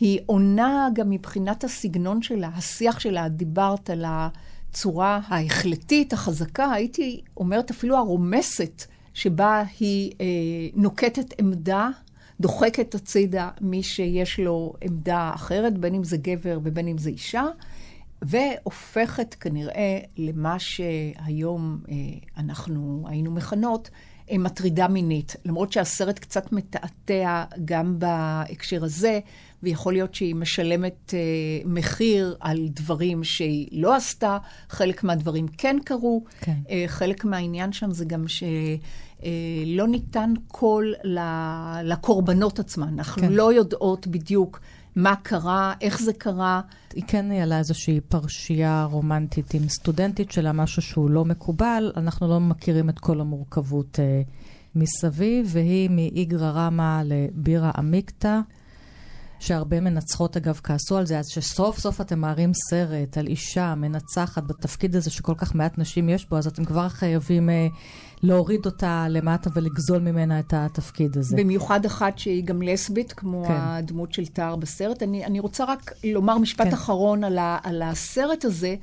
היא 0.00 0.20
עונה 0.26 0.88
גם 0.92 1.10
מבחינת 1.10 1.64
הסגנון 1.64 2.22
שלה, 2.22 2.50
השיח 2.54 3.00
שלה, 3.00 3.28
דיברת 3.28 3.90
על 3.90 4.04
הצורה 4.06 5.20
ההחלטית, 5.26 6.12
החזקה, 6.12 6.72
הייתי 6.72 7.20
אומרת 7.36 7.70
אפילו 7.70 7.96
הרומסת, 7.96 8.84
שבה 9.14 9.62
היא 9.80 10.12
אה, 10.20 10.26
נוקטת 10.74 11.40
עמדה, 11.40 11.88
דוחקת 12.40 12.94
הצידה 12.94 13.50
מי 13.60 13.82
שיש 13.82 14.40
לו 14.40 14.74
עמדה 14.80 15.30
אחרת, 15.34 15.78
בין 15.78 15.94
אם 15.94 16.04
זה 16.04 16.16
גבר 16.16 16.58
ובין 16.62 16.88
אם 16.88 16.98
זה 16.98 17.10
אישה, 17.10 17.44
והופכת 18.22 19.34
כנראה 19.34 19.98
למה 20.16 20.58
שהיום 20.58 21.80
אה, 21.88 21.94
אנחנו 22.36 23.04
היינו 23.08 23.30
מכנות 23.30 23.90
מטרידה 24.32 24.88
מינית. 24.88 25.36
למרות 25.44 25.72
שהסרט 25.72 26.18
קצת 26.18 26.52
מתעתע 26.52 27.44
גם 27.64 27.98
בהקשר 27.98 28.84
הזה, 28.84 29.20
ויכול 29.62 29.92
להיות 29.92 30.14
שהיא 30.14 30.34
משלמת 30.34 31.14
אה, 31.14 31.18
מחיר 31.64 32.36
על 32.40 32.68
דברים 32.70 33.24
שהיא 33.24 33.68
לא 33.72 33.96
עשתה, 33.96 34.38
חלק 34.68 35.04
מהדברים 35.04 35.46
כן 35.48 35.76
קרו. 35.84 36.24
כן. 36.40 36.56
אה, 36.70 36.84
חלק 36.86 37.24
מהעניין 37.24 37.72
שם 37.72 37.90
זה 37.90 38.04
גם 38.04 38.28
ש... 38.28 38.42
אה, 39.24 39.30
לא 39.66 39.88
ניתן 39.88 40.32
קול 40.48 40.94
לקורבנות 41.82 42.58
עצמן. 42.58 42.88
אנחנו 42.88 43.22
כן. 43.22 43.32
לא 43.32 43.52
יודעות 43.52 44.06
בדיוק 44.06 44.60
מה 44.96 45.16
קרה, 45.16 45.74
איך 45.80 46.02
זה 46.02 46.12
קרה. 46.12 46.60
היא 46.94 47.04
כן 47.06 47.28
ניהלה 47.28 47.58
איזושהי 47.58 48.00
פרשייה 48.00 48.84
רומנטית 48.90 49.54
עם 49.54 49.68
סטודנטית 49.68 50.32
שלה, 50.32 50.52
משהו 50.52 50.82
שהוא 50.82 51.10
לא 51.10 51.24
מקובל. 51.24 51.92
אנחנו 51.96 52.28
לא 52.28 52.40
מכירים 52.40 52.88
את 52.88 52.98
כל 52.98 53.20
המורכבות 53.20 54.00
אה, 54.00 54.22
מסביב, 54.74 55.50
והיא 55.52 55.90
מאיגרא 55.90 56.50
רמא 56.50 57.02
לבירה 57.04 57.70
עמיקתא. 57.76 58.40
שהרבה 59.40 59.80
מנצחות 59.80 60.36
אגב 60.36 60.60
כעסו 60.64 60.96
על 60.96 61.06
זה, 61.06 61.18
אז 61.18 61.28
שסוף 61.28 61.78
סוף 61.78 62.00
אתם 62.00 62.18
מערים 62.18 62.52
סרט 62.54 63.18
על 63.18 63.26
אישה 63.26 63.74
מנצחת 63.74 64.42
בתפקיד 64.42 64.96
הזה 64.96 65.10
שכל 65.10 65.34
כך 65.36 65.54
מעט 65.54 65.78
נשים 65.78 66.08
יש 66.08 66.28
בו, 66.28 66.36
אז 66.36 66.46
אתם 66.46 66.64
כבר 66.64 66.88
חייבים 66.88 67.50
אה, 67.50 67.66
להוריד 68.22 68.66
אותה 68.66 69.06
למטה 69.10 69.50
ולגזול 69.54 69.98
ממנה 69.98 70.38
את 70.38 70.54
התפקיד 70.56 71.16
הזה. 71.16 71.36
במיוחד 71.36 71.84
אחת 71.84 72.18
שהיא 72.18 72.44
גם 72.44 72.62
לסבית, 72.62 73.12
כמו 73.12 73.44
כן. 73.46 73.54
הדמות 73.56 74.12
של 74.12 74.26
טהר 74.26 74.56
בסרט. 74.56 75.02
אני, 75.02 75.24
אני 75.24 75.40
רוצה 75.40 75.64
רק 75.64 75.92
לומר 76.04 76.38
משפט 76.38 76.66
כן. 76.66 76.72
אחרון 76.72 77.24
על, 77.24 77.38
ה, 77.38 77.58
על 77.62 77.82
הסרט 77.82 78.44
הזה. 78.44 78.74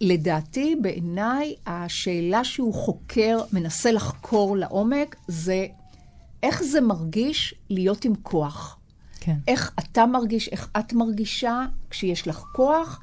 לדעתי, 0.00 0.76
בעיניי, 0.82 1.54
השאלה 1.66 2.44
שהוא 2.44 2.74
חוקר, 2.74 3.38
מנסה 3.52 3.92
לחקור 3.92 4.56
לעומק, 4.56 5.16
זה 5.28 5.66
איך 6.42 6.62
זה 6.62 6.80
מרגיש 6.80 7.54
להיות 7.70 8.04
עם 8.04 8.12
כוח. 8.22 8.78
כן. 9.24 9.36
איך 9.48 9.72
אתה 9.78 10.06
מרגיש, 10.06 10.48
איך 10.48 10.68
את 10.78 10.92
מרגישה 10.92 11.66
כשיש 11.90 12.28
לך 12.28 12.38
כוח, 12.52 13.00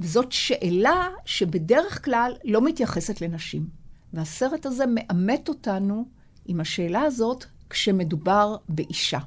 וזאת 0.00 0.32
שאלה 0.32 1.08
שבדרך 1.24 2.04
כלל 2.04 2.32
לא 2.44 2.64
מתייחסת 2.64 3.20
לנשים. 3.20 3.66
והסרט 4.12 4.66
הזה 4.66 4.84
מאמת 4.88 5.48
אותנו 5.48 6.04
עם 6.46 6.60
השאלה 6.60 7.02
הזאת 7.02 7.44
כשמדובר 7.70 8.56
באישה, 8.68 9.18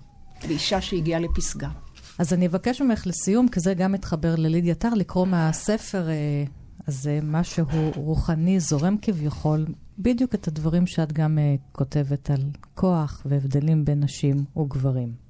באישה 0.48 0.82
שהגיעה 0.82 1.20
לפסגה. 1.20 1.70
אז 2.18 2.34
אני 2.34 2.48
אבקש 2.48 2.82
ממך 2.82 3.08
לסיום, 3.08 3.48
כי 3.48 3.60
זה 3.60 3.74
גם 3.74 3.92
מתחבר 3.92 4.36
ללידיה 4.36 4.76
טר, 4.76 4.94
לקרוא 4.94 5.28
מהספר 5.28 6.10
אה, 6.10 6.44
הזה 6.88 7.20
משהו 7.24 7.66
רוחני, 7.96 8.60
זורם 8.60 8.98
כביכול, 9.02 9.66
בדיוק 10.00 10.36
את 10.36 10.48
הדברים 10.48 10.88
שאת 10.88 11.14
גם 11.14 11.38
אה, 11.40 11.56
כותבת 11.72 12.30
על 12.30 12.42
כוח 12.76 13.22
והבדלים 13.26 13.86
בין 13.86 14.04
נשים 14.04 14.46
וגברים. 14.58 15.27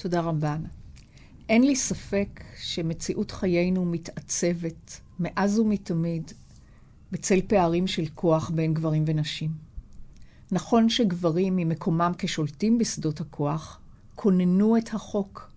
תודה 0.00 0.20
רבה. 0.20 0.56
אין 1.48 1.62
לי 1.62 1.76
ספק 1.76 2.44
שמציאות 2.60 3.30
חיינו 3.30 3.84
מתעצבת 3.84 5.00
מאז 5.20 5.58
ומתמיד 5.58 6.32
בצל 7.12 7.40
פערים 7.46 7.86
של 7.86 8.04
כוח 8.14 8.50
בין 8.50 8.74
גברים 8.74 9.04
ונשים. 9.06 9.50
נכון 10.52 10.88
שגברים 10.88 11.56
ממקומם 11.56 12.12
כשולטים 12.18 12.78
בשדות 12.78 13.20
הכוח, 13.20 13.80
כוננו 14.14 14.76
את 14.76 14.94
החוק, 14.94 15.50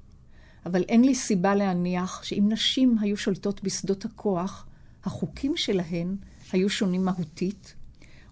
אבל 0.65 0.83
אין 0.83 1.03
לי 1.03 1.15
סיבה 1.15 1.55
להניח 1.55 2.23
שאם 2.23 2.45
נשים 2.49 2.97
היו 3.01 3.17
שולטות 3.17 3.63
בשדות 3.63 4.05
הכוח, 4.05 4.65
החוקים 5.03 5.57
שלהן 5.57 6.15
היו 6.51 6.69
שונים 6.69 7.05
מהותית, 7.05 7.75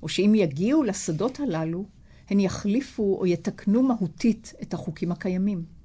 או 0.03 0.09
שאם 0.09 0.33
יגיעו 0.35 0.83
לשדות 0.83 1.39
הללו, 1.39 1.85
הן 2.29 2.39
יחליפו 2.39 3.17
או 3.19 3.25
יתקנו 3.25 3.83
מהותית 3.83 4.53
את 4.61 4.73
החוקים 4.73 5.11
הקיימים. 5.11 5.78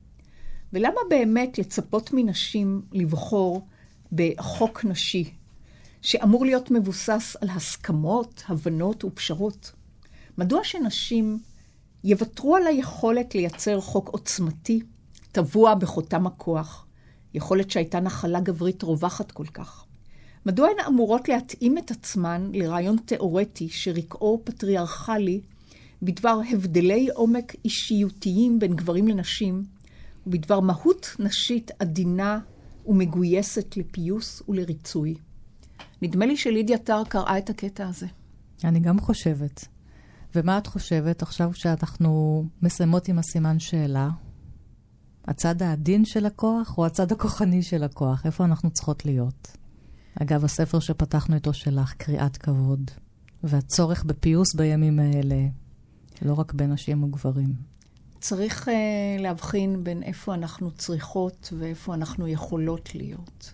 ולמה 0.74 1.00
באמת 1.10 1.58
לצפות 1.58 2.10
מנשים 2.12 2.82
לבחור 2.92 3.66
בחוק 4.12 4.84
נשי, 4.84 5.30
שאמור 6.02 6.44
להיות 6.44 6.70
מבוסס 6.70 7.36
על 7.40 7.48
הסכמות, 7.50 8.42
הבנות 8.48 9.04
ופשרות? 9.04 9.72
מדוע 10.38 10.64
שנשים 10.64 11.38
יוותרו 12.04 12.56
על 12.56 12.66
היכולת 12.66 13.34
לייצר 13.34 13.80
חוק 13.80 14.08
עוצמתי, 14.08 14.80
טבוע 15.32 15.74
בחותם 15.74 16.26
הכוח, 16.26 16.86
יכולת 17.34 17.70
שהייתה 17.70 18.00
נחלה 18.00 18.40
גברית 18.40 18.82
רווחת 18.82 19.32
כל 19.32 19.46
כך? 19.46 19.84
מדוע 20.46 20.68
הן 20.68 20.84
אמורות 20.86 21.28
להתאים 21.28 21.78
את 21.78 21.90
עצמן 21.90 22.50
לרעיון 22.52 22.96
תאורטי 23.04 23.68
שרקעו 23.68 24.40
פטריארכלי 24.44 25.40
בדבר 26.02 26.40
הבדלי 26.50 27.08
עומק 27.14 27.54
אישיותיים 27.64 28.58
בין 28.58 28.76
גברים 28.76 29.08
לנשים, 29.08 29.73
ובדבר 30.26 30.60
מהות 30.60 31.16
נשית 31.18 31.70
עדינה 31.78 32.38
ומגויסת 32.86 33.76
לפיוס 33.76 34.42
ולריצוי. 34.48 35.14
נדמה 36.02 36.26
לי 36.26 36.36
שלידיה 36.36 36.78
טר 36.78 37.02
קראה 37.08 37.38
את 37.38 37.50
הקטע 37.50 37.88
הזה. 37.88 38.06
אני 38.64 38.80
גם 38.80 39.00
חושבת. 39.00 39.68
ומה 40.34 40.58
את 40.58 40.66
חושבת 40.66 41.22
עכשיו 41.22 41.54
שאנחנו 41.54 42.44
מסיימות 42.62 43.08
עם 43.08 43.18
הסימן 43.18 43.58
שאלה? 43.58 44.10
הצד 45.24 45.62
העדין 45.62 46.04
של 46.04 46.26
הכוח 46.26 46.78
או 46.78 46.86
הצד 46.86 47.12
הכוחני 47.12 47.62
של 47.62 47.84
הכוח? 47.84 48.26
איפה 48.26 48.44
אנחנו 48.44 48.70
צריכות 48.70 49.04
להיות? 49.04 49.56
אגב, 50.22 50.44
הספר 50.44 50.80
שפתחנו 50.80 51.34
איתו 51.34 51.52
שלך, 51.52 51.94
קריאת 51.94 52.36
כבוד, 52.36 52.90
והצורך 53.44 54.04
בפיוס 54.04 54.54
בימים 54.54 54.98
האלה, 54.98 55.46
לא 56.22 56.34
רק 56.34 56.52
בין 56.52 56.72
נשים 56.72 57.02
וגברים. 57.02 57.73
צריך 58.24 58.68
uh, 58.68 58.70
להבחין 59.22 59.84
בין 59.84 60.02
איפה 60.02 60.34
אנחנו 60.34 60.70
צריכות 60.70 61.52
ואיפה 61.58 61.94
אנחנו 61.94 62.28
יכולות 62.28 62.94
להיות. 62.94 63.52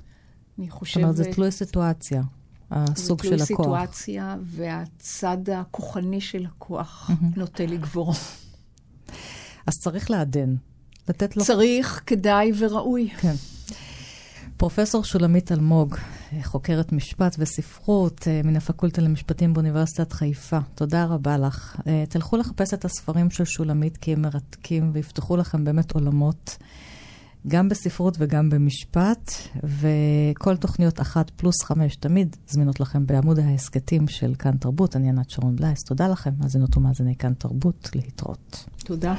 אני 0.58 0.70
חושבת... 0.70 0.94
זאת 0.94 1.02
אומרת, 1.02 1.16
זה 1.16 1.24
תלוי 1.34 1.50
סיטואציה, 1.50 2.22
הסוג 2.70 3.22
של 3.22 3.34
הכוח. 3.34 3.38
זה 3.38 3.46
תלוי 3.46 3.46
סיטואציה, 3.46 4.36
והצד 4.42 5.50
הכוחני 5.50 6.20
של 6.20 6.46
הכוח 6.46 7.10
נוטה 7.36 7.66
לגבור. 7.66 8.14
אז 9.66 9.80
צריך 9.80 10.10
לעדן, 10.10 10.54
לתת 11.08 11.36
לו... 11.36 11.44
צריך, 11.44 12.02
כדאי 12.06 12.52
וראוי. 12.58 13.10
כן. 13.20 13.34
פרופסור 14.60 15.04
שולמית 15.04 15.52
אלמוג, 15.52 15.96
חוקרת 16.42 16.92
משפט 16.92 17.36
וספרות 17.38 18.28
אה, 18.28 18.40
מן 18.44 18.56
הפקולטה 18.56 19.02
למשפטים 19.02 19.54
באוניברסיטת 19.54 20.12
חיפה. 20.12 20.58
תודה 20.74 21.04
רבה 21.04 21.38
לך. 21.38 21.80
אה, 21.86 22.04
תלכו 22.08 22.36
לחפש 22.36 22.74
את 22.74 22.84
הספרים 22.84 23.30
של 23.30 23.44
שולמית 23.44 23.96
כי 23.96 24.12
הם 24.12 24.22
מרתקים 24.22 24.90
ויפתחו 24.92 25.36
לכם 25.36 25.64
באמת 25.64 25.92
עולמות, 25.92 26.58
גם 27.48 27.68
בספרות 27.68 28.16
וגם 28.18 28.50
במשפט, 28.50 29.32
וכל 29.64 30.56
תוכניות 30.56 31.00
אחת 31.00 31.30
פלוס 31.30 31.62
חמש 31.64 31.96
תמיד 31.96 32.36
זמינות 32.48 32.80
לכם 32.80 33.06
בעמוד 33.06 33.38
ההסכתים 33.38 34.08
של 34.08 34.34
כאן 34.38 34.56
תרבות. 34.56 34.96
אני 34.96 35.08
ענת 35.08 35.30
שרון 35.30 35.56
בלייס. 35.56 35.84
תודה 35.84 36.08
לכם, 36.08 36.30
מאזינות 36.38 36.76
ומאזיני 36.76 37.16
כאן 37.16 37.34
תרבות. 37.34 37.90
להתראות. 37.94 38.64
תודה. 38.84 39.14